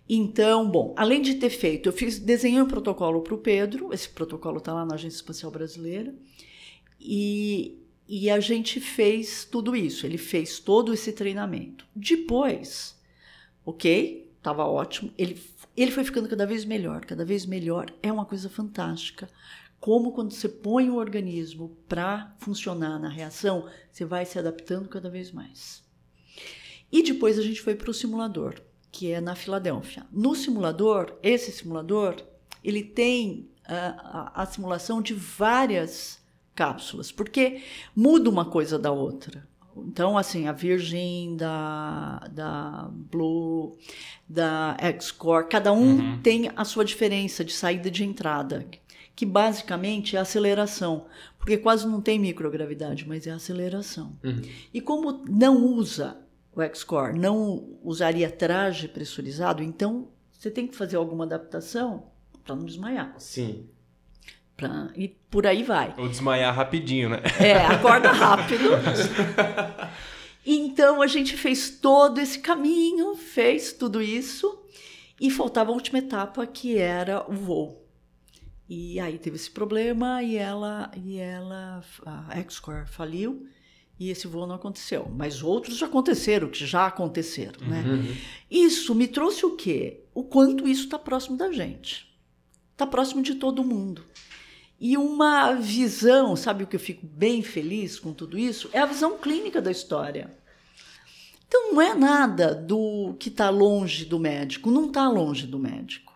Então, 0.09 0.67
bom, 0.67 0.95
além 0.97 1.21
de 1.21 1.35
ter 1.35 1.51
feito, 1.51 1.87
eu 1.87 1.93
fiz, 1.93 2.17
desenhei 2.17 2.59
um 2.59 2.67
protocolo 2.67 3.21
para 3.21 3.35
o 3.35 3.37
Pedro, 3.37 3.93
esse 3.93 4.09
protocolo 4.09 4.57
está 4.57 4.73
lá 4.73 4.83
na 4.83 4.95
Agência 4.95 5.17
Espacial 5.17 5.51
Brasileira, 5.51 6.15
e, 6.99 7.77
e 8.07 8.27
a 8.27 8.39
gente 8.39 8.79
fez 8.79 9.45
tudo 9.45 9.75
isso, 9.75 10.07
ele 10.07 10.17
fez 10.17 10.57
todo 10.57 10.91
esse 10.91 11.13
treinamento. 11.13 11.85
Depois, 11.95 12.99
ok, 13.63 14.28
estava 14.39 14.65
ótimo, 14.65 15.13
ele, 15.17 15.39
ele 15.77 15.91
foi 15.91 16.03
ficando 16.03 16.27
cada 16.27 16.45
vez 16.45 16.65
melhor, 16.65 17.05
cada 17.05 17.23
vez 17.23 17.45
melhor, 17.45 17.85
é 18.01 18.11
uma 18.11 18.25
coisa 18.25 18.49
fantástica. 18.49 19.29
Como 19.79 20.11
quando 20.11 20.31
você 20.33 20.49
põe 20.49 20.89
o 20.89 20.95
organismo 20.95 21.77
para 21.87 22.35
funcionar 22.39 22.99
na 22.99 23.07
reação, 23.07 23.69
você 23.91 24.03
vai 24.03 24.25
se 24.25 24.39
adaptando 24.39 24.89
cada 24.89 25.09
vez 25.09 25.31
mais. 25.31 25.83
E 26.91 27.03
depois 27.03 27.37
a 27.37 27.43
gente 27.43 27.61
foi 27.61 27.75
para 27.75 27.91
o 27.91 27.93
simulador 27.93 28.61
que 28.91 29.11
é 29.11 29.21
na 29.21 29.35
Filadélfia. 29.35 30.05
No 30.11 30.35
simulador, 30.35 31.17
esse 31.21 31.51
simulador, 31.51 32.15
ele 32.63 32.83
tem 32.83 33.49
a, 33.65 34.31
a, 34.39 34.43
a, 34.43 34.45
simulação 34.45 35.01
de 35.01 35.13
várias 35.13 36.19
cápsulas, 36.55 37.11
porque 37.11 37.63
muda 37.95 38.29
uma 38.29 38.45
coisa 38.45 38.77
da 38.77 38.91
outra. 38.91 39.47
Então, 39.87 40.17
assim, 40.17 40.47
a 40.47 40.51
Virgin, 40.51 41.35
da, 41.37 42.27
da 42.31 42.89
Blue, 42.91 43.77
da 44.27 44.75
X-Core, 44.79 45.47
cada 45.47 45.71
um 45.71 45.97
uhum. 45.97 46.21
tem 46.21 46.51
a 46.55 46.65
sua 46.65 46.85
diferença 46.85 47.43
de 47.43 47.53
saída 47.53 47.87
e 47.87 47.91
de 47.91 48.03
entrada, 48.03 48.65
que 49.15 49.25
basicamente 49.25 50.15
é 50.15 50.19
a 50.19 50.23
aceleração, 50.23 51.05
porque 51.37 51.57
quase 51.57 51.87
não 51.87 52.01
tem 52.01 52.19
microgravidade, 52.19 53.07
mas 53.07 53.27
é 53.27 53.31
a 53.31 53.35
aceleração. 53.35 54.17
Uhum. 54.23 54.41
E 54.73 54.81
como 54.81 55.23
não 55.27 55.65
usa 55.65 56.17
o 56.55 56.61
X-Core 56.61 57.17
não 57.17 57.77
usaria 57.83 58.29
traje 58.29 58.87
pressurizado, 58.87 59.63
então 59.63 60.09
você 60.31 60.49
tem 60.49 60.67
que 60.67 60.75
fazer 60.75 60.95
alguma 60.97 61.25
adaptação 61.25 62.07
para 62.43 62.55
não 62.55 62.65
desmaiar. 62.65 63.15
Sim. 63.17 63.67
Pra, 64.59 64.89
e 64.93 65.07
por 65.07 65.47
aí 65.47 65.63
vai. 65.63 65.93
Ou 65.97 66.09
desmaiar 66.09 66.53
rapidinho, 66.53 67.09
né? 67.09 67.21
É, 67.39 67.65
acorda 67.65 68.11
rápido. 68.11 68.71
então 70.45 71.01
a 71.01 71.07
gente 71.07 71.37
fez 71.37 71.69
todo 71.69 72.19
esse 72.19 72.39
caminho, 72.39 73.15
fez 73.15 73.71
tudo 73.71 74.01
isso 74.01 74.61
e 75.19 75.31
faltava 75.31 75.71
a 75.71 75.73
última 75.73 75.99
etapa 75.99 76.45
que 76.45 76.77
era 76.77 77.23
o 77.29 77.33
voo. 77.33 77.87
E 78.67 78.99
aí 78.99 79.17
teve 79.17 79.37
esse 79.37 79.49
problema 79.49 80.21
e 80.21 80.35
ela 80.35 80.91
e 80.93 81.17
ela 81.17 81.81
a 82.05 82.37
X-Core 82.39 82.85
faliu 82.85 83.47
e 83.97 84.09
esse 84.09 84.27
voo 84.27 84.45
não 84.45 84.55
aconteceu. 84.55 85.09
Mas 85.15 85.41
outros 85.41 85.77
já 85.77 85.85
aconteceram, 85.85 86.49
que 86.49 86.65
já 86.65 86.85
aconteceram. 86.85 87.65
Né? 87.65 87.81
Uhum. 87.87 88.15
Isso 88.51 88.93
me 88.93 89.07
trouxe 89.07 89.45
o 89.45 89.55
quê? 89.55 90.03
O 90.13 90.23
quanto 90.23 90.67
isso 90.67 90.83
está 90.83 90.99
próximo 90.99 91.37
da 91.37 91.49
gente. 91.49 92.09
Está 92.73 92.85
próximo 92.85 93.21
de 93.21 93.35
todo 93.35 93.63
mundo. 93.63 94.03
E 94.79 94.95
uma 94.97 95.53
visão, 95.55 96.35
sabe 96.35 96.63
o 96.63 96.67
que 96.67 96.75
eu 96.75 96.79
fico 96.79 97.05
bem 97.05 97.41
feliz 97.41 97.99
com 97.99 98.13
tudo 98.13 98.37
isso? 98.37 98.69
É 98.71 98.79
a 98.79 98.85
visão 98.85 99.17
clínica 99.17 99.61
da 99.61 99.71
história. 99.71 100.31
Então 101.47 101.73
não 101.73 101.81
é 101.81 101.93
nada 101.93 102.53
do 102.53 103.15
que 103.19 103.29
está 103.29 103.49
longe 103.49 104.05
do 104.05 104.19
médico, 104.19 104.71
não 104.71 104.85
está 104.85 105.09
longe 105.09 105.47
do 105.47 105.59
médico. 105.59 106.09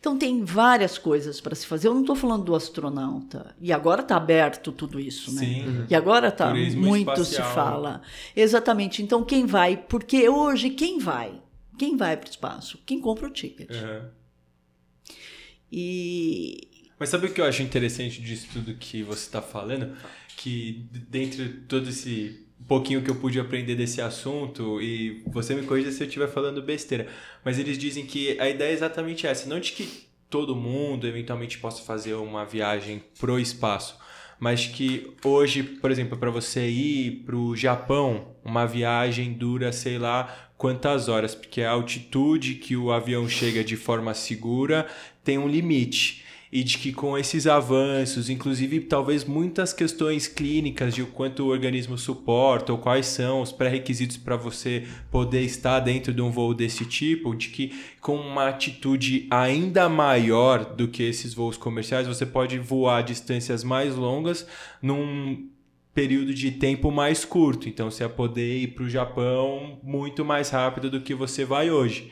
Então 0.00 0.18
tem 0.18 0.44
várias 0.44 0.98
coisas 0.98 1.40
para 1.40 1.54
se 1.54 1.64
fazer. 1.64 1.86
Eu 1.86 1.94
não 1.94 2.00
estou 2.00 2.16
falando 2.16 2.42
do 2.42 2.56
astronauta. 2.56 3.54
E 3.60 3.72
agora 3.72 4.02
está 4.02 4.16
aberto 4.16 4.72
tudo 4.72 4.98
isso, 4.98 5.32
né? 5.32 5.40
Sim. 5.40 5.86
E 5.88 5.94
agora 5.94 6.26
está 6.26 6.52
muito 6.52 7.20
espacial. 7.20 7.48
se 7.48 7.54
fala. 7.54 8.02
Exatamente. 8.34 9.00
Então 9.00 9.22
quem 9.22 9.46
vai? 9.46 9.76
Porque 9.76 10.28
hoje 10.28 10.70
quem 10.70 10.98
vai? 10.98 11.40
Quem 11.78 11.96
vai 11.96 12.16
para 12.16 12.26
o 12.26 12.30
espaço? 12.30 12.80
Quem 12.84 13.00
compra 13.00 13.28
o 13.28 13.30
ticket. 13.30 13.70
Uhum. 13.70 14.08
E 15.70 16.71
mas 17.02 17.08
sabe 17.08 17.26
o 17.26 17.32
que 17.32 17.40
eu 17.40 17.44
acho 17.44 17.64
interessante 17.64 18.22
disso 18.22 18.46
tudo 18.52 18.76
que 18.76 19.02
você 19.02 19.22
está 19.22 19.42
falando? 19.42 19.96
Que 20.36 20.86
dentre 20.92 21.48
todo 21.66 21.88
esse 21.88 22.46
pouquinho 22.68 23.02
que 23.02 23.10
eu 23.10 23.16
pude 23.16 23.40
aprender 23.40 23.74
desse 23.74 24.00
assunto, 24.00 24.80
e 24.80 25.20
você 25.26 25.52
me 25.52 25.66
corrija 25.66 25.90
se 25.90 26.00
eu 26.00 26.06
estiver 26.06 26.28
falando 26.28 26.62
besteira, 26.62 27.08
mas 27.44 27.58
eles 27.58 27.76
dizem 27.76 28.06
que 28.06 28.38
a 28.38 28.48
ideia 28.48 28.70
é 28.70 28.72
exatamente 28.72 29.26
essa, 29.26 29.48
não 29.48 29.58
de 29.58 29.72
que 29.72 30.06
todo 30.30 30.54
mundo 30.54 31.04
eventualmente 31.04 31.58
possa 31.58 31.82
fazer 31.82 32.14
uma 32.14 32.44
viagem 32.44 33.02
pro 33.18 33.36
espaço, 33.36 33.98
mas 34.38 34.66
que 34.66 35.12
hoje, 35.24 35.64
por 35.64 35.90
exemplo, 35.90 36.16
para 36.16 36.30
você 36.30 36.68
ir 36.68 37.24
para 37.26 37.34
o 37.34 37.56
Japão, 37.56 38.36
uma 38.44 38.64
viagem 38.64 39.32
dura, 39.32 39.72
sei 39.72 39.98
lá, 39.98 40.52
quantas 40.56 41.08
horas, 41.08 41.34
porque 41.34 41.62
a 41.62 41.72
altitude 41.72 42.54
que 42.54 42.76
o 42.76 42.92
avião 42.92 43.28
chega 43.28 43.64
de 43.64 43.76
forma 43.76 44.14
segura 44.14 44.86
tem 45.24 45.36
um 45.36 45.48
limite 45.48 46.21
e 46.52 46.62
de 46.62 46.76
que 46.76 46.92
com 46.92 47.16
esses 47.16 47.46
avanços, 47.46 48.28
inclusive 48.28 48.80
talvez 48.80 49.24
muitas 49.24 49.72
questões 49.72 50.28
clínicas 50.28 50.94
de 50.94 51.00
o 51.00 51.06
quanto 51.06 51.44
o 51.44 51.48
organismo 51.48 51.96
suporta 51.96 52.72
ou 52.72 52.78
quais 52.78 53.06
são 53.06 53.40
os 53.40 53.50
pré-requisitos 53.50 54.18
para 54.18 54.36
você 54.36 54.86
poder 55.10 55.40
estar 55.40 55.80
dentro 55.80 56.12
de 56.12 56.20
um 56.20 56.30
voo 56.30 56.52
desse 56.52 56.84
tipo, 56.84 57.34
de 57.34 57.48
que 57.48 57.72
com 58.02 58.16
uma 58.16 58.48
atitude 58.48 59.26
ainda 59.30 59.88
maior 59.88 60.74
do 60.74 60.88
que 60.88 61.02
esses 61.02 61.32
voos 61.32 61.56
comerciais, 61.56 62.06
você 62.06 62.26
pode 62.26 62.58
voar 62.58 63.02
distâncias 63.02 63.64
mais 63.64 63.96
longas 63.96 64.46
num 64.82 65.48
período 65.94 66.34
de 66.34 66.50
tempo 66.50 66.90
mais 66.90 67.24
curto. 67.24 67.66
Então 67.66 67.90
você 67.90 68.04
vai 68.06 68.14
poder 68.14 68.58
ir 68.58 68.68
para 68.68 68.84
o 68.84 68.90
Japão 68.90 69.80
muito 69.82 70.22
mais 70.22 70.50
rápido 70.50 70.90
do 70.90 71.00
que 71.00 71.14
você 71.14 71.46
vai 71.46 71.70
hoje. 71.70 72.10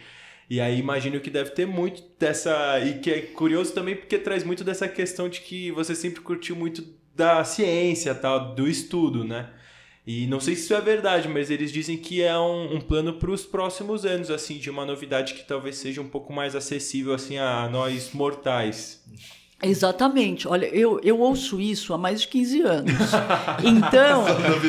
E 0.51 0.61
aí 0.61 0.81
imagino 0.81 1.21
que 1.21 1.31
deve 1.31 1.51
ter 1.51 1.65
muito 1.65 2.03
dessa. 2.19 2.81
E 2.81 2.99
que 2.99 3.11
é 3.11 3.21
curioso 3.21 3.73
também 3.73 3.95
porque 3.95 4.19
traz 4.19 4.43
muito 4.43 4.65
dessa 4.65 4.89
questão 4.89 5.29
de 5.29 5.41
que 5.41 5.71
você 5.71 5.95
sempre 5.95 6.21
curtiu 6.21 6.57
muito 6.57 6.85
da 7.15 7.45
ciência, 7.45 8.13
tal, 8.17 8.53
do 8.55 8.67
estudo, 8.67 9.25
né? 9.25 9.49
E 10.05 10.27
não 10.27 10.41
sei 10.41 10.57
se 10.57 10.63
isso 10.63 10.75
é 10.75 10.81
verdade, 10.81 11.29
mas 11.29 11.51
eles 11.51 11.71
dizem 11.71 11.97
que 11.97 12.21
é 12.21 12.37
um, 12.37 12.77
um 12.77 12.81
plano 12.81 13.13
para 13.13 13.31
os 13.31 13.45
próximos 13.45 14.05
anos, 14.05 14.29
assim, 14.29 14.59
de 14.59 14.69
uma 14.69 14.85
novidade 14.85 15.35
que 15.35 15.47
talvez 15.47 15.77
seja 15.77 16.01
um 16.01 16.09
pouco 16.09 16.33
mais 16.33 16.57
acessível, 16.57 17.15
assim, 17.15 17.39
a 17.39 17.69
nós 17.69 18.11
mortais. 18.13 19.05
Exatamente. 19.63 20.49
Olha, 20.49 20.67
eu, 20.67 21.01
eu 21.03 21.19
ouço 21.21 21.61
isso 21.61 21.93
há 21.93 21.99
mais 21.99 22.23
de 22.23 22.29
15 22.29 22.61
anos. 22.63 22.93
Então, 23.65 24.25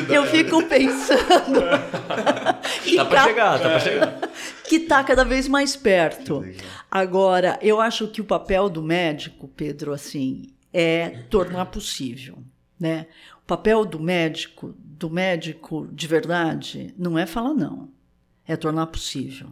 eu 0.08 0.26
fico 0.26 0.62
pensando. 0.64 1.60
tá 2.96 3.04
para 3.04 3.24
chegar, 3.24 3.58
tá 3.58 3.68
para 3.70 3.80
chegar. 3.80 4.20
Que 4.64 4.80
tá 4.80 5.02
cada 5.02 5.24
vez 5.24 5.48
mais 5.48 5.74
perto. 5.76 6.44
Agora, 6.90 7.58
eu 7.62 7.80
acho 7.80 8.08
que 8.08 8.20
o 8.20 8.24
papel 8.24 8.68
do 8.68 8.82
médico, 8.82 9.48
Pedro, 9.48 9.92
assim, 9.92 10.48
é 10.72 11.08
tornar 11.30 11.66
possível, 11.66 12.38
né? 12.78 13.06
O 13.42 13.46
papel 13.46 13.84
do 13.84 13.98
médico, 13.98 14.74
do 14.78 15.10
médico 15.10 15.88
de 15.90 16.06
verdade, 16.06 16.94
não 16.98 17.18
é 17.18 17.26
falar 17.26 17.54
não 17.54 17.88
é 18.46 18.56
tornar 18.56 18.86
possível. 18.86 19.48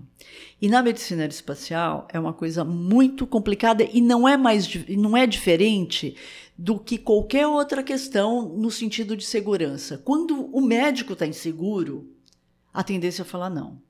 E 0.61 0.69
na 0.69 0.83
medicina 0.83 1.23
aeroespacial 1.23 2.07
é 2.13 2.19
uma 2.19 2.33
coisa 2.33 2.65
muito 2.65 3.27
complicada 3.27 3.83
e 3.85 4.01
não 4.01 4.29
é 4.29 4.37
mais 4.37 4.69
não 4.89 5.17
é 5.17 5.27
diferente 5.27 6.17
do 6.57 6.79
que 6.79 6.99
qualquer 6.99 7.47
outra 7.47 7.83
questão 7.83 8.49
no 8.49 8.71
sentido 8.71 9.17
de 9.17 9.25
segurança. 9.25 9.99
Quando 9.99 10.45
o 10.55 10.61
médico 10.61 11.13
está 11.15 11.27
inseguro, 11.27 12.11
a 12.73 12.83
tendência 12.83 13.23
é 13.23 13.25
falar 13.25 13.51
não. 13.51 13.81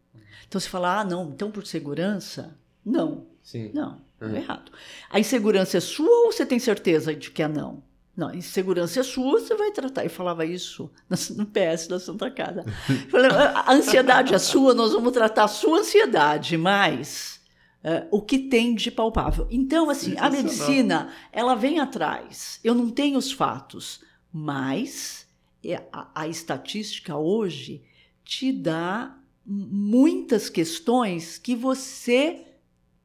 Então 0.46 0.60
se 0.60 0.68
falar 0.68 1.00
ah 1.00 1.04
não, 1.04 1.30
então 1.30 1.50
por 1.50 1.66
segurança, 1.66 2.56
não. 2.84 3.26
Sim. 3.42 3.70
Não, 3.72 4.00
uhum. 4.20 4.36
é 4.36 4.38
errado. 4.38 4.70
A 5.08 5.18
insegurança 5.18 5.78
é 5.78 5.80
sua 5.80 6.26
ou 6.26 6.32
você 6.32 6.44
tem 6.44 6.58
certeza 6.58 7.14
de 7.14 7.30
que 7.30 7.42
é 7.42 7.48
não? 7.48 7.82
Não, 8.16 8.34
insegurança 8.34 9.00
é 9.00 9.02
sua, 9.02 9.40
você 9.40 9.54
vai 9.54 9.70
tratar. 9.70 10.04
Eu 10.04 10.10
falava 10.10 10.44
isso 10.44 10.90
no 11.36 11.46
PS 11.46 11.86
da 11.88 11.98
Santa 11.98 12.30
Casa. 12.30 12.64
Falei, 13.08 13.30
a 13.30 13.72
ansiedade 13.72 14.34
é 14.34 14.38
sua, 14.38 14.74
nós 14.74 14.92
vamos 14.92 15.12
tratar 15.12 15.44
a 15.44 15.48
sua 15.48 15.78
ansiedade, 15.78 16.56
mas 16.56 17.40
uh, 17.84 18.06
o 18.10 18.20
que 18.20 18.38
tem 18.38 18.74
de 18.74 18.90
palpável. 18.90 19.46
Então, 19.50 19.88
assim, 19.88 20.16
a 20.18 20.28
medicina, 20.28 21.12
ela 21.32 21.54
vem 21.54 21.78
atrás. 21.78 22.60
Eu 22.62 22.74
não 22.74 22.90
tenho 22.90 23.18
os 23.18 23.32
fatos, 23.32 24.00
mas 24.32 25.26
é, 25.64 25.82
a, 25.92 26.10
a 26.14 26.28
estatística 26.28 27.16
hoje 27.16 27.82
te 28.24 28.52
dá 28.52 29.16
muitas 29.44 30.48
questões 30.48 31.38
que 31.38 31.56
você 31.56 32.46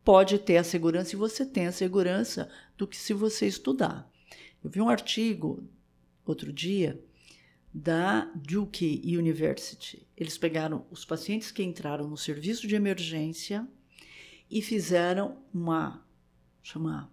pode 0.03 0.37
ter 0.37 0.57
a 0.57 0.63
segurança 0.63 1.15
e 1.15 1.17
você 1.17 1.45
tem 1.45 1.65
a 1.65 1.71
segurança 1.71 2.49
do 2.77 2.85
que 2.85 2.95
se 2.95 3.13
você 3.13 3.47
estudar. 3.47 4.07
Eu 4.65 4.71
vi 4.71 4.81
um 4.81 4.89
artigo 4.89 5.63
outro 6.25 6.51
dia 6.51 6.99
da 7.71 8.21
Duke 8.33 8.99
University. 9.05 10.07
Eles 10.17 10.39
pegaram 10.39 10.87
os 10.89 11.05
pacientes 11.05 11.51
que 11.51 11.61
entraram 11.61 12.07
no 12.07 12.17
serviço 12.17 12.67
de 12.67 12.73
emergência 12.73 13.67
e 14.49 14.63
fizeram 14.63 15.37
uma 15.53 16.03
chama 16.63 17.11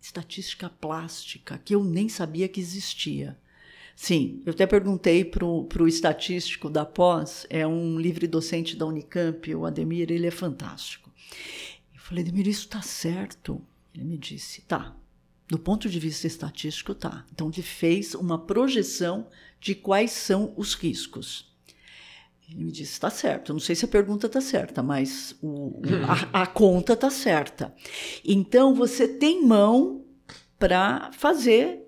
estatística 0.00 0.70
plástica 0.70 1.58
que 1.58 1.74
eu 1.74 1.82
nem 1.82 2.08
sabia 2.08 2.48
que 2.48 2.60
existia. 2.60 3.36
Sim, 3.96 4.40
eu 4.46 4.52
até 4.52 4.64
perguntei 4.64 5.24
para 5.24 5.44
o 5.44 5.88
estatístico 5.88 6.70
da 6.70 6.86
pós, 6.86 7.44
é 7.50 7.66
um 7.66 7.98
livre 7.98 8.28
docente 8.28 8.76
da 8.76 8.86
Unicamp, 8.86 9.52
o 9.52 9.66
Ademir, 9.66 10.12
ele 10.12 10.28
é 10.28 10.30
fantástico. 10.30 11.10
Eu 11.92 12.00
falei, 12.00 12.22
Ademir, 12.22 12.46
isso 12.46 12.66
está 12.66 12.80
certo? 12.82 13.60
Ele 13.92 14.04
me 14.04 14.16
disse, 14.16 14.62
tá. 14.62 14.96
Do 15.48 15.58
ponto 15.58 15.88
de 15.88 15.98
vista 15.98 16.26
estatístico, 16.26 16.94
tá. 16.94 17.26
Então, 17.32 17.50
ele 17.52 17.62
fez 17.62 18.14
uma 18.14 18.38
projeção 18.38 19.28
de 19.60 19.74
quais 19.74 20.10
são 20.10 20.52
os 20.56 20.74
riscos. 20.74 21.52
Ele 22.48 22.64
me 22.64 22.72
disse, 22.72 22.92
está 22.92 23.10
certo. 23.10 23.50
Eu 23.50 23.54
não 23.54 23.60
sei 23.60 23.74
se 23.74 23.84
a 23.84 23.88
pergunta 23.88 24.26
está 24.26 24.40
certa, 24.40 24.82
mas 24.82 25.36
o, 25.42 25.80
a, 26.32 26.42
a 26.42 26.46
conta 26.46 26.94
está 26.94 27.10
certa. 27.10 27.74
Então, 28.24 28.74
você 28.74 29.06
tem 29.06 29.44
mão 29.44 30.04
para 30.58 31.10
fazer 31.12 31.82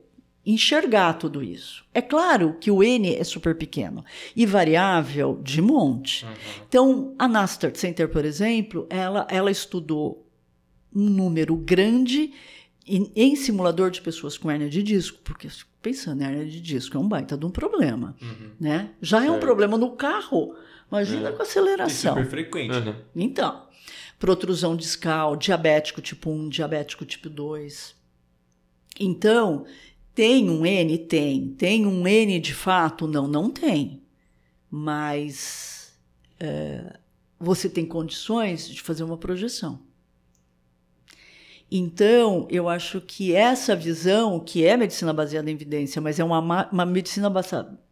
enxergar 0.47 1.15
tudo 1.15 1.43
isso. 1.43 1.85
É 1.95 2.03
claro 2.03 2.57
que 2.61 2.71
o 2.71 2.83
N 2.83 3.15
é 3.15 3.25
super 3.25 3.57
pequeno 3.57 4.05
e 4.37 4.45
variável 4.45 5.41
de 5.43 5.63
monte. 5.63 6.25
Uhum. 6.25 6.33
Então, 6.69 7.15
a 7.19 7.27
Nastart 7.27 7.77
Center, 7.77 8.09
por 8.09 8.25
exemplo, 8.25 8.87
ela, 8.91 9.27
ela 9.31 9.51
estudou 9.51 10.29
um 10.95 11.09
número 11.09 11.57
grande 11.57 12.33
em, 12.87 13.11
em 13.15 13.37
simulador 13.37 13.91
de 13.91 14.01
pessoas 14.01 14.37
com 14.37 14.51
hernia 14.51 14.69
de 14.69 14.83
disco, 14.83 15.19
porque 15.25 15.49
pensando 15.81 16.23
em 16.23 16.25
hernia 16.25 16.47
de 16.47 16.61
disco 16.61 16.97
é 16.97 17.01
um 17.01 17.09
baita 17.09 17.37
de 17.37 17.47
um 17.47 17.51
problema, 17.51 18.17
uhum. 18.21 18.51
né? 18.61 18.91
Já 19.01 19.21
certo. 19.21 19.33
é 19.33 19.37
um 19.37 19.41
problema 19.41 19.79
no 19.79 19.93
carro, 19.93 20.55
imagina 20.91 21.31
uhum. 21.31 21.37
com 21.37 21.43
aceleração. 21.43 22.13
É 22.13 22.23
super 22.23 22.31
frequente, 22.31 22.81
né? 22.81 22.97
Então, 23.15 23.67
protrusão 24.19 24.77
discal, 24.77 25.37
diabético 25.37 26.01
tipo 26.01 26.31
1, 26.31 26.49
diabético 26.49 27.05
tipo 27.05 27.29
2. 27.29 27.95
Então, 29.01 29.65
tem 30.15 30.49
um 30.49 30.65
N? 30.65 30.99
Tem. 30.99 31.49
Tem 31.49 31.87
um 31.87 32.07
N 32.07 32.39
de 32.39 32.55
fato? 32.55 33.07
Não, 33.07 33.27
não 33.27 33.51
tem. 33.51 34.03
Mas 34.71 35.97
é, 36.39 36.99
você 37.39 37.69
tem 37.69 37.85
condições 37.85 38.69
de 38.69 38.81
fazer 38.81 39.03
uma 39.05 39.17
projeção. 39.17 39.81
Então, 41.77 42.47
eu 42.53 42.69
acho 42.69 43.01
que 43.01 43.35
essa 43.35 43.75
visão, 43.75 44.39
que 44.39 44.65
é 44.65 44.77
medicina 44.77 45.13
baseada 45.13 45.51
em 45.51 45.55
evidência, 45.55 46.01
mas 46.01 46.21
é 46.21 46.25
uma, 46.25 46.69
uma 46.71 46.87
medicina 46.87 47.29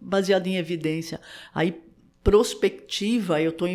baseada 0.00 0.48
em 0.48 0.56
evidência, 0.56 1.20
aí 1.52 1.82
prospectiva, 2.22 3.42
eu 3.42 3.50
estou 3.50 3.66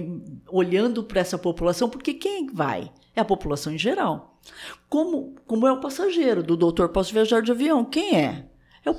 olhando 0.50 1.04
para 1.04 1.20
essa 1.20 1.38
população, 1.38 1.90
porque 1.90 2.14
quem 2.14 2.48
vai? 2.48 2.90
É 3.14 3.20
a 3.20 3.26
população 3.26 3.74
em 3.74 3.78
geral. 3.78 4.40
Como, 4.88 5.36
como 5.46 5.68
é 5.68 5.74
o 5.74 5.82
passageiro 5.82 6.42
do 6.42 6.56
doutor 6.56 6.88
posso 6.88 7.12
viajar 7.12 7.42
de 7.42 7.52
avião? 7.52 7.84
Quem 7.84 8.16
é? 8.16 8.46
É, 8.86 8.90
o, 8.90 8.96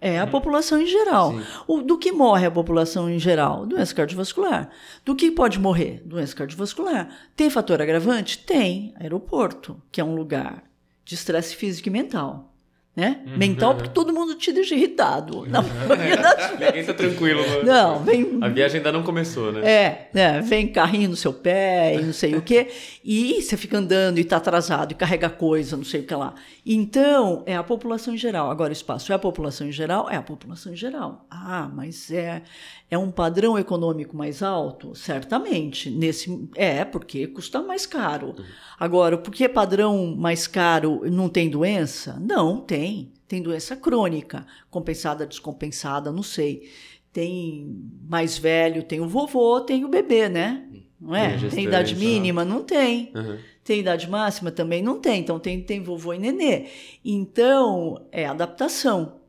é 0.00 0.18
a 0.18 0.24
uhum. 0.24 0.30
população 0.30 0.80
em 0.80 0.86
geral. 0.86 1.34
O, 1.66 1.80
do 1.80 1.98
que 1.98 2.12
morre 2.12 2.46
a 2.46 2.50
população 2.50 3.08
em 3.08 3.18
geral? 3.18 3.66
Doença 3.66 3.94
cardiovascular. 3.94 4.70
Do 5.04 5.16
que 5.16 5.30
pode 5.30 5.58
morrer? 5.58 6.02
Doença 6.04 6.34
cardiovascular. 6.34 7.08
Tem 7.34 7.48
fator 7.48 7.80
agravante? 7.80 8.38
Tem. 8.38 8.94
Aeroporto, 9.00 9.80
que 9.90 10.00
é 10.00 10.04
um 10.04 10.14
lugar 10.14 10.62
de 11.04 11.14
estresse 11.14 11.56
físico 11.56 11.88
e 11.88 11.92
mental 11.92 12.56
né? 12.96 13.20
Uhum, 13.26 13.36
Mental, 13.36 13.74
porque 13.74 13.90
todo 13.90 14.10
mundo 14.10 14.34
te 14.34 14.50
deixa 14.50 14.74
irritado. 14.74 15.44
Na 15.46 15.60
maioria 15.60 16.16
das 16.16 16.36
vezes. 16.36 16.58
Ninguém 16.58 16.84
tá 16.84 16.94
tranquilo. 16.94 17.46
Mano. 17.46 17.64
Não, 17.64 18.02
vem. 18.02 18.38
A 18.40 18.48
viagem 18.48 18.78
ainda 18.78 18.90
não 18.90 19.02
começou, 19.02 19.52
né? 19.52 19.70
É, 19.70 20.08
né? 20.14 20.40
Vem 20.40 20.66
carrinho 20.66 21.10
no 21.10 21.16
seu 21.16 21.30
pé 21.30 21.94
e 21.96 22.02
não 22.02 22.14
sei 22.14 22.34
o 22.36 22.40
quê. 22.40 22.68
E 23.04 23.42
você 23.42 23.54
fica 23.54 23.76
andando 23.76 24.18
e 24.18 24.24
tá 24.24 24.38
atrasado 24.38 24.92
e 24.92 24.94
carrega 24.94 25.28
coisa, 25.28 25.76
não 25.76 25.84
sei 25.84 26.00
o 26.00 26.04
que 26.04 26.14
lá. 26.14 26.34
Então, 26.68 27.44
é 27.46 27.54
a 27.54 27.62
população 27.62 28.12
em 28.12 28.18
geral. 28.18 28.50
Agora, 28.50 28.70
o 28.70 28.72
espaço 28.72 29.12
é 29.12 29.14
a 29.14 29.18
população 29.20 29.68
em 29.68 29.72
geral? 29.72 30.10
É 30.10 30.16
a 30.16 30.22
população 30.22 30.72
em 30.72 30.76
geral. 30.76 31.24
Ah, 31.30 31.70
mas 31.72 32.10
é, 32.10 32.42
é 32.90 32.98
um 32.98 33.12
padrão 33.12 33.56
econômico 33.56 34.16
mais 34.16 34.42
alto? 34.42 34.92
Certamente. 34.92 35.88
Nesse, 35.88 36.48
é, 36.56 36.84
porque 36.84 37.28
custa 37.28 37.62
mais 37.62 37.86
caro. 37.86 38.34
Uhum. 38.36 38.44
Agora, 38.80 39.16
por 39.16 39.32
que 39.32 39.48
padrão 39.48 40.16
mais 40.16 40.48
caro 40.48 41.02
não 41.08 41.28
tem 41.28 41.48
doença? 41.48 42.18
Não, 42.20 42.60
tem. 42.60 43.12
Tem 43.28 43.40
doença 43.40 43.76
crônica, 43.76 44.44
compensada, 44.68 45.24
descompensada, 45.24 46.10
não 46.10 46.22
sei. 46.22 46.68
Tem 47.12 47.80
mais 48.08 48.36
velho, 48.38 48.82
tem 48.82 49.00
o 49.00 49.08
vovô, 49.08 49.60
tem 49.60 49.84
o 49.84 49.88
bebê, 49.88 50.28
né? 50.28 50.66
Não 51.06 51.14
é? 51.14 51.38
Tem, 51.38 51.48
tem 51.48 51.64
idade 51.66 51.94
mínima? 51.94 52.44
Não 52.44 52.64
tem. 52.64 53.12
Uhum. 53.14 53.38
Tem 53.62 53.78
idade 53.78 54.10
máxima? 54.10 54.50
Também 54.50 54.82
não 54.82 55.00
tem. 55.00 55.20
Então 55.20 55.38
tem, 55.38 55.62
tem 55.62 55.80
vovô 55.80 56.12
e 56.12 56.18
nenê. 56.18 56.66
Então, 57.04 58.04
é 58.10 58.26
adaptação. 58.26 59.20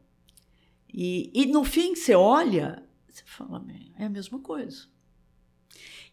E, 0.91 1.29
e 1.35 1.45
no 1.45 1.63
fim, 1.63 1.95
você 1.95 2.15
olha, 2.15 2.81
você 3.07 3.21
fala, 3.25 3.63
é 3.99 4.05
a 4.05 4.09
mesma 4.09 4.39
coisa. 4.39 4.87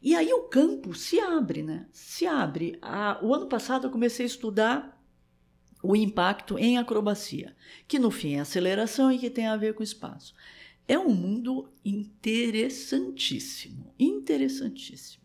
E 0.03 0.15
aí 0.15 0.31
o 0.35 0.43
campo 0.43 0.93
se 0.93 1.19
abre, 1.19 1.63
né? 1.63 1.87
Se 1.91 2.27
abre. 2.27 2.79
o 3.23 3.35
ano 3.35 3.47
passado 3.47 3.87
eu 3.87 3.91
comecei 3.91 4.27
a 4.27 4.29
estudar 4.29 5.03
o 5.83 5.97
impacto 5.97 6.59
em 6.59 6.77
acrobacia, 6.77 7.57
que 7.89 7.99
no 7.99 8.11
fim 8.11 8.35
é 8.35 8.41
aceleração 8.41 9.11
e 9.11 9.19
que 9.19 9.31
tem 9.31 9.47
a 9.47 9.57
ver 9.57 9.73
com 9.75 9.83
espaço. 9.83 10.35
É 10.87 10.99
um 10.99 11.15
mundo 11.15 11.73
interessantíssimo, 11.83 13.95
interessantíssimo. 13.99 15.24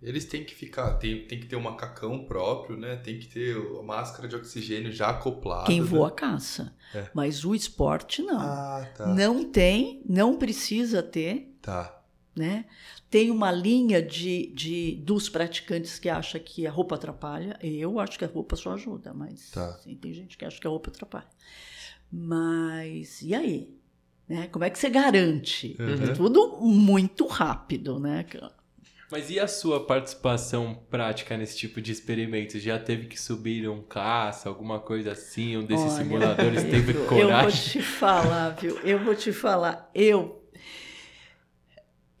Eles 0.00 0.24
têm 0.24 0.44
que 0.44 0.54
ficar, 0.54 0.94
tem, 0.94 1.26
tem 1.26 1.40
que 1.40 1.46
ter 1.46 1.56
um 1.56 1.60
macacão 1.60 2.24
próprio, 2.24 2.76
né? 2.76 2.96
Tem 2.96 3.18
que 3.18 3.26
ter 3.26 3.56
a 3.56 3.82
máscara 3.82 4.28
de 4.28 4.36
oxigênio 4.36 4.92
já 4.92 5.10
acoplada. 5.10 5.66
Quem 5.66 5.80
né? 5.80 5.86
voa 5.86 6.10
caça. 6.10 6.72
É. 6.94 7.08
Mas 7.12 7.44
o 7.44 7.52
esporte 7.52 8.22
não. 8.22 8.40
Ah, 8.40 8.88
tá. 8.96 9.06
Não 9.08 9.44
tem, 9.44 10.00
não 10.08 10.36
precisa 10.36 11.02
ter. 11.02 11.52
Tá. 11.60 12.00
Né? 12.36 12.66
Tem 13.10 13.32
uma 13.32 13.50
linha 13.50 14.00
de, 14.00 14.52
de 14.54 15.02
dos 15.04 15.28
praticantes 15.28 15.98
que 15.98 16.08
acha 16.08 16.38
que 16.38 16.64
a 16.64 16.70
roupa 16.70 16.94
atrapalha. 16.94 17.58
Eu 17.60 17.98
acho 17.98 18.16
que 18.16 18.24
a 18.24 18.28
roupa 18.28 18.54
só 18.54 18.74
ajuda, 18.74 19.12
mas 19.12 19.50
tá. 19.50 19.70
assim, 19.70 19.96
tem 19.96 20.12
gente 20.12 20.38
que 20.38 20.44
acha 20.44 20.60
que 20.60 20.66
a 20.66 20.70
roupa 20.70 20.90
atrapalha. 20.90 21.26
Mas 22.12 23.20
e 23.22 23.34
aí? 23.34 23.76
Né? 24.28 24.46
Como 24.46 24.64
é 24.64 24.70
que 24.70 24.78
você 24.78 24.88
garante? 24.88 25.76
Uhum. 25.80 26.04
É 26.04 26.14
tudo 26.14 26.58
muito 26.60 27.26
rápido, 27.26 27.98
né? 27.98 28.24
Mas 29.10 29.30
e 29.30 29.40
a 29.40 29.48
sua 29.48 29.86
participação 29.86 30.78
prática 30.90 31.36
nesse 31.36 31.56
tipo 31.56 31.80
de 31.80 31.90
experimentos? 31.90 32.62
Já 32.62 32.78
teve 32.78 33.06
que 33.06 33.18
subir 33.18 33.68
um 33.68 33.82
caça, 33.82 34.48
alguma 34.48 34.78
coisa 34.80 35.12
assim? 35.12 35.56
Um 35.56 35.64
desses 35.64 35.94
Olha, 35.94 36.04
simuladores 36.04 36.62
teve 36.68 36.92
coragem? 37.06 37.22
Eu 37.22 37.40
vou 37.40 37.50
te 37.50 37.82
falar, 37.82 38.50
viu? 38.50 38.78
Eu 38.80 38.98
vou 38.98 39.14
te 39.14 39.32
falar. 39.32 39.90
Eu 39.94 40.38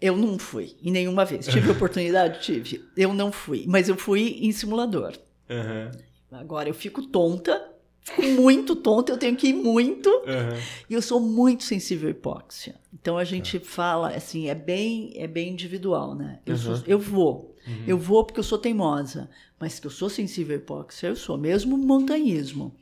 eu 0.00 0.16
não 0.16 0.38
fui, 0.38 0.76
em 0.82 0.90
nenhuma 0.92 1.24
vez. 1.24 1.46
Tive 1.46 1.70
oportunidade? 1.72 2.40
Tive. 2.40 2.84
Eu 2.96 3.12
não 3.12 3.32
fui, 3.32 3.64
mas 3.66 3.88
eu 3.88 3.96
fui 3.96 4.38
em 4.42 4.52
simulador. 4.52 5.12
Uhum. 5.50 5.90
Agora 6.30 6.68
eu 6.68 6.74
fico 6.74 7.06
tonta, 7.06 7.72
fico 8.08 8.22
muito 8.40 8.74
tonta, 8.76 9.12
eu 9.12 9.18
tenho 9.18 9.36
que 9.36 9.48
ir 9.48 9.54
muito. 9.54 10.08
Uhum. 10.08 10.60
E 10.88 10.94
eu 10.94 11.02
sou 11.02 11.20
muito 11.20 11.64
sensível 11.64 12.08
à 12.08 12.10
hipóxia. 12.10 12.74
Então 12.92 13.16
a 13.16 13.24
gente 13.24 13.56
uhum. 13.56 13.64
fala 13.64 14.10
assim, 14.10 14.48
é 14.48 14.54
bem, 14.54 15.12
é 15.14 15.26
bem 15.26 15.52
individual, 15.52 16.14
né? 16.14 16.40
Eu, 16.44 16.56
sou, 16.56 16.82
eu 16.86 16.98
vou. 16.98 17.56
Uhum. 17.66 17.84
Eu 17.86 17.98
vou 17.98 18.24
porque 18.24 18.40
eu 18.40 18.44
sou 18.44 18.58
teimosa. 18.58 19.28
Mas 19.60 19.80
que 19.80 19.86
eu 19.86 19.90
sou 19.90 20.08
sensível 20.08 20.56
à 20.56 20.58
hipóxia, 20.58 21.08
eu 21.08 21.16
sou. 21.16 21.36
Mesmo 21.36 21.76
montanhismo. 21.76 22.74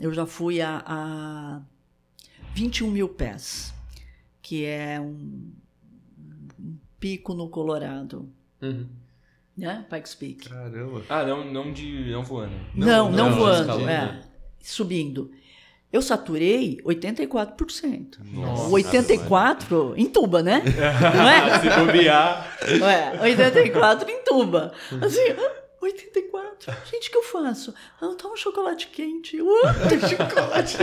Eu 0.00 0.12
já 0.12 0.24
fui 0.24 0.60
a, 0.62 0.82
a 0.86 1.60
21 2.54 2.90
mil 2.90 3.08
pés, 3.08 3.74
que 4.40 4.64
é 4.64 4.98
um 4.98 5.50
pico 6.98 7.34
no 7.34 7.48
Colorado. 7.48 8.28
Uhum. 8.62 8.86
Né? 9.56 9.84
Pikes 9.90 10.14
Peak. 10.14 10.48
Caramba. 10.48 11.02
Ah, 11.08 11.24
não, 11.24 11.44
não, 11.44 11.72
de, 11.72 12.10
não 12.10 12.22
voando. 12.22 12.54
Não, 12.74 12.86
não, 12.86 13.10
não, 13.10 13.30
não 13.30 13.36
voando, 13.36 13.88
é. 13.88 14.22
Subindo. 14.62 15.30
Eu 15.92 16.00
saturei 16.00 16.78
84%. 16.84 18.18
Nossa, 18.32 18.68
84 18.68 19.94
em 19.96 20.06
tuba, 20.06 20.40
né? 20.40 20.62
Não 21.16 21.28
é? 21.28 21.60
Se 21.60 21.84
bobear. 21.84 22.58
Ué, 22.80 23.20
84 23.22 24.08
em 24.08 24.22
tuba. 24.22 24.72
Assim, 25.02 25.34
84. 25.80 26.72
Gente, 26.90 27.08
o 27.08 27.10
que 27.12 27.18
eu 27.18 27.22
faço? 27.24 27.74
Ah, 28.00 28.14
toma 28.16 28.34
um 28.34 28.36
chocolate 28.36 28.86
quente. 28.88 29.40
Uh, 29.42 29.48
chocolate. 30.08 30.76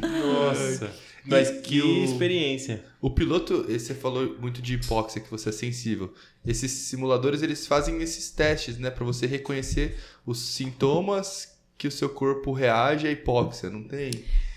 Nossa. 0.00 0.90
Mas 1.26 1.50
que 1.50 1.82
o, 1.82 2.04
experiência. 2.04 2.82
O 2.98 3.10
piloto, 3.10 3.64
você 3.64 3.94
falou 3.94 4.38
muito 4.40 4.62
de 4.62 4.74
hipóxia, 4.74 5.20
que 5.20 5.30
você 5.30 5.50
é 5.50 5.52
sensível. 5.52 6.14
Esses 6.46 6.70
simuladores, 6.70 7.42
eles 7.42 7.66
fazem 7.66 8.00
esses 8.00 8.30
testes, 8.30 8.78
né? 8.78 8.90
para 8.90 9.04
você 9.04 9.26
reconhecer 9.26 9.98
os 10.24 10.38
sintomas 10.38 11.57
que 11.78 11.86
o 11.86 11.92
seu 11.92 12.10
corpo 12.10 12.52
reage 12.52 13.06
à 13.06 13.10
hipóxia, 13.10 13.70
não 13.70 13.84
tem? 13.84 14.10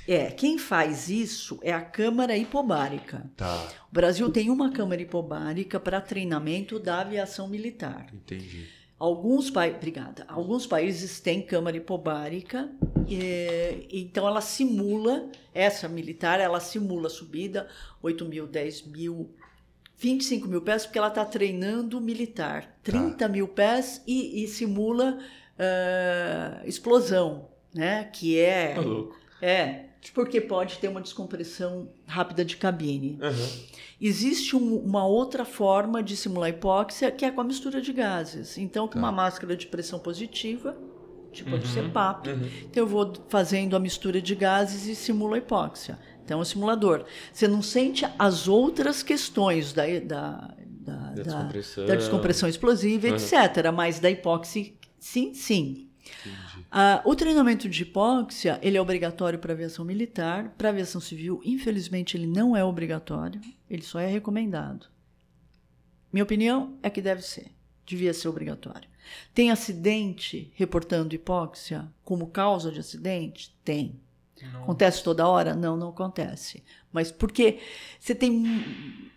É, 0.07 0.31
quem 0.31 0.57
faz 0.57 1.07
isso 1.07 1.59
é 1.61 1.71
a 1.71 1.79
Câmara 1.79 2.35
Hipobárica. 2.35 3.29
Tá, 3.37 3.69
O 3.89 3.93
Brasil 3.93 4.29
tem 4.31 4.49
uma 4.49 4.71
Câmara 4.71 5.01
Hipobárica 5.01 5.79
para 5.79 6.01
treinamento 6.01 6.79
da 6.79 7.01
aviação 7.01 7.47
militar. 7.47 8.07
entendi. 8.11 8.67
Alguns 9.01 9.49
países, 9.49 9.77
obrigada. 9.77 10.25
Alguns 10.27 10.67
países 10.67 11.19
têm 11.19 11.41
câmara 11.41 11.75
hipobárica, 11.75 12.69
e, 13.07 13.87
então 13.91 14.27
ela 14.27 14.41
simula 14.41 15.27
essa 15.55 15.89
militar, 15.89 16.39
ela 16.39 16.59
simula 16.59 17.07
a 17.07 17.09
subida 17.09 17.67
8 17.99 18.23
mil, 18.25 18.45
10 18.45 18.83
mil, 18.83 19.33
25 19.97 20.47
mil 20.47 20.61
pés, 20.61 20.85
porque 20.85 20.99
ela 20.99 21.07
está 21.07 21.25
treinando 21.25 21.99
militar, 21.99 22.77
30 22.83 23.27
mil 23.27 23.47
pés 23.47 24.03
e, 24.05 24.43
e 24.43 24.47
simula 24.47 25.17
ah, 25.59 26.61
explosão, 26.65 27.47
né? 27.73 28.05
Que 28.11 28.39
é 28.39 28.73
Tá 28.75 28.81
louco. 28.81 29.15
é 29.41 29.85
porque 30.15 30.41
pode 30.41 30.79
ter 30.79 30.87
uma 30.87 30.99
descompressão 30.99 31.89
rápida 32.07 32.43
de 32.43 32.57
cabine. 32.57 33.19
Existe 33.99 34.55
um- 34.55 34.77
uma 34.77 35.05
outra 35.05 35.45
forma 35.45 36.01
de 36.01 36.17
simular 36.17 36.49
hipóxia, 36.49 37.11
que 37.11 37.23
é 37.23 37.29
com 37.29 37.39
a 37.39 37.43
mistura 37.43 37.79
de 37.79 37.93
gases. 37.93 38.57
Então, 38.57 38.87
com 38.87 38.97
uma 38.97 39.11
máscara 39.11 39.55
de 39.55 39.67
pressão 39.67 39.99
positiva, 39.99 40.75
tipo 41.31 41.57
de 41.59 41.67
CPAP, 41.67 42.27
então 42.63 42.83
eu 42.83 42.87
vou 42.87 43.13
fazendo 43.29 43.75
a 43.75 43.79
mistura 43.79 44.19
de 44.19 44.33
gases 44.35 44.87
e 44.87 44.95
simulo 44.95 45.35
a 45.35 45.37
hipóxia. 45.37 45.99
Então, 46.25 46.39
é 46.39 46.41
um 46.41 46.45
simulador. 46.45 47.05
Você 47.31 47.47
não 47.47 47.61
sente 47.61 48.03
as 48.17 48.47
outras 48.47 49.03
questões 49.03 49.71
da, 49.71 49.83
da, 49.99 50.51
da, 50.69 50.93
da- 50.95 51.09
descompressão. 51.23 51.85
da 51.85 51.95
descompressão 51.95 52.49
explosiva, 52.49 53.07
etc. 53.07 53.71
Mas 53.73 53.99
da 53.99 54.09
hipóxia, 54.09 54.73
sim, 55.01 55.33
sim. 55.33 55.89
Ah, 56.71 57.01
o 57.05 57.15
treinamento 57.15 57.67
de 57.67 57.83
hipóxia 57.83 58.59
ele 58.61 58.77
é 58.77 58.81
obrigatório 58.81 59.37
para 59.37 59.53
aviação 59.53 59.83
militar, 59.83 60.53
para 60.57 60.69
aviação 60.69 61.01
civil, 61.01 61.41
infelizmente 61.43 62.15
ele 62.15 62.27
não 62.27 62.55
é 62.55 62.63
obrigatório, 62.63 63.41
ele 63.69 63.81
só 63.81 63.99
é 63.99 64.07
recomendado. 64.07 64.87
Minha 66.11 66.23
opinião 66.23 66.77
é 66.81 66.89
que 66.89 67.01
deve 67.01 67.21
ser, 67.21 67.51
devia 67.85 68.13
ser 68.13 68.27
obrigatório. 68.27 68.89
Tem 69.33 69.51
acidente 69.51 70.51
reportando 70.55 71.15
hipóxia 71.15 71.87
como 72.03 72.27
causa 72.27 72.71
de 72.71 72.79
acidente? 72.79 73.55
Tem. 73.63 73.99
Acontece 74.55 75.03
toda 75.03 75.27
hora? 75.27 75.55
Não, 75.55 75.77
não 75.77 75.89
acontece. 75.89 76.63
Mas 76.91 77.11
porque 77.11 77.59
você 77.99 78.15
tem 78.15 79.11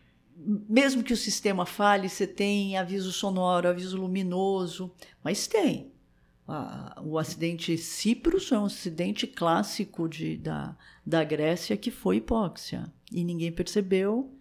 mesmo 0.44 1.02
que 1.02 1.12
o 1.12 1.16
sistema 1.16 1.64
falhe, 1.64 2.08
você 2.08 2.26
tem 2.26 2.76
aviso 2.76 3.12
sonoro, 3.12 3.68
aviso 3.68 3.96
luminoso, 3.96 4.92
mas 5.22 5.46
tem. 5.46 5.92
O 7.02 7.18
acidente 7.18 7.76
Cipros 7.78 8.52
é 8.52 8.58
um 8.58 8.66
acidente 8.66 9.26
clássico 9.26 10.08
de, 10.08 10.36
da, 10.36 10.76
da 11.04 11.24
Grécia 11.24 11.76
que 11.76 11.90
foi 11.90 12.16
hipóxia. 12.16 12.92
E 13.10 13.24
ninguém 13.24 13.50
percebeu, 13.50 14.36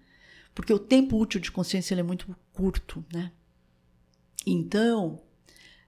porque 0.54 0.74
o 0.74 0.80
tempo 0.80 1.18
útil 1.18 1.40
de 1.40 1.52
consciência 1.52 1.96
é 1.96 2.04
muito 2.04 2.36
curto. 2.52 3.06
Né? 3.14 3.32
Então, 4.46 5.22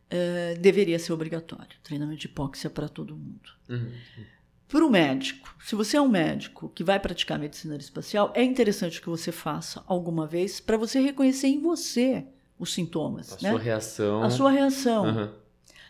eh, 0.09 0.55
deveria 0.55 0.97
ser 0.99 1.11
obrigatório 1.11 1.77
treinamento 1.83 2.21
de 2.21 2.27
hipóxia 2.27 2.69
para 2.69 2.87
todo 2.87 3.17
mundo. 3.17 3.49
Para 4.67 4.85
o 4.85 4.89
médico, 4.89 5.55
se 5.63 5.75
você 5.75 5.95
é 5.97 6.01
um 6.01 6.07
médico 6.07 6.69
que 6.73 6.83
vai 6.83 6.99
praticar 6.99 7.37
medicina 7.39 7.75
espacial, 7.77 8.31
é 8.35 8.43
interessante 8.43 8.99
que 8.99 9.07
você 9.09 9.31
faça 9.31 9.83
alguma 9.87 10.25
vez 10.25 10.59
para 10.59 10.75
você 10.77 10.99
reconhecer 10.99 11.47
em 11.47 11.61
você 11.61 12.25
os 12.57 12.73
sintomas. 12.73 13.31
A 13.33 13.37
né? 13.41 13.49
sua 13.51 13.59
reação. 13.59 14.23
A 14.23 14.29
sua 14.29 14.51
reação. 14.51 15.05
Aham. 15.05 15.33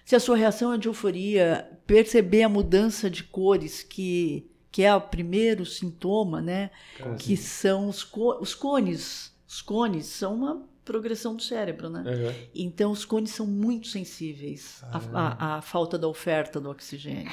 Se 0.03 0.15
a 0.15 0.19
sua 0.19 0.35
reação 0.37 0.71
é 0.73 0.77
de 0.77 0.87
euforia, 0.87 1.67
perceber 1.87 2.43
a 2.43 2.49
mudança 2.49 3.09
de 3.09 3.23
cores, 3.23 3.81
que, 3.81 4.45
que 4.71 4.83
é 4.83 4.93
o 4.93 5.01
primeiro 5.01 5.65
sintoma, 5.65 6.41
né? 6.41 6.69
Que 7.17 7.35
são 7.35 7.87
os, 7.87 8.03
co- 8.03 8.37
os 8.39 8.53
cones. 8.53 9.33
Os 9.47 9.61
cones 9.63 10.05
são 10.05 10.35
uma 10.35 10.63
progressão 10.83 11.35
do 11.35 11.41
cérebro, 11.41 11.89
né? 11.89 12.03
Aham. 12.05 12.33
Então, 12.53 12.91
os 12.91 13.03
cones 13.03 13.31
são 13.31 13.47
muito 13.47 13.87
sensíveis 13.87 14.83
à, 14.91 14.99
à- 15.13 15.55
à 15.57 15.61
falta 15.61 15.97
da 15.97 16.07
oferta 16.07 16.59
do 16.59 16.69
oxigênio. 16.69 17.31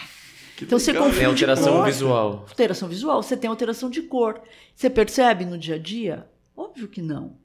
Então, 0.62 0.78
você 0.78 0.92
legal. 0.92 1.06
confunde 1.08 1.20
Tem 1.20 1.26
alteração 1.28 1.72
cor- 1.74 1.84
visual. 1.84 2.30
Alteração 2.48 2.88
visual, 2.88 3.22
você 3.22 3.36
tem 3.36 3.48
alteração 3.50 3.90
de 3.90 4.02
cor. 4.02 4.40
Você 4.74 4.88
percebe 4.90 5.44
no 5.44 5.56
dia 5.58 5.74
a 5.74 5.78
dia? 5.78 6.26
Óbvio 6.56 6.88
que 6.88 7.00
não. 7.02 7.36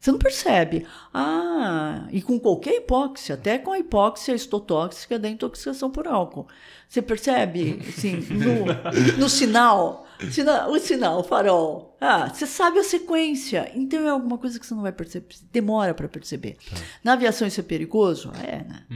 Você 0.00 0.12
não 0.12 0.18
percebe. 0.18 0.86
Ah, 1.12 2.06
e 2.12 2.22
com 2.22 2.38
qualquer 2.38 2.74
hipóxia, 2.76 3.34
até 3.34 3.58
com 3.58 3.72
a 3.72 3.78
hipóxia 3.78 4.32
estotóxica 4.32 5.18
da 5.18 5.28
intoxicação 5.28 5.90
por 5.90 6.06
álcool. 6.06 6.46
Você 6.88 7.02
percebe, 7.02 7.80
assim, 7.88 8.12
no, 8.30 9.18
no 9.18 9.28
sinal, 9.28 10.06
sina- 10.30 10.68
o 10.68 10.78
sinal, 10.78 11.20
o 11.20 11.22
farol. 11.22 11.96
Ah, 12.00 12.28
você 12.32 12.46
sabe 12.46 12.78
a 12.78 12.84
sequência. 12.84 13.70
Então 13.74 14.00
é 14.06 14.10
alguma 14.10 14.38
coisa 14.38 14.58
que 14.58 14.66
você 14.66 14.74
não 14.74 14.82
vai 14.82 14.92
perceber, 14.92 15.26
demora 15.52 15.94
para 15.94 16.08
perceber. 16.08 16.56
Na 17.02 17.12
aviação 17.14 17.46
isso 17.48 17.60
é 17.60 17.62
perigoso? 17.62 18.30
É, 18.42 18.64
né? 18.64 18.86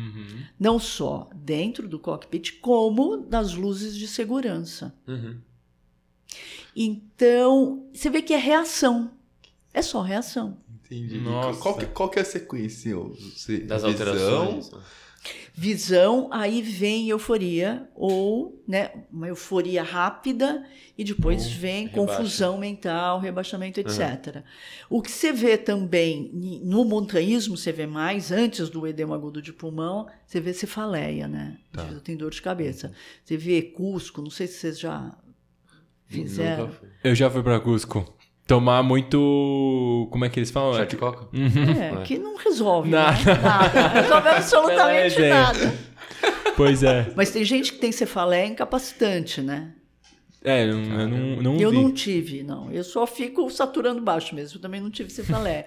Não 0.58 0.78
só 0.78 1.28
dentro 1.34 1.88
do 1.88 1.98
cockpit, 1.98 2.60
como 2.60 3.16
nas 3.28 3.54
luzes 3.54 3.96
de 3.96 4.06
segurança. 4.06 4.94
Uhum. 5.06 5.38
Então, 6.74 7.86
você 7.92 8.08
vê 8.08 8.22
que 8.22 8.32
é 8.32 8.38
reação. 8.38 9.10
É 9.74 9.82
só 9.82 10.00
reação. 10.02 10.58
Entendi. 10.84 11.18
Nossa. 11.18 11.60
Qual, 11.60 11.76
que, 11.76 11.86
qual 11.86 12.08
que 12.08 12.18
é 12.18 12.22
a 12.22 12.24
sequência? 12.24 12.94
Você- 12.96 13.58
Das 13.60 13.82
visão, 13.82 13.90
alterações. 14.08 14.70
Visão, 15.54 16.28
aí 16.32 16.62
vem 16.62 17.08
euforia, 17.08 17.88
ou 17.94 18.62
né, 18.66 18.90
uma 19.12 19.28
euforia 19.28 19.82
rápida, 19.82 20.66
e 20.96 21.04
depois 21.04 21.46
vem 21.46 21.86
rebaixa. 21.86 22.16
confusão 22.16 22.58
mental, 22.58 23.20
rebaixamento, 23.20 23.78
etc. 23.80 24.42
O 24.90 25.00
que 25.00 25.10
você 25.10 25.32
vê 25.32 25.56
também 25.56 26.30
no 26.64 26.84
montanhismo, 26.84 27.56
você 27.56 27.70
vê 27.70 27.86
mais, 27.86 28.32
antes 28.32 28.68
do 28.68 28.86
edema 28.86 29.14
agudo 29.14 29.40
de 29.40 29.52
pulmão, 29.52 30.06
você 30.26 30.40
vê 30.40 30.52
cefaleia, 30.52 31.28
né? 31.28 31.58
Tá. 31.72 31.84
Você 31.84 32.00
tem 32.00 32.16
dor 32.16 32.30
de 32.30 32.42
cabeça. 32.42 32.92
Você 33.24 33.36
vê 33.36 33.62
Cusco, 33.62 34.22
não 34.22 34.30
sei 34.30 34.46
se 34.46 34.54
vocês 34.54 34.78
já 34.80 35.16
fizeram. 36.06 36.70
Eu 37.04 37.14
já 37.14 37.30
fui 37.30 37.42
pra 37.42 37.60
Cusco. 37.60 38.12
Tomar 38.47 38.82
muito. 38.82 40.09
Como 40.11 40.24
é 40.24 40.28
que 40.28 40.38
eles 40.38 40.51
falam? 40.51 40.74
Chá 40.74 40.84
de 40.84 40.97
coca? 40.97 41.28
É, 41.32 42.03
que 42.03 42.18
não 42.18 42.36
resolve, 42.36 42.90
Nada. 42.90 43.16
né? 43.34 43.40
Nada. 43.43 43.88
Resolve 43.88 44.28
absolutamente 44.28 45.14
ideia. 45.14 45.34
nada. 45.34 45.78
Pois 46.57 46.82
é. 46.82 47.12
Mas 47.16 47.30
tem 47.30 47.45
gente 47.45 47.72
que 47.72 47.78
tem 47.78 47.93
cefaleia 47.93 48.47
incapacitante, 48.47 49.40
né? 49.40 49.72
É, 50.45 50.64
eu 50.68 50.76
não, 50.76 51.01
eu 51.01 51.09
não, 51.09 51.43
não 51.43 51.57
eu 51.57 51.70
vi. 51.70 51.76
não 51.76 51.93
tive, 51.93 52.43
não. 52.43 52.70
Eu 52.70 52.82
só 52.82 53.07
fico 53.07 53.49
saturando 53.49 54.03
baixo 54.03 54.34
mesmo. 54.34 54.59
Eu 54.59 54.61
também 54.62 54.80
não 54.80 54.90
tive 54.90 55.09
cefaleia. 55.09 55.66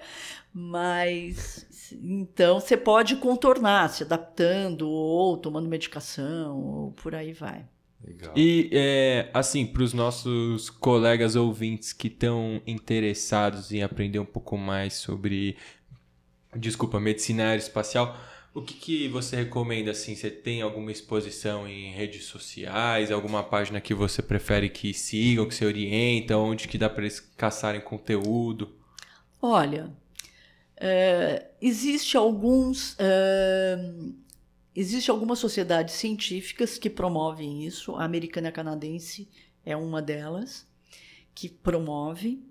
Mas, 0.52 1.66
então, 2.02 2.60
você 2.60 2.76
pode 2.76 3.16
contornar, 3.16 3.88
se 3.88 4.02
adaptando, 4.02 4.88
ou 4.88 5.36
tomando 5.38 5.68
medicação, 5.68 6.58
ou 6.58 6.92
por 6.92 7.14
aí 7.14 7.32
vai. 7.32 7.64
Legal. 8.06 8.32
E, 8.36 8.70
é, 8.72 9.28
assim, 9.34 9.66
para 9.66 9.82
os 9.82 9.92
nossos 9.92 10.70
colegas 10.70 11.34
ouvintes 11.34 11.92
que 11.92 12.06
estão 12.06 12.62
interessados 12.66 13.72
em 13.72 13.82
aprender 13.82 14.20
um 14.20 14.24
pouco 14.24 14.56
mais 14.56 14.94
sobre, 14.94 15.56
desculpa, 16.54 17.00
medicina 17.00 17.48
aeroespacial, 17.48 18.16
o 18.54 18.62
que, 18.62 18.74
que 18.74 19.08
você 19.08 19.36
recomenda, 19.36 19.90
assim? 19.90 20.14
Você 20.14 20.30
tem 20.30 20.62
alguma 20.62 20.90
exposição 20.92 21.68
em 21.68 21.92
redes 21.92 22.24
sociais, 22.24 23.10
alguma 23.10 23.42
página 23.42 23.80
que 23.80 23.92
você 23.92 24.22
prefere 24.22 24.70
que 24.70 24.94
sigam, 24.94 25.46
que 25.46 25.54
você 25.54 25.66
orienta, 25.66 26.38
onde 26.38 26.68
que 26.68 26.78
dá 26.78 26.88
para 26.88 27.02
eles 27.02 27.20
caçarem 27.20 27.80
conteúdo? 27.80 28.74
Olha, 29.42 29.90
é, 30.76 31.48
existe 31.60 32.16
alguns. 32.16 32.96
é, 32.98 33.78
existe 34.76 35.10
algumas 35.10 35.38
sociedades 35.38 35.94
científicas 35.94 36.78
que 36.78 36.90
promovem 36.90 37.64
isso. 37.64 37.96
A 37.96 38.04
americana 38.04 38.52
canadense 38.52 39.28
é 39.64 39.76
uma 39.76 40.02
delas 40.02 40.66
que 41.34 41.48
promove. 41.48 42.44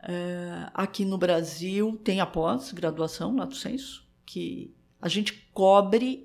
É, 0.00 0.70
aqui 0.72 1.04
no 1.04 1.18
Brasil 1.18 2.00
tem 2.04 2.20
a 2.20 2.26
pós-graduação, 2.26 3.36
lato 3.36 3.56
sensu, 3.56 4.06
que 4.24 4.72
a 5.00 5.08
gente 5.08 5.32
cobre 5.52 6.24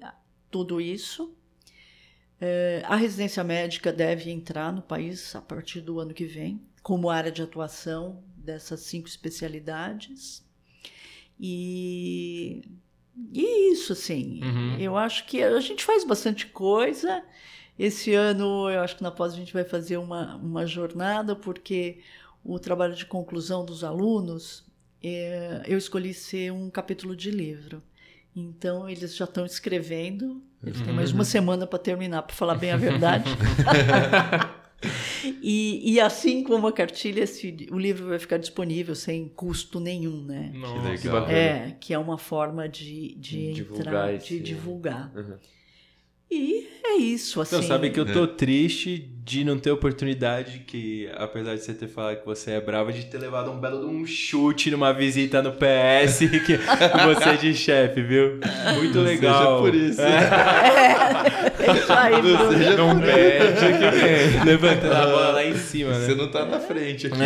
tudo 0.49 0.79
isso. 0.79 1.35
É, 2.39 2.83
a 2.85 2.95
residência 2.95 3.43
médica 3.43 3.91
deve 3.91 4.29
entrar 4.29 4.71
no 4.71 4.81
país 4.81 5.35
a 5.35 5.41
partir 5.41 5.81
do 5.81 5.99
ano 5.99 6.13
que 6.13 6.25
vem, 6.25 6.61
como 6.81 7.09
área 7.09 7.31
de 7.31 7.41
atuação 7.41 8.23
dessas 8.35 8.81
cinco 8.81 9.07
especialidades. 9.07 10.45
E, 11.39 12.63
e 13.33 13.71
isso, 13.73 13.93
assim, 13.93 14.39
Uhum. 14.43 14.77
eu 14.79 14.97
acho 14.97 15.25
que 15.25 15.41
a 15.43 15.59
gente 15.59 15.83
faz 15.83 16.03
bastante 16.03 16.47
coisa. 16.47 17.23
Esse 17.79 18.13
ano, 18.13 18.69
eu 18.69 18.81
acho 18.81 18.95
que 18.97 19.03
na 19.03 19.11
pós 19.11 19.33
a 19.33 19.35
gente 19.35 19.53
vai 19.53 19.63
fazer 19.63 19.97
uma, 19.97 20.35
uma 20.35 20.65
jornada, 20.67 21.35
porque 21.35 21.99
o 22.43 22.59
trabalho 22.59 22.93
de 22.95 23.05
conclusão 23.05 23.65
dos 23.65 23.83
alunos, 23.83 24.63
é, 25.03 25.63
eu 25.67 25.77
escolhi 25.77 26.13
ser 26.13 26.51
um 26.51 26.69
capítulo 26.69 27.15
de 27.15 27.31
livro. 27.31 27.81
Então, 28.35 28.87
eles 28.87 29.15
já 29.15 29.25
estão 29.25 29.45
escrevendo, 29.45 30.41
eles 30.63 30.79
têm 30.81 30.93
mais 30.93 31.11
uma 31.11 31.23
semana 31.25 31.65
para 31.67 31.79
terminar, 31.79 32.21
para 32.21 32.35
falar 32.35 32.55
bem 32.55 32.71
a 32.71 32.77
verdade. 32.77 33.29
E, 35.41 35.93
e 35.93 35.99
assim 35.99 36.43
como 36.43 36.67
a 36.67 36.71
cartilha, 36.73 37.23
esse, 37.23 37.67
o 37.71 37.77
livro 37.77 38.07
vai 38.07 38.19
ficar 38.19 38.37
disponível 38.37 38.95
sem 38.95 39.27
custo 39.29 39.79
nenhum, 39.79 40.23
né? 40.23 40.51
Nossa, 40.53 40.97
que. 40.97 41.07
É, 41.31 41.75
que 41.79 41.93
é 41.93 41.97
uma 41.99 42.17
forma 42.17 42.67
de, 42.67 43.15
de 43.15 43.53
Divulgar 43.53 43.81
entrar, 43.87 44.13
esse- 44.13 44.27
de 44.27 44.39
divulgar. 44.39 45.11
Uhum. 45.15 45.37
E 46.31 46.65
é 46.83 46.95
isso, 46.95 47.41
assim. 47.41 47.57
Então, 47.57 47.67
sabe 47.67 47.89
que 47.89 47.99
eu 47.99 48.05
tô 48.05 48.25
triste 48.25 49.07
de 49.23 49.43
não 49.43 49.57
ter 49.59 49.69
oportunidade, 49.71 50.63
que 50.65 51.09
apesar 51.15 51.55
de 51.55 51.61
você 51.61 51.73
ter 51.73 51.87
falado 51.87 52.17
que 52.17 52.25
você 52.25 52.51
é 52.51 52.61
brava, 52.61 52.91
de 52.91 53.05
ter 53.05 53.17
levado 53.17 53.51
um 53.51 53.59
belo 53.59 53.79
de 53.81 53.85
um 53.85 54.05
chute 54.05 54.71
numa 54.71 54.91
visita 54.93 55.41
no 55.41 55.51
PS, 55.51 56.19
que 56.45 56.57
você 56.57 57.29
é 57.29 57.35
de 57.35 57.53
chefe, 57.53 58.01
viu? 58.01 58.39
Muito 58.77 58.97
Não 58.97 59.03
legal. 59.03 59.37
seja 59.39 59.57
por 59.71 59.75
isso. 59.75 60.01
É 60.01 61.77
isso 61.77 61.93
aí, 61.93 62.11
Não 62.13 62.21
Bruno. 62.21 62.51
seja 62.57 62.77
Não 62.77 62.89
por 62.89 63.05
mete 63.05 63.59
que 63.59 63.89
vem. 63.91 64.43
Levantando 64.45 64.93
a 64.95 65.05
bola 65.05 65.29
lá 65.31 65.45
em 65.45 65.55
cima, 65.57 65.93
Você 65.93 66.11
né? 66.11 66.15
não 66.15 66.27
tá 66.31 66.45
na 66.45 66.59
frente 66.59 67.07
aqui. 67.07 67.17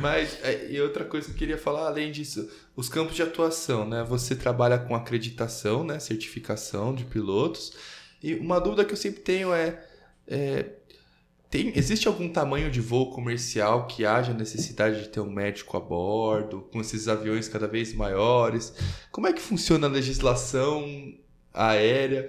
Mas, 0.00 0.38
é, 0.42 0.70
e 0.70 0.80
outra 0.80 1.04
coisa 1.04 1.26
que 1.26 1.32
eu 1.34 1.38
queria 1.38 1.58
falar, 1.58 1.86
além 1.86 2.10
disso, 2.10 2.50
os 2.74 2.88
campos 2.88 3.14
de 3.14 3.22
atuação, 3.22 3.86
né? 3.88 4.04
Você 4.04 4.34
trabalha 4.34 4.78
com 4.78 4.94
acreditação, 4.94 5.84
né? 5.84 5.98
Certificação 5.98 6.94
de 6.94 7.04
pilotos. 7.04 7.72
E 8.22 8.34
uma 8.34 8.58
dúvida 8.60 8.84
que 8.84 8.92
eu 8.92 8.96
sempre 8.96 9.20
tenho 9.20 9.52
é, 9.52 9.82
é, 10.26 10.66
tem, 11.50 11.72
existe 11.76 12.06
algum 12.06 12.28
tamanho 12.28 12.70
de 12.70 12.80
voo 12.80 13.10
comercial 13.10 13.88
que 13.88 14.06
haja 14.06 14.32
necessidade 14.32 15.02
de 15.02 15.08
ter 15.08 15.18
um 15.18 15.30
médico 15.30 15.76
a 15.76 15.80
bordo, 15.80 16.60
com 16.72 16.80
esses 16.80 17.08
aviões 17.08 17.48
cada 17.48 17.66
vez 17.66 17.92
maiores? 17.92 18.72
Como 19.10 19.26
é 19.26 19.32
que 19.32 19.40
funciona 19.42 19.88
a 19.88 19.90
legislação 19.90 20.84
aérea? 21.52 22.28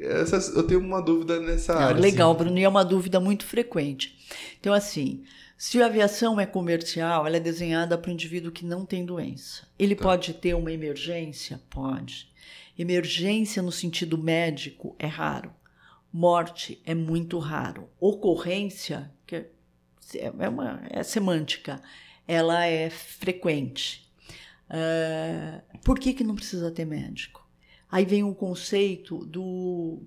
Essas, 0.00 0.54
eu 0.54 0.62
tenho 0.62 0.80
uma 0.80 1.02
dúvida 1.02 1.40
nessa 1.40 1.72
Ah, 1.72 1.86
área. 1.86 2.00
legal, 2.00 2.30
assim. 2.30 2.44
Bruno, 2.44 2.58
e 2.58 2.62
é 2.62 2.68
uma 2.68 2.84
dúvida 2.84 3.18
muito 3.18 3.44
frequente. 3.44 4.16
Então, 4.60 4.72
assim, 4.72 5.24
se 5.64 5.80
a 5.80 5.86
aviação 5.86 6.38
é 6.38 6.44
comercial, 6.44 7.26
ela 7.26 7.38
é 7.38 7.40
desenhada 7.40 7.96
para 7.96 8.10
o 8.10 8.12
indivíduo 8.12 8.52
que 8.52 8.66
não 8.66 8.84
tem 8.84 9.02
doença. 9.02 9.66
Ele 9.78 9.96
pode 9.96 10.34
ter 10.34 10.52
uma 10.52 10.70
emergência? 10.70 11.58
Pode. 11.70 12.30
Emergência 12.78 13.62
no 13.62 13.72
sentido 13.72 14.18
médico 14.18 14.94
é 14.98 15.06
raro. 15.06 15.50
Morte 16.12 16.82
é 16.84 16.94
muito 16.94 17.38
raro. 17.38 17.88
Ocorrência, 17.98 19.10
que 19.26 19.36
é, 19.36 19.50
é, 20.38 20.48
uma, 20.50 20.82
é 20.90 21.02
semântica, 21.02 21.80
ela 22.28 22.66
é 22.66 22.90
frequente. 22.90 24.06
Ah, 24.68 25.62
por 25.82 25.98
que, 25.98 26.12
que 26.12 26.22
não 26.22 26.34
precisa 26.34 26.70
ter 26.70 26.84
médico? 26.84 27.48
Aí 27.90 28.04
vem 28.04 28.22
o 28.22 28.34
conceito 28.34 29.24
do, 29.24 30.02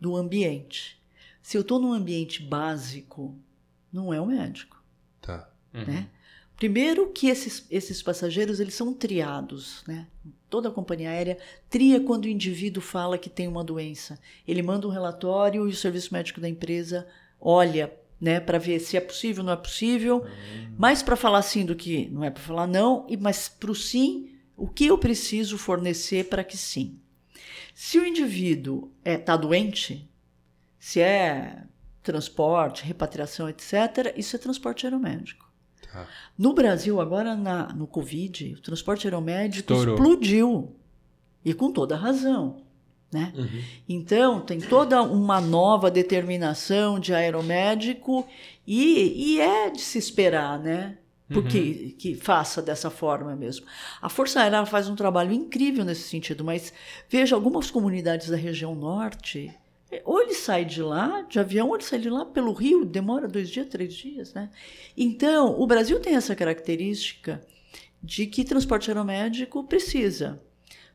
do 0.00 0.16
ambiente. 0.16 0.98
Se 1.42 1.54
eu 1.54 1.60
estou 1.60 1.78
num 1.78 1.92
ambiente 1.92 2.42
básico, 2.42 3.38
não 3.92 4.10
é 4.12 4.18
o 4.18 4.24
médico. 4.24 4.75
Tá. 5.84 5.92
Né? 5.92 6.08
Primeiro 6.56 7.10
que 7.10 7.28
esses, 7.28 7.66
esses 7.70 8.02
passageiros 8.02 8.60
eles 8.60 8.74
são 8.74 8.94
triados, 8.94 9.84
né? 9.86 10.06
Toda 10.48 10.68
a 10.68 10.72
companhia 10.72 11.10
aérea 11.10 11.38
tria 11.68 12.00
quando 12.00 12.24
o 12.24 12.28
indivíduo 12.28 12.82
fala 12.82 13.18
que 13.18 13.28
tem 13.28 13.46
uma 13.46 13.62
doença. 13.62 14.18
Ele 14.48 14.62
manda 14.62 14.86
um 14.86 14.90
relatório 14.90 15.68
e 15.68 15.70
o 15.70 15.76
serviço 15.76 16.14
médico 16.14 16.40
da 16.40 16.48
empresa 16.48 17.06
olha, 17.38 17.92
né, 18.18 18.40
para 18.40 18.58
ver 18.58 18.80
se 18.80 18.96
é 18.96 19.00
possível, 19.00 19.44
não 19.44 19.52
é 19.52 19.56
possível. 19.56 20.24
Mais 20.78 21.02
para 21.02 21.14
falar 21.14 21.42
sim 21.42 21.66
do 21.66 21.76
que 21.76 22.08
não 22.08 22.24
é 22.24 22.30
para 22.30 22.42
falar 22.42 22.66
não, 22.66 23.06
e 23.08 23.16
mas 23.18 23.48
para 23.48 23.70
o 23.70 23.74
sim, 23.74 24.30
o 24.56 24.66
que 24.66 24.86
eu 24.86 24.96
preciso 24.96 25.58
fornecer 25.58 26.28
para 26.28 26.42
que 26.42 26.56
sim. 26.56 26.98
Se 27.74 27.98
o 27.98 28.06
indivíduo 28.06 28.90
está 29.04 29.36
doente, 29.36 30.10
se 30.78 31.00
é 31.00 31.64
transporte, 32.02 32.84
repatriação, 32.84 33.48
etc., 33.48 34.14
isso 34.16 34.34
é 34.34 34.38
transporte 34.38 34.86
aeromédico. 34.86 35.45
Tá. 35.92 36.06
No 36.36 36.52
Brasil, 36.52 37.00
agora 37.00 37.34
na, 37.34 37.68
no 37.72 37.86
Covid, 37.86 38.54
o 38.54 38.60
transporte 38.60 39.06
aeromédico 39.06 39.72
Estourou. 39.72 39.94
explodiu. 39.94 40.76
E 41.44 41.54
com 41.54 41.72
toda 41.72 41.96
razão. 41.96 42.62
Né? 43.12 43.32
Uhum. 43.36 43.62
Então, 43.88 44.40
tem 44.40 44.60
toda 44.60 45.00
uma 45.00 45.40
nova 45.40 45.90
determinação 45.90 46.98
de 46.98 47.14
aeromédico 47.14 48.26
e, 48.66 49.34
e 49.34 49.40
é 49.40 49.70
de 49.70 49.80
se 49.80 49.96
esperar, 49.96 50.58
né? 50.58 50.98
Porque 51.28 51.96
que 51.98 52.14
faça 52.14 52.62
dessa 52.62 52.88
forma 52.88 53.34
mesmo. 53.34 53.66
A 54.00 54.08
Força 54.08 54.40
Aérea 54.40 54.64
faz 54.64 54.88
um 54.88 54.94
trabalho 54.94 55.32
incrível 55.32 55.84
nesse 55.84 56.02
sentido, 56.02 56.44
mas 56.44 56.72
veja, 57.08 57.34
algumas 57.34 57.68
comunidades 57.68 58.28
da 58.28 58.36
região 58.36 58.76
norte, 58.76 59.52
ou 60.04 60.20
ele 60.20 60.34
sai 60.34 60.64
de 60.64 60.82
lá, 60.82 61.22
de 61.22 61.38
avião, 61.38 61.68
ou 61.68 61.76
ele 61.76 61.84
sai 61.84 61.98
de 61.98 62.10
lá 62.10 62.24
pelo 62.24 62.52
Rio, 62.52 62.84
demora 62.84 63.28
dois 63.28 63.48
dias, 63.48 63.66
três 63.68 63.94
dias, 63.94 64.34
né? 64.34 64.50
Então, 64.96 65.60
o 65.60 65.66
Brasil 65.66 66.00
tem 66.00 66.14
essa 66.14 66.34
característica 66.34 67.40
de 68.02 68.26
que 68.26 68.44
transporte 68.44 68.90
aeromédico 68.90 69.62
precisa. 69.64 70.40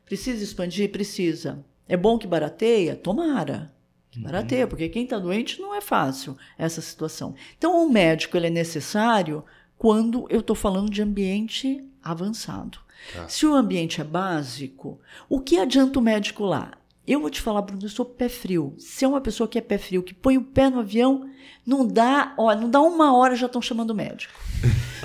Precisa 0.04 0.44
expandir? 0.44 0.90
Precisa. 0.90 1.64
É 1.88 1.96
bom 1.96 2.18
que 2.18 2.26
barateia? 2.26 2.94
Tomara. 2.94 3.72
Que 4.10 4.20
barateia, 4.20 4.66
porque 4.66 4.90
quem 4.90 5.04
está 5.04 5.18
doente 5.18 5.58
não 5.58 5.74
é 5.74 5.80
fácil 5.80 6.36
essa 6.58 6.82
situação. 6.82 7.34
Então, 7.56 7.82
o 7.82 7.90
médico 7.90 8.36
ele 8.36 8.48
é 8.48 8.50
necessário 8.50 9.42
quando 9.78 10.26
eu 10.28 10.40
estou 10.40 10.54
falando 10.54 10.90
de 10.90 11.00
ambiente 11.00 11.82
avançado. 12.02 12.78
Tá. 13.14 13.26
Se 13.26 13.46
o 13.46 13.54
ambiente 13.54 14.02
é 14.02 14.04
básico, 14.04 15.00
o 15.30 15.40
que 15.40 15.58
adianta 15.58 15.98
o 15.98 16.02
médico 16.02 16.44
lá? 16.44 16.72
Eu 17.06 17.20
vou 17.20 17.30
te 17.30 17.40
falar, 17.40 17.62
Bruno, 17.62 17.82
eu 17.82 17.88
sou 17.88 18.04
pé 18.04 18.28
frio. 18.28 18.74
Se 18.78 19.04
é 19.04 19.08
uma 19.08 19.20
pessoa 19.20 19.48
que 19.48 19.58
é 19.58 19.60
pé 19.60 19.76
frio, 19.76 20.02
que 20.02 20.14
põe 20.14 20.38
o 20.38 20.42
pé 20.42 20.70
no 20.70 20.78
avião, 20.78 21.28
não 21.66 21.86
dá, 21.86 22.32
ó, 22.38 22.54
não 22.54 22.70
dá 22.70 22.80
uma 22.80 23.16
hora 23.16 23.34
já 23.34 23.46
estão 23.46 23.60
chamando 23.60 23.90
o 23.90 23.94
médico. 23.94 24.32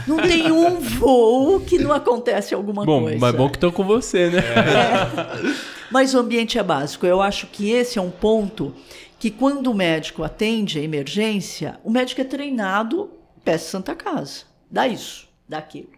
Não 0.07 0.17
tem 0.17 0.49
um 0.53 0.79
voo 0.79 1.59
que 1.61 1.79
não 1.79 1.91
acontece 1.91 2.53
alguma 2.53 2.85
Bom, 2.85 3.01
coisa. 3.01 3.17
mas 3.19 3.35
bom 3.35 3.49
que 3.49 3.57
tô 3.57 3.71
com 3.71 3.83
você, 3.83 4.29
né? 4.29 4.41
Mas 5.89 6.13
o 6.13 6.19
ambiente 6.19 6.59
é 6.59 6.63
básico. 6.63 7.05
Eu 7.05 7.19
acho 7.19 7.47
que 7.47 7.71
esse 7.71 7.97
é 7.97 8.01
um 8.01 8.11
ponto 8.11 8.75
que 9.17 9.31
quando 9.31 9.71
o 9.71 9.73
médico 9.73 10.23
atende 10.23 10.77
a 10.77 10.83
emergência, 10.83 11.79
o 11.83 11.89
médico 11.89 12.21
é 12.21 12.25
treinado, 12.25 13.09
peça 13.43 13.71
Santa 13.71 13.95
Casa. 13.95 14.43
Dá 14.69 14.87
isso, 14.87 15.27
dá 15.49 15.57
aquilo. 15.57 15.89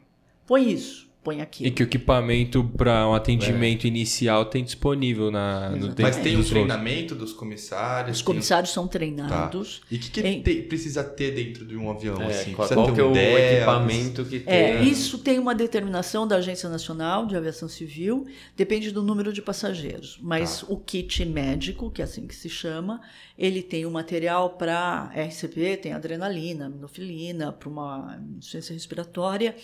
Põe 0.47 0.71
isso, 0.71 1.08
põe 1.23 1.37
E 1.39 1.41
aquilo. 1.41 1.71
que 1.73 1.83
o 1.83 1.85
equipamento 1.85 2.63
para 2.77 3.07
um 3.07 3.13
atendimento 3.13 3.85
inicial 3.85 4.45
tem 4.45 4.63
disponível 4.63 5.29
na, 5.29 5.69
no 5.71 5.77
Exatamente. 5.77 6.01
Mas 6.01 6.15
tem 6.17 6.37
o 6.37 6.43
treinamento 6.43 7.13
dos 7.15 7.33
comissários? 7.33 8.17
Os 8.17 8.21
comissários 8.23 8.71
são 8.71 8.85
Tá. 8.85 8.91
treinados. 8.93 9.81
E 9.91 9.95
o 9.95 9.99
que, 9.99 10.09
que 10.09 10.21
Em- 10.21 10.41
precisa 10.63 11.03
ter 11.03 11.31
dentro 11.31 11.65
de 11.65 11.75
um 11.75 11.89
avião? 11.91 12.21
É, 12.21 12.27
assim? 12.27 12.53
qual, 12.53 12.67
qual 12.69 12.93
que 12.93 12.99
é 12.99 13.03
um 13.03 13.11
o 13.11 13.17
equipamento 13.37 14.23
que 14.25 14.39
tem? 14.39 14.53
É, 14.53 14.83
isso 14.83 15.17
tem 15.19 15.37
uma 15.39 15.53
determinação 15.53 16.27
da 16.27 16.37
Agência 16.37 16.69
Nacional 16.69 17.25
de 17.25 17.35
Aviação 17.35 17.67
Civil, 17.67 18.25
depende 18.55 18.91
do 18.91 19.03
número 19.03 19.33
de 19.33 19.41
passageiros. 19.41 20.17
Mas 20.21 20.63
o 20.67 20.77
kit 20.77 21.25
médico, 21.25 21.91
que 21.91 22.01
é 22.01 22.05
assim 22.05 22.25
que 22.27 22.35
se 22.35 22.49
chama, 22.49 23.01
ele 23.37 23.61
tem 23.61 23.85
o 23.85 23.91
material 23.91 24.51
para 24.51 25.11
RCP, 25.15 25.77
tem 25.77 25.93
adrenalina, 25.93 26.65
aminofilina, 26.67 27.51
para 27.51 27.69
uma 27.69 28.19
insuficiência 28.37 28.73
respiratória, 28.73 29.55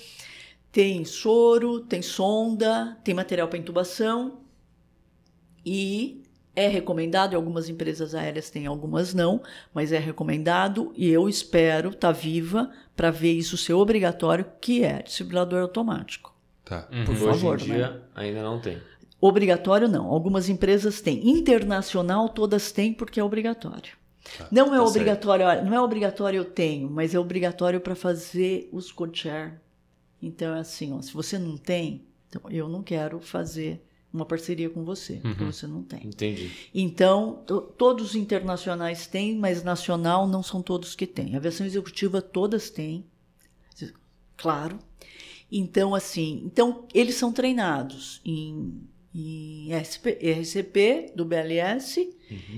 tem 0.76 1.06
soro, 1.06 1.80
tem 1.80 2.02
sonda, 2.02 2.98
tem 3.02 3.14
material 3.14 3.48
para 3.48 3.58
intubação 3.58 4.42
e 5.66 6.22
é 6.54 6.68
recomendado, 6.68 7.32
e 7.32 7.36
algumas 7.38 7.70
empresas 7.70 8.14
aéreas 8.14 8.50
têm, 8.50 8.66
algumas 8.66 9.14
não, 9.14 9.42
mas 9.74 9.94
é 9.94 10.00
recomendado 10.00 10.92
e 10.98 11.10
eu 11.10 11.30
espero 11.30 11.92
estar 11.92 12.12
viva 12.12 12.70
para 12.94 13.10
ver 13.10 13.32
isso 13.32 13.56
ser 13.56 13.72
obrigatório, 13.72 14.46
que 14.60 14.84
é 14.84 15.02
desfibrilador 15.02 15.62
automático. 15.62 16.36
Tá. 16.66 16.90
Uhum. 16.92 17.06
Por 17.06 17.14
Hoje 17.14 17.26
favor, 17.26 17.62
em 17.62 17.68
né? 17.70 17.76
dia 17.76 18.04
ainda 18.14 18.44
não 18.44 18.60
tem. 18.60 18.78
Obrigatório 19.22 19.88
não, 19.88 20.08
algumas 20.08 20.50
empresas 20.50 21.00
têm. 21.00 21.26
Internacional 21.30 22.28
todas 22.28 22.74
têm 22.74 22.94
porque 22.94 23.18
é 23.18 23.24
obrigatório. 23.24 23.94
não 24.52 24.76
é 24.76 24.78
tá 24.78 24.84
obrigatório, 24.84 25.46
olha, 25.46 25.62
não 25.62 25.74
é 25.74 25.80
obrigatório 25.80 26.40
eu 26.40 26.46
tenho, 26.46 26.90
mas 26.90 27.16
é 27.16 27.20
obrigatório 27.20 27.80
para 27.80 27.96
fazer 27.96 28.68
os 28.74 28.92
co-chair. 28.92 29.62
Então 30.26 30.56
é 30.56 30.60
assim, 30.60 30.92
ó, 30.94 31.02
se 31.02 31.14
você 31.14 31.38
não 31.38 31.56
tem, 31.58 32.06
então 32.28 32.42
eu 32.50 32.68
não 32.68 32.82
quero 32.82 33.20
fazer 33.20 33.82
uma 34.12 34.26
parceria 34.26 34.70
com 34.70 34.84
você, 34.84 35.16
porque 35.22 35.44
você 35.44 35.68
não 35.68 35.84
tem. 35.84 36.08
Entendi. 36.08 36.50
Então, 36.74 37.44
to- 37.46 37.62
todos 37.78 38.10
os 38.12 38.16
internacionais 38.16 39.08
têm, 39.08 39.38
mas 39.38 39.62
nacional 39.64 40.26
não 40.28 40.42
são 40.42 40.62
todos 40.62 40.96
que 40.96 41.06
têm. 41.06 41.34
A 41.36 41.38
aviação 41.38 41.66
executiva 41.66 42.22
todas 42.22 42.70
têm, 42.70 43.06
claro. 44.38 44.80
Então, 45.52 45.94
assim, 45.94 46.42
então 46.46 46.86
eles 46.94 47.16
são 47.16 47.32
treinados 47.32 48.20
em, 48.26 48.74
em 49.18 49.72
SP, 49.72 50.20
RCP 50.20 51.14
do 51.16 51.24
BLS 51.24 52.14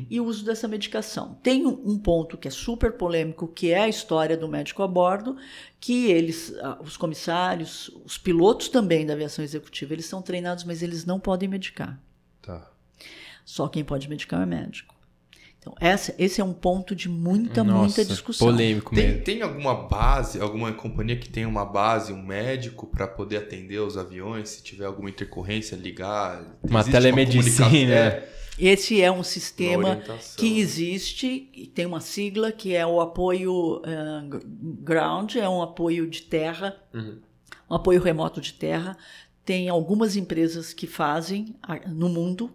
e 0.10 0.20
o 0.20 0.26
uso 0.26 0.44
dessa 0.44 0.68
medicação. 0.68 1.36
Tem 1.44 1.68
um, 1.68 1.82
um 1.86 2.00
ponto 2.00 2.36
que 2.36 2.48
é 2.48 2.52
super 2.52 2.94
polêmico, 2.94 3.48
que 3.48 3.72
é 3.72 3.82
a 3.82 3.88
história 3.88 4.36
do 4.36 4.48
médico 4.48 4.82
a 4.82 4.88
bordo, 4.88 5.38
que 5.80 6.10
eles, 6.10 6.56
ah, 6.62 6.80
os 6.82 6.98
comissários, 6.98 7.92
os 8.04 8.18
pilotos 8.18 8.70
também 8.70 9.06
da 9.06 9.14
aviação 9.14 9.46
executiva, 9.46 9.94
eles 9.94 10.08
são 10.08 10.22
treinados, 10.22 10.64
mas 10.64 10.82
eles 10.82 11.06
não 11.06 11.20
podem 11.20 11.48
medicar. 11.48 12.02
Tá. 12.42 12.72
Só 13.46 13.68
quem 13.68 13.84
pode 13.84 14.10
medicar 14.10 14.42
é 14.42 14.46
médico. 14.46 14.97
Então, 15.68 15.74
essa, 15.82 16.16
esse 16.18 16.40
é 16.40 16.44
um 16.44 16.54
ponto 16.54 16.96
de 16.96 17.10
muita, 17.10 17.64
Nossa, 17.64 17.80
muita 17.80 18.06
discussão. 18.06 18.48
Polêmico 18.48 18.96
Tem, 18.96 19.08
mesmo. 19.08 19.24
tem 19.24 19.42
alguma 19.42 19.74
base, 19.88 20.40
alguma 20.40 20.72
companhia 20.72 21.18
que 21.18 21.28
tem 21.30 21.46
uma 21.46 21.66
base, 21.66 22.14
um 22.14 22.22
médico 22.24 22.88
para 22.88 23.06
poder 23.08 23.38
atender 23.38 23.80
os 23.80 23.98
aviões, 23.98 24.50
se 24.50 24.64
tiver 24.64 24.86
alguma 24.86 25.10
intercorrência, 25.10 25.76
ligar? 25.76 26.58
Uma 26.64 26.84
telemedicina. 26.84 27.44
comunicação- 27.44 28.28
É, 28.60 28.74
Esse 28.74 29.00
é 29.02 29.12
um 29.12 29.16
Uma 29.18 29.24
sistema 29.24 30.02
que 30.36 30.58
existe, 30.60 31.48
e 31.54 31.68
tem 31.68 31.86
uma 31.86 32.00
sigla 32.02 32.52
que 32.52 32.74
é 32.74 32.86
o 32.88 33.00
apoio 33.00 33.82
g- 33.86 34.40
ground, 34.82 35.36
é 35.36 35.48
um 35.48 35.62
apoio 35.62 36.10
de 36.10 36.24
terra, 36.24 36.76
Uhum. 36.94 37.20
um 37.70 37.76
apoio 37.76 38.02
remoto 38.02 38.42
de 38.42 38.54
terra. 38.54 38.98
Tem 39.46 39.70
algumas 39.70 40.16
empresas 40.16 40.74
que 40.74 40.88
fazem 40.88 41.56
no 41.88 42.10
mundo 42.10 42.50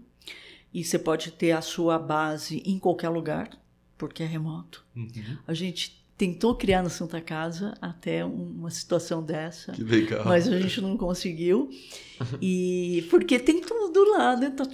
e 0.73 0.83
você 0.85 0.99
pode 0.99 1.31
ter 1.33 1.53
a 1.53 1.61
sua 1.61 1.99
base 1.99 2.63
em 2.65 2.79
qualquer 2.79 3.09
lugar, 3.11 3.51
porque 3.99 4.23
é 4.23 4.27
remoto. 4.27 4.85
Uhum. 4.97 5.39
A 5.47 5.55
gente 5.55 6.03
tentou 6.17 6.55
criar 6.55 6.83
na 6.83 6.89
Santa 6.89 7.21
Casa 7.21 7.75
até 7.81 8.25
um- 8.25 8.53
uma 8.59 8.71
situação 8.71 9.23
dessa. 9.23 9.73
Que 9.73 9.83
legal. 9.83 10.25
mas 10.25 10.47
a 10.49 10.59
gente 10.61 10.81
não 10.81 10.97
conseguiu. 10.97 11.69
E 12.41 13.07
porque 13.11 13.39
tem 13.39 13.61
tudo 13.61 14.05
lá, 14.11 14.37
né? 14.37 14.51
Tá- 14.51 14.67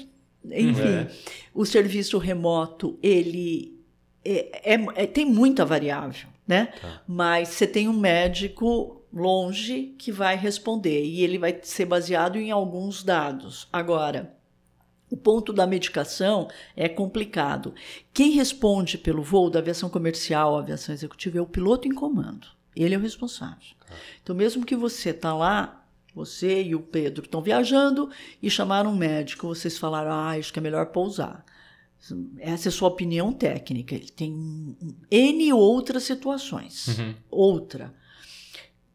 enfim, 0.45 0.83
É. 0.83 1.11
o 1.55 1.65
serviço 1.65 2.19
remoto 2.19 2.99
ele 3.03 3.77
é, 4.25 4.75
é- 4.75 4.87
é- 5.05 5.07
tem 5.07 5.25
muita 5.25 5.65
variável, 5.65 6.29
né? 6.47 6.67
Tá. 6.81 7.03
Mas 7.07 7.49
você 7.49 7.67
tem 7.67 7.89
um 7.89 7.99
médico 7.99 9.03
longe 9.13 9.95
que 9.99 10.13
vai 10.13 10.37
responder 10.37 11.03
e 11.05 11.23
ele 11.23 11.39
vai 11.39 11.59
ser 11.63 11.87
baseado 11.87 12.37
em 12.37 12.51
alguns 12.51 13.03
dados. 13.03 13.67
Agora, 13.73 14.35
o 15.11 15.17
ponto 15.17 15.53
da 15.53 15.67
medicação 15.67 16.49
é 16.77 16.89
complicado. 16.89 17.75
Quem 18.13 18.33
responde 18.33 18.99
pelo 18.99 19.23
voo 19.23 19.51
da 19.51 19.59
aviação 19.59 19.89
comercial, 19.89 20.57
aviação 20.57 20.95
executiva, 20.95 21.39
é 21.39 21.41
o 21.41 21.47
piloto 21.47 21.89
em 21.89 21.95
comando. 21.95 22.47
Ele 22.77 22.95
é 22.95 22.99
o 22.99 23.01
responsável. 23.01 23.77
Então, 24.23 24.37
mesmo 24.37 24.65
que 24.65 24.77
você 24.77 25.11
está 25.11 25.35
lá, 25.35 25.85
você 26.15 26.63
e 26.63 26.75
o 26.75 26.81
Pedro 26.81 27.25
estão 27.25 27.41
viajando 27.41 28.11
e 28.43 28.51
chamaram 28.51 28.93
um 28.93 28.97
médico, 28.97 29.49
vocês 29.49 29.79
falaram, 29.79 30.13
ah, 30.13 30.31
acho 30.31 30.53
que 30.53 30.59
é 30.59 30.63
melhor 30.63 30.87
pousar. 30.87 31.45
Essa 32.39 32.69
é 32.69 32.71
a 32.71 32.73
sua 32.73 32.89
opinião 32.89 33.33
técnica. 33.33 33.95
Ele 33.95 34.09
tem 34.09 34.77
N 35.11 35.53
outras 35.53 36.05
situações. 36.05 36.89
Uhum. 36.89 37.15
Outra. 37.31 37.95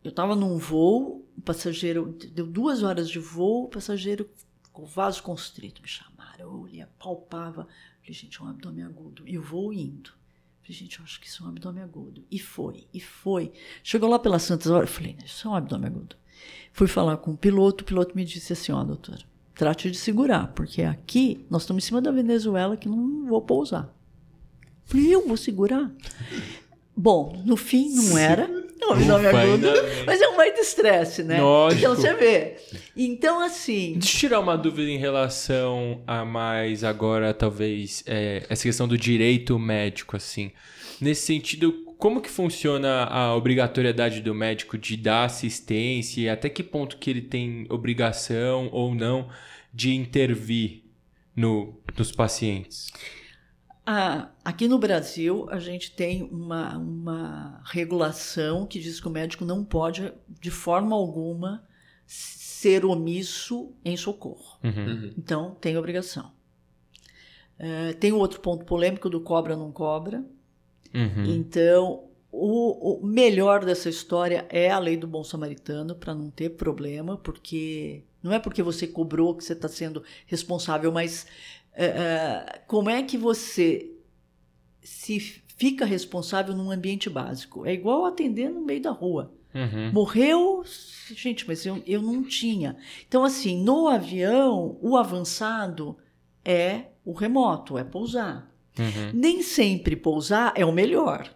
Eu 0.04 0.10
estava 0.10 0.36
num 0.36 0.58
voo, 0.58 1.26
o 1.38 1.42
passageiro 1.42 2.18
deu 2.34 2.46
duas 2.46 2.84
horas 2.84 3.10
de 3.10 3.20
voo, 3.20 3.66
o 3.66 3.70
passageiro 3.70 4.30
com 4.74 4.86
vaso 4.86 5.22
constrito 5.22 5.82
me 5.82 5.88
chamaram, 5.88 6.40
eu 6.40 6.62
olhei, 6.62 6.84
palpava, 7.00 7.68
falei, 8.02 8.14
gente, 8.14 8.42
é 8.42 8.44
um 8.44 8.50
abdômen 8.50 8.84
agudo. 8.84 9.24
E 9.28 9.38
o 9.38 9.42
voo 9.42 9.72
indo. 9.72 10.10
Falei, 10.62 10.76
gente, 10.76 10.98
eu 10.98 11.06
acho 11.06 11.22
que 11.22 11.28
isso 11.28 11.44
é 11.44 11.46
um 11.46 11.50
abdômen 11.50 11.84
agudo. 11.84 12.26
E 12.30 12.40
foi, 12.40 12.88
e 12.92 13.00
foi. 13.00 13.54
Chegou 13.84 14.10
lá 14.10 14.18
pelas 14.18 14.42
santas 14.42 14.72
horas, 14.72 14.90
eu 14.90 14.96
falei, 14.96 15.16
isso 15.24 15.48
é 15.48 15.52
um 15.52 15.56
abdômen 15.56 15.88
agudo. 15.88 16.16
Fui 16.72 16.88
falar 16.88 17.18
com 17.18 17.32
o 17.32 17.38
piloto, 17.38 17.84
o 17.84 17.88
piloto 17.88 18.16
me 18.16 18.26
disse 18.26 18.52
assim, 18.52 18.72
ó, 18.72 18.84
doutora, 18.84 19.24
trate 19.54 19.92
de 19.92 19.98
segurar, 19.98 20.48
porque 20.54 20.82
aqui 20.82 21.46
nós 21.50 21.62
estamos 21.62 21.84
em 21.84 21.88
cima 21.88 22.02
da 22.02 22.12
Venezuela 22.12 22.76
que 22.76 22.90
não 22.90 23.28
vou 23.28 23.42
pousar. 23.44 23.94
Falei, 24.86 25.14
eu 25.14 25.28
vou 25.28 25.38
segurar? 25.38 25.92
Bom, 26.98 27.42
no 27.46 27.56
fim 27.56 27.94
não 27.94 28.18
era. 28.18 28.63
Um 28.86 28.92
abdômen 28.94 29.28
agudo, 29.28 29.68
ainda 29.68 29.84
mas 30.06 30.22
é 30.22 30.28
um 30.30 30.38
de 30.54 30.60
estresse, 30.60 31.24
né? 31.24 31.42
Lógico. 31.42 31.82
Então 31.82 31.96
você 31.96 32.14
vê. 32.14 32.56
Então, 32.96 33.40
assim. 33.42 33.94
Deixa 33.94 34.16
eu 34.16 34.20
tirar 34.20 34.40
uma 34.40 34.58
dúvida 34.58 34.90
em 34.90 34.98
relação 34.98 36.02
a 36.06 36.24
mais 36.24 36.84
agora, 36.84 37.34
talvez, 37.34 38.04
é, 38.08 38.44
essa 38.50 38.64
questão 38.64 38.88
do 38.88 38.98
direito 38.98 39.58
médico, 39.58 40.16
assim. 40.16 40.52
Nesse 41.00 41.26
sentido, 41.26 41.74
como 41.98 42.22
que 42.22 42.30
funciona 42.30 43.06
a 43.06 43.36
obrigatoriedade 43.36 44.22
do 44.22 44.34
médico 44.34 44.78
de 44.78 44.98
dar 44.98 45.26
assistência 45.26 46.22
e 46.22 46.30
até 46.30 46.50
que 46.50 46.64
ponto 46.64 46.98
que 46.98 47.10
ele 47.10 47.22
tem 47.22 47.66
obrigação 47.70 48.70
ou 48.72 48.94
não 48.94 49.30
de 49.74 49.94
intervir 49.94 50.84
no, 51.36 51.80
nos 51.98 52.12
pacientes? 52.12 52.92
Ah, 53.86 54.30
aqui 54.46 54.68
no 54.68 54.80
Brasil, 54.80 55.48
a 55.50 55.60
gente 55.60 55.92
tem 55.92 56.24
uma, 56.24 56.78
uma 56.78 57.62
regulação 57.66 58.66
que 58.66 58.80
diz 58.80 59.00
que 59.00 59.08
o 59.08 59.12
médico 59.12 59.44
não 59.44 59.64
pode, 59.64 60.14
de 60.40 60.50
forma 60.50 60.96
alguma, 60.96 61.68
ser 62.06 62.86
omisso 62.86 63.74
em 63.84 63.98
socorro. 63.98 64.58
Uhum. 64.64 65.14
Então, 65.18 65.56
tem 65.60 65.78
obrigação. 65.78 66.32
Eh, 67.60 67.94
tem 67.94 68.12
outro 68.12 68.40
ponto 68.40 68.66
polêmico 68.66 69.10
do 69.10 69.22
cobra 69.22 69.56
não 69.56 69.72
cobra. 69.72 70.24
Uhum. 70.94 71.26
Então, 71.26 72.06
o, 72.32 73.00
o 73.00 73.06
melhor 73.06 73.64
dessa 73.64 73.90
história 73.90 74.46
é 74.50 74.72
a 74.72 74.80
lei 74.80 74.98
do 74.98 75.08
bom 75.08 75.24
samaritano, 75.24 75.96
para 75.96 76.14
não 76.14 76.30
ter 76.30 76.52
problema, 76.52 77.18
porque 77.18 78.04
não 78.22 78.32
é 78.32 78.40
porque 78.40 78.64
você 78.64 78.88
cobrou 78.88 79.36
que 79.36 79.44
você 79.44 79.54
está 79.54 79.68
sendo 79.68 80.04
responsável, 80.26 80.92
mas 80.92 81.28
é, 81.76 81.86
é, 81.86 82.62
como 82.68 82.90
é 82.90 83.02
que 83.04 83.18
você 83.18 83.92
se 84.82 85.20
fica 85.58 85.86
responsável 85.86 86.56
num 86.56 86.72
ambiente 86.72 87.10
básico? 87.10 87.66
É 87.66 87.74
igual 87.74 88.06
atender 88.06 88.50
no 88.50 88.62
meio 88.62 88.82
da 88.82 88.92
rua. 88.92 89.34
Uhum. 89.54 89.92
Morreu, 89.92 90.64
gente, 91.16 91.48
mas 91.48 91.66
eu, 91.66 91.82
eu 91.86 92.02
não 92.02 92.24
tinha. 92.24 92.76
Então, 93.08 93.24
assim, 93.24 93.64
no 93.64 93.88
avião, 93.88 94.78
o 94.82 94.98
avançado 94.98 95.98
é 96.44 96.86
o 97.06 97.14
remoto, 97.14 97.78
é 97.78 97.84
pousar. 97.84 98.52
Uhum. 98.78 99.12
Nem 99.14 99.42
sempre 99.44 99.96
pousar 99.96 100.54
é 100.56 100.66
o 100.66 100.72
melhor. 100.72 101.32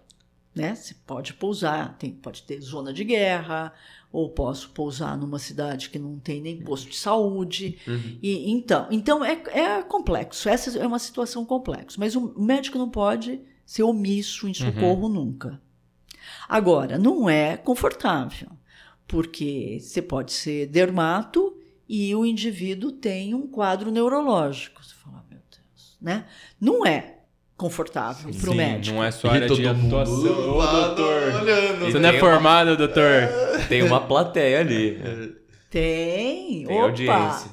Né? 0.55 0.73
Você 0.73 0.95
pode 1.05 1.35
pousar, 1.35 1.95
tem, 1.99 2.11
pode 2.11 2.41
ter 2.43 2.59
zona 2.59 2.91
de 2.91 3.03
guerra, 3.03 3.71
ou 4.11 4.29
posso 4.29 4.69
pousar 4.69 5.17
numa 5.17 5.39
cidade 5.39 5.89
que 5.89 5.99
não 5.99 6.17
tem 6.17 6.41
nem 6.41 6.61
posto 6.61 6.89
de 6.89 6.95
saúde. 6.95 7.77
Uhum. 7.87 8.17
E, 8.21 8.51
então, 8.51 8.87
então 8.89 9.23
é, 9.23 9.41
é 9.51 9.83
complexo. 9.83 10.49
Essa 10.49 10.77
é 10.77 10.87
uma 10.87 10.99
situação 10.99 11.45
complexa. 11.45 11.97
Mas 11.99 12.15
o 12.15 12.33
médico 12.39 12.77
não 12.77 12.89
pode 12.89 13.41
ser 13.65 13.83
omisso 13.83 14.47
em 14.47 14.53
socorro 14.53 15.09
nunca. 15.09 15.61
Agora, 16.47 16.97
não 16.97 17.29
é 17.29 17.57
confortável, 17.57 18.49
porque 19.07 19.77
você 19.81 20.01
pode 20.01 20.31
ser 20.31 20.67
dermato 20.67 21.55
e 21.87 22.13
o 22.15 22.25
indivíduo 22.25 22.91
tem 22.91 23.33
um 23.33 23.47
quadro 23.47 23.91
neurológico. 23.91 24.83
Você 24.83 24.93
fala, 24.95 25.25
meu 25.29 25.39
Deus, 25.51 25.97
né? 26.01 26.25
Não 26.59 26.85
é 26.85 27.16
confortável 27.57 28.29
para 28.31 28.49
o 28.49 28.51
Sim, 28.51 28.57
médico. 28.57 28.95
não 28.95 29.03
é 29.03 29.09
sua 29.11 29.31
E 29.31 29.33
área 29.33 29.49
de 29.49 29.67
atuação. 29.67 30.15
Ô, 30.55 30.65
doutor. 30.65 31.23
olhando. 31.41 31.85
Você 31.85 31.99
não 31.99 32.09
é 32.09 32.11
uma- 32.11 32.19
formado, 32.19 32.77
doutor? 32.77 33.03
Tem 33.67 33.81
uma 33.83 33.99
plateia 33.99 34.59
ali. 34.59 35.01
Tem, 35.69 36.63
Tem 36.63 36.65
opa, 36.65 36.83
audiência. 36.83 37.51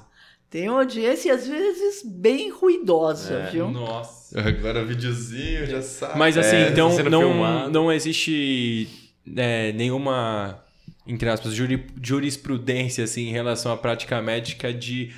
Tem 0.50 0.66
audiência 0.68 1.28
e 1.28 1.30
às 1.32 1.48
vezes 1.48 2.02
bem 2.04 2.48
ruidosa, 2.50 3.34
É, 3.34 3.50
viu? 3.50 3.68
Nossa. 3.70 4.38
Agora 4.40 4.84
videozinho, 4.84 5.66
já 5.66 5.82
sabe. 5.82 6.16
Mas 6.18 6.38
assim, 6.38 6.56
É, 6.56 6.68
então 6.68 6.90
sendo 6.92 7.10
não, 7.10 7.20
filmado. 7.22 7.70
não 7.72 7.92
existe 7.92 8.88
é, 9.36 9.72
nenhuma, 9.72 10.62
entre 11.06 11.28
aspas, 11.28 11.52
juri- 11.54 11.86
jurisprudência 12.00 13.02
assim, 13.04 13.28
em 13.28 13.32
relação 13.32 13.72
à 13.72 13.76
prática 13.76 14.20
médica 14.22 14.72
de 14.72 15.12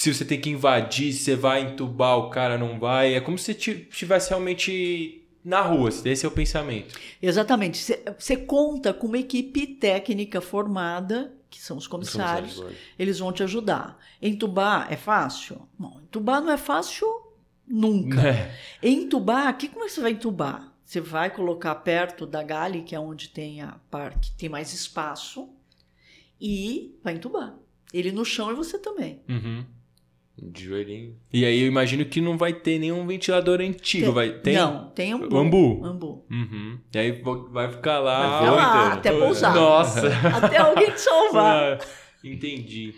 se 0.00 0.14
você 0.14 0.24
tem 0.24 0.40
que 0.40 0.48
invadir, 0.48 1.12
se 1.12 1.24
você 1.24 1.34
vai 1.34 1.60
entubar, 1.62 2.16
o 2.18 2.30
cara 2.30 2.56
não 2.56 2.78
vai. 2.78 3.14
É 3.14 3.20
como 3.20 3.36
se 3.36 3.52
ti- 3.52 3.88
estivesse 3.90 4.28
realmente 4.28 5.24
na 5.44 5.60
rua. 5.60 5.88
Esse 6.04 6.24
é 6.24 6.28
o 6.28 6.30
pensamento. 6.30 6.96
Exatamente. 7.20 7.96
Você 8.16 8.36
conta 8.36 8.94
com 8.94 9.08
uma 9.08 9.18
equipe 9.18 9.66
técnica 9.66 10.40
formada, 10.40 11.34
que 11.50 11.60
são 11.60 11.76
os 11.76 11.88
comissários, 11.88 12.62
eles 12.96 13.18
vão 13.18 13.32
te 13.32 13.42
ajudar. 13.42 13.98
Entubar 14.22 14.86
é 14.88 14.96
fácil? 14.96 15.68
Entubar 16.04 16.40
não 16.40 16.52
é 16.52 16.56
fácil 16.58 17.06
nunca. 17.66 18.20
É. 18.28 18.54
Entubar, 18.80 19.56
que, 19.58 19.66
como 19.68 19.84
é 19.84 19.88
que 19.88 19.94
você 19.94 20.00
vai 20.00 20.12
entubar? 20.12 20.72
Você 20.84 21.00
vai 21.00 21.28
colocar 21.28 21.74
perto 21.74 22.24
da 22.24 22.42
gale, 22.44 22.82
que 22.82 22.94
é 22.94 23.00
onde 23.00 23.30
tem 23.30 23.62
a 23.62 23.80
parte 23.90 24.30
que 24.30 24.38
tem 24.38 24.48
mais 24.48 24.72
espaço, 24.72 25.48
e 26.40 26.94
vai 27.02 27.14
entubar. 27.14 27.54
Ele 27.92 28.12
no 28.12 28.24
chão 28.24 28.52
e 28.52 28.54
você 28.54 28.78
também. 28.78 29.20
Uhum. 29.28 29.64
De 30.40 30.64
joelhinho. 30.66 31.16
E 31.32 31.44
aí 31.44 31.60
eu 31.62 31.66
imagino 31.66 32.04
que 32.04 32.20
não 32.20 32.38
vai 32.38 32.52
ter 32.52 32.78
nenhum 32.78 33.04
ventilador 33.06 33.60
antigo. 33.60 34.04
Tem- 34.04 34.14
vai 34.14 34.30
ter? 34.30 34.52
Não, 34.52 34.90
tem 34.90 35.12
ambu. 35.12 35.36
Ambu? 35.36 35.80
Ambu. 35.84 36.26
Uhum. 36.30 36.78
E 36.94 36.98
aí 36.98 37.22
vai 37.50 37.68
ficar 37.72 37.98
lá. 37.98 38.28
Vai 38.28 38.38
ficar 38.40 38.50
lá, 38.52 38.92
até 38.92 39.12
pousar. 39.12 39.54
Nossa. 39.54 40.08
Até 40.42 40.58
alguém 40.58 40.90
te 40.92 41.00
salvar. 41.00 41.78
Ah, 41.80 41.86
Entendi. 42.22 42.94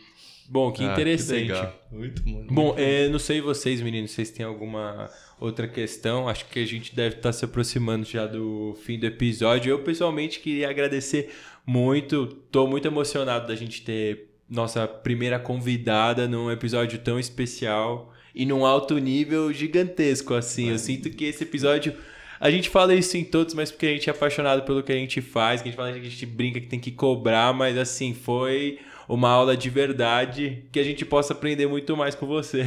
Bom, 0.48 0.72
que 0.72 0.82
Ah, 0.84 0.92
interessante. 0.92 1.42
legal. 1.42 1.72
Muito 1.92 2.22
bom. 2.22 2.46
Bom, 2.50 2.74
é, 2.76 3.08
não 3.08 3.18
sei 3.20 3.40
vocês, 3.40 3.80
meninos, 3.80 4.10
vocês 4.10 4.30
têm 4.30 4.44
alguma 4.44 5.08
outra 5.38 5.68
questão. 5.68 6.28
Acho 6.28 6.44
que 6.46 6.58
a 6.58 6.66
gente 6.66 6.94
deve 6.94 7.16
estar 7.16 7.32
se 7.32 7.44
aproximando 7.44 8.04
já 8.04 8.26
do 8.26 8.76
fim 8.84 8.98
do 8.98 9.06
episódio. 9.06 9.70
Eu, 9.70 9.78
pessoalmente, 9.84 10.40
queria 10.40 10.68
agradecer 10.68 11.30
muito. 11.64 12.26
Tô 12.50 12.66
muito 12.66 12.86
emocionado 12.88 13.46
da 13.46 13.54
gente 13.54 13.82
ter 13.82 14.29
nossa 14.50 14.86
primeira 14.88 15.38
convidada 15.38 16.26
num 16.26 16.50
episódio 16.50 16.98
tão 16.98 17.18
especial. 17.18 18.12
e 18.34 18.46
num 18.46 18.64
alto 18.64 18.96
nível 18.98 19.52
gigantesco, 19.52 20.34
assim. 20.34 20.70
Eu 20.70 20.78
sinto 20.78 21.10
que 21.10 21.24
esse 21.24 21.42
episódio. 21.42 21.94
A 22.38 22.50
gente 22.50 22.70
fala 22.70 22.94
isso 22.94 23.16
em 23.16 23.24
todos, 23.24 23.54
mas 23.54 23.70
porque 23.70 23.86
a 23.86 23.90
gente 23.90 24.08
é 24.08 24.12
apaixonado 24.12 24.62
pelo 24.62 24.82
que 24.82 24.92
a 24.92 24.94
gente 24.94 25.20
faz, 25.20 25.60
que 25.60 25.68
a 25.68 25.70
gente 25.70 25.76
fala 25.76 25.92
que 25.92 25.98
a 25.98 26.10
gente 26.10 26.26
brinca 26.26 26.60
que 26.60 26.66
tem 26.66 26.80
que 26.80 26.90
cobrar, 26.90 27.52
mas 27.52 27.76
assim, 27.76 28.14
foi 28.14 28.78
uma 29.06 29.28
aula 29.28 29.56
de 29.56 29.68
verdade 29.68 30.64
que 30.72 30.80
a 30.80 30.84
gente 30.84 31.04
possa 31.04 31.34
aprender 31.34 31.66
muito 31.66 31.96
mais 31.96 32.14
com 32.14 32.26
você. 32.26 32.66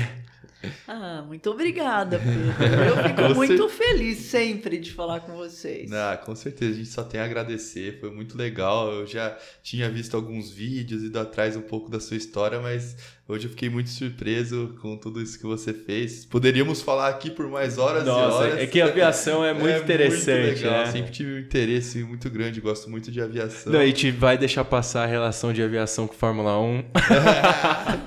Ah, 0.88 1.24
muito 1.28 1.50
obrigada, 1.50 2.20
Pedro. 2.20 2.74
Eu 2.84 3.04
fico 3.04 3.36
muito 3.36 3.70
feliz 3.70 4.18
sempre 4.20 4.78
de 4.78 4.92
falar 4.92 5.22
com 5.22 5.36
vocês. 5.36 5.92
Ah, 5.92 6.18
com 6.24 6.36
certeza, 6.36 6.72
a 6.74 6.76
gente 6.78 6.90
só 6.90 7.04
tem 7.04 7.20
a 7.20 7.26
agradecer, 7.26 8.00
foi 8.00 8.12
muito 8.12 8.38
legal. 8.38 8.92
Eu 8.92 9.08
já 9.08 9.38
tinha 9.62 9.90
visto 9.90 10.16
alguns 10.16 10.52
vídeos, 10.52 11.04
ido 11.04 11.20
atrás 11.20 11.56
um 11.56 11.62
pouco 11.62 11.90
da 11.90 12.00
sua 12.00 12.18
história, 12.18 12.60
mas 12.60 12.96
hoje 13.28 13.46
eu 13.46 13.50
fiquei 13.52 13.70
muito 13.70 13.90
surpreso 13.90 14.76
com 14.82 14.96
tudo 14.98 15.22
isso 15.22 15.38
que 15.40 15.46
você 15.46 15.74
fez. 15.74 16.26
Poderíamos 16.26 16.82
falar 16.82 17.10
aqui 17.10 17.30
por 17.30 17.48
mais 17.50 17.78
horas 17.78 18.06
Nossa, 18.06 18.46
e 18.46 18.50
horas. 18.50 18.60
é 18.60 18.68
que 18.68 18.80
a 18.82 18.86
aviação 18.86 19.44
é 19.44 19.54
muito 19.56 19.68
é 19.68 19.80
interessante, 19.80 20.46
muito 20.48 20.64
legal. 20.64 20.86
né? 20.86 20.92
Sempre 20.92 21.12
tive 21.12 21.34
um 21.34 21.40
interesse 21.40 22.04
muito 22.04 22.30
grande, 22.30 22.62
gosto 22.62 22.90
muito 22.90 23.12
de 23.12 23.22
aviação. 23.22 23.72
Não, 23.72 23.80
a 23.80 23.86
gente 23.86 24.12
vai 24.12 24.38
deixar 24.38 24.64
passar 24.66 25.04
a 25.04 25.08
relação 25.08 25.52
de 25.52 25.62
aviação 25.62 26.08
com 26.08 26.14
Fórmula 26.14 26.60
1. 26.60 26.84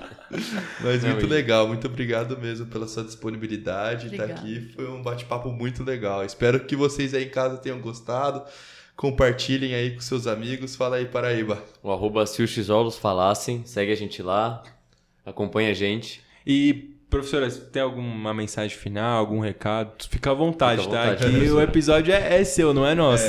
Mas 0.80 1.02
Não, 1.02 1.10
muito 1.10 1.26
e- 1.26 1.28
legal, 1.28 1.66
muito 1.68 1.86
obrigado 1.86 2.36
mesmo 2.38 2.66
pela 2.66 2.86
sua 2.88 3.04
disponibilidade 3.04 4.08
de 4.08 4.14
estar 4.14 4.24
Obrigada. 4.24 4.46
aqui. 4.48 4.72
Foi 4.74 4.88
um 4.88 5.02
bate-papo 5.02 5.50
muito 5.50 5.84
legal. 5.84 6.24
Espero 6.24 6.60
que 6.60 6.74
vocês 6.76 7.14
aí 7.14 7.24
em 7.24 7.28
casa 7.30 7.56
tenham 7.58 7.80
gostado. 7.80 8.42
Compartilhem 8.96 9.74
aí 9.74 9.90
com 9.94 10.00
seus 10.00 10.26
amigos. 10.26 10.74
Fala 10.74 10.96
aí, 10.96 11.04
Paraíba. 11.06 11.62
O 11.82 11.92
arroba 11.92 12.26
se 12.26 12.42
os 12.42 12.52
tijolos 12.52 12.96
falassem, 12.96 13.62
segue 13.66 13.92
a 13.92 13.96
gente 13.96 14.22
lá, 14.22 14.62
acompanha 15.24 15.70
a 15.70 15.74
gente. 15.74 16.22
E, 16.46 16.94
professora, 17.10 17.50
tem 17.50 17.82
alguma 17.82 18.32
mensagem 18.32 18.76
final, 18.76 19.18
algum 19.18 19.38
recado? 19.40 19.92
Fica 20.08 20.30
à 20.30 20.34
vontade, 20.34 20.82
Fica 20.82 20.92
à 20.94 20.96
tá? 20.98 21.10
vontade, 21.10 21.20
Que 21.24 21.26
o 21.30 21.32
professora. 21.36 21.64
episódio 21.64 22.14
é, 22.14 22.40
é 22.40 22.44
seu, 22.44 22.72
não 22.72 22.86
é 22.86 22.94
nosso. 22.94 23.26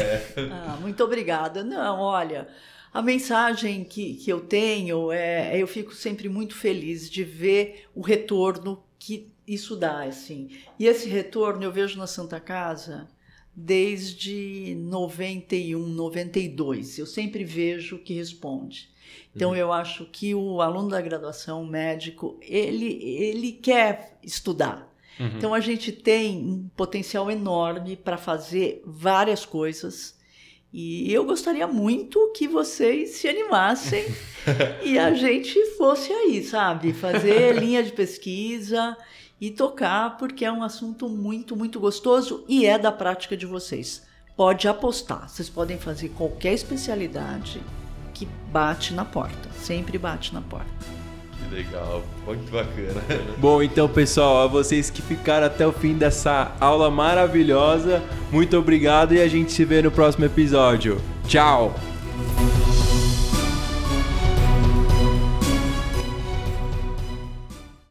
Ah, 0.52 0.78
muito 0.80 1.04
obrigada. 1.04 1.64
Não, 1.66 2.00
olha, 2.00 2.48
a 2.94 3.02
mensagem 3.02 3.84
que, 3.84 4.16
que 4.16 4.32
eu 4.32 4.42
tenho 4.42 5.12
é, 5.12 5.62
eu 5.62 5.68
fico 5.68 5.94
sempre 5.94 6.30
muito 6.30 6.56
feliz 6.56 7.10
de 7.10 7.24
ver 7.24 7.86
o 7.94 8.02
retorno 8.02 8.84
que 8.98 9.32
isso 9.48 9.76
dá, 9.76 10.04
assim. 10.04 10.50
E 10.78 10.86
esse 10.86 11.08
retorno 11.08 11.64
eu 11.64 11.72
vejo 11.72 11.98
na 11.98 12.08
Santa 12.08 12.40
Casa 12.40 13.08
desde 13.56 14.76
91, 14.80 15.80
92. 15.80 17.00
Eu 17.00 17.06
sempre 17.06 17.44
vejo 17.44 17.98
que 17.98 18.14
responde. 18.14 18.90
Então 19.36 19.56
eu 19.56 19.72
acho 19.72 20.06
que 20.06 20.36
o 20.36 20.62
aluno 20.62 20.90
da 20.90 21.02
graduação 21.02 21.66
médico, 21.66 22.40
ele 22.42 23.04
ele 23.04 23.52
quer 23.54 24.18
estudar. 24.22 24.92
Então 25.20 25.54
a 25.54 25.60
gente 25.60 25.92
tem 25.92 26.38
um 26.38 26.70
potencial 26.76 27.32
enorme 27.32 27.96
para 27.96 28.18
fazer 28.18 28.84
várias 28.86 29.46
coisas. 29.46 30.17
E 30.72 31.12
eu 31.12 31.24
gostaria 31.24 31.68
muito 31.68 32.32
que 32.36 32.48
vocês 32.48 33.12
se 33.12 33.28
animassem 33.28 34.06
e 34.84 35.00
a 35.00 35.14
gente 35.14 35.54
fosse 35.78 36.12
aí, 36.12 36.44
sabe? 36.44 36.94
Fazer 36.94 37.56
linha 37.60 37.82
de 37.82 37.92
pesquisa 37.92 38.96
e 39.40 39.50
tocar, 39.50 40.18
porque 40.18 40.44
é 40.44 40.52
um 40.52 40.64
assunto 40.64 41.08
muito, 41.08 41.56
muito 41.56 41.80
gostoso 41.80 42.44
e 42.48 42.66
é 42.66 42.78
da 42.78 42.92
prática 42.92 43.38
de 43.38 43.46
vocês. 43.46 44.06
Pode 44.36 44.68
apostar, 44.68 45.30
vocês 45.30 45.50
podem 45.50 45.80
fazer 45.80 46.10
qualquer 46.10 46.54
especialidade 46.54 47.62
que 48.14 48.26
bate 48.52 48.94
na 48.94 49.06
porta, 49.06 49.50
sempre 49.54 49.98
bate 49.98 50.34
na 50.34 50.42
porta. 50.42 50.97
Que 51.38 51.56
legal, 51.56 52.04
muito 52.26 52.52
bacana. 52.52 53.02
Bom, 53.38 53.62
então, 53.62 53.88
pessoal, 53.88 54.44
a 54.44 54.48
vocês 54.48 54.90
que 54.90 55.02
ficaram 55.02 55.48
até 55.48 55.66
o 55.66 55.72
fim 55.72 55.94
dessa 55.94 56.56
aula 56.60 56.90
maravilhosa, 56.90 58.02
muito 58.32 58.58
obrigado 58.58 59.14
e 59.14 59.22
a 59.22 59.28
gente 59.28 59.52
se 59.52 59.64
vê 59.64 59.82
no 59.82 59.92
próximo 59.92 60.26
episódio. 60.26 61.00
Tchau! 61.28 61.76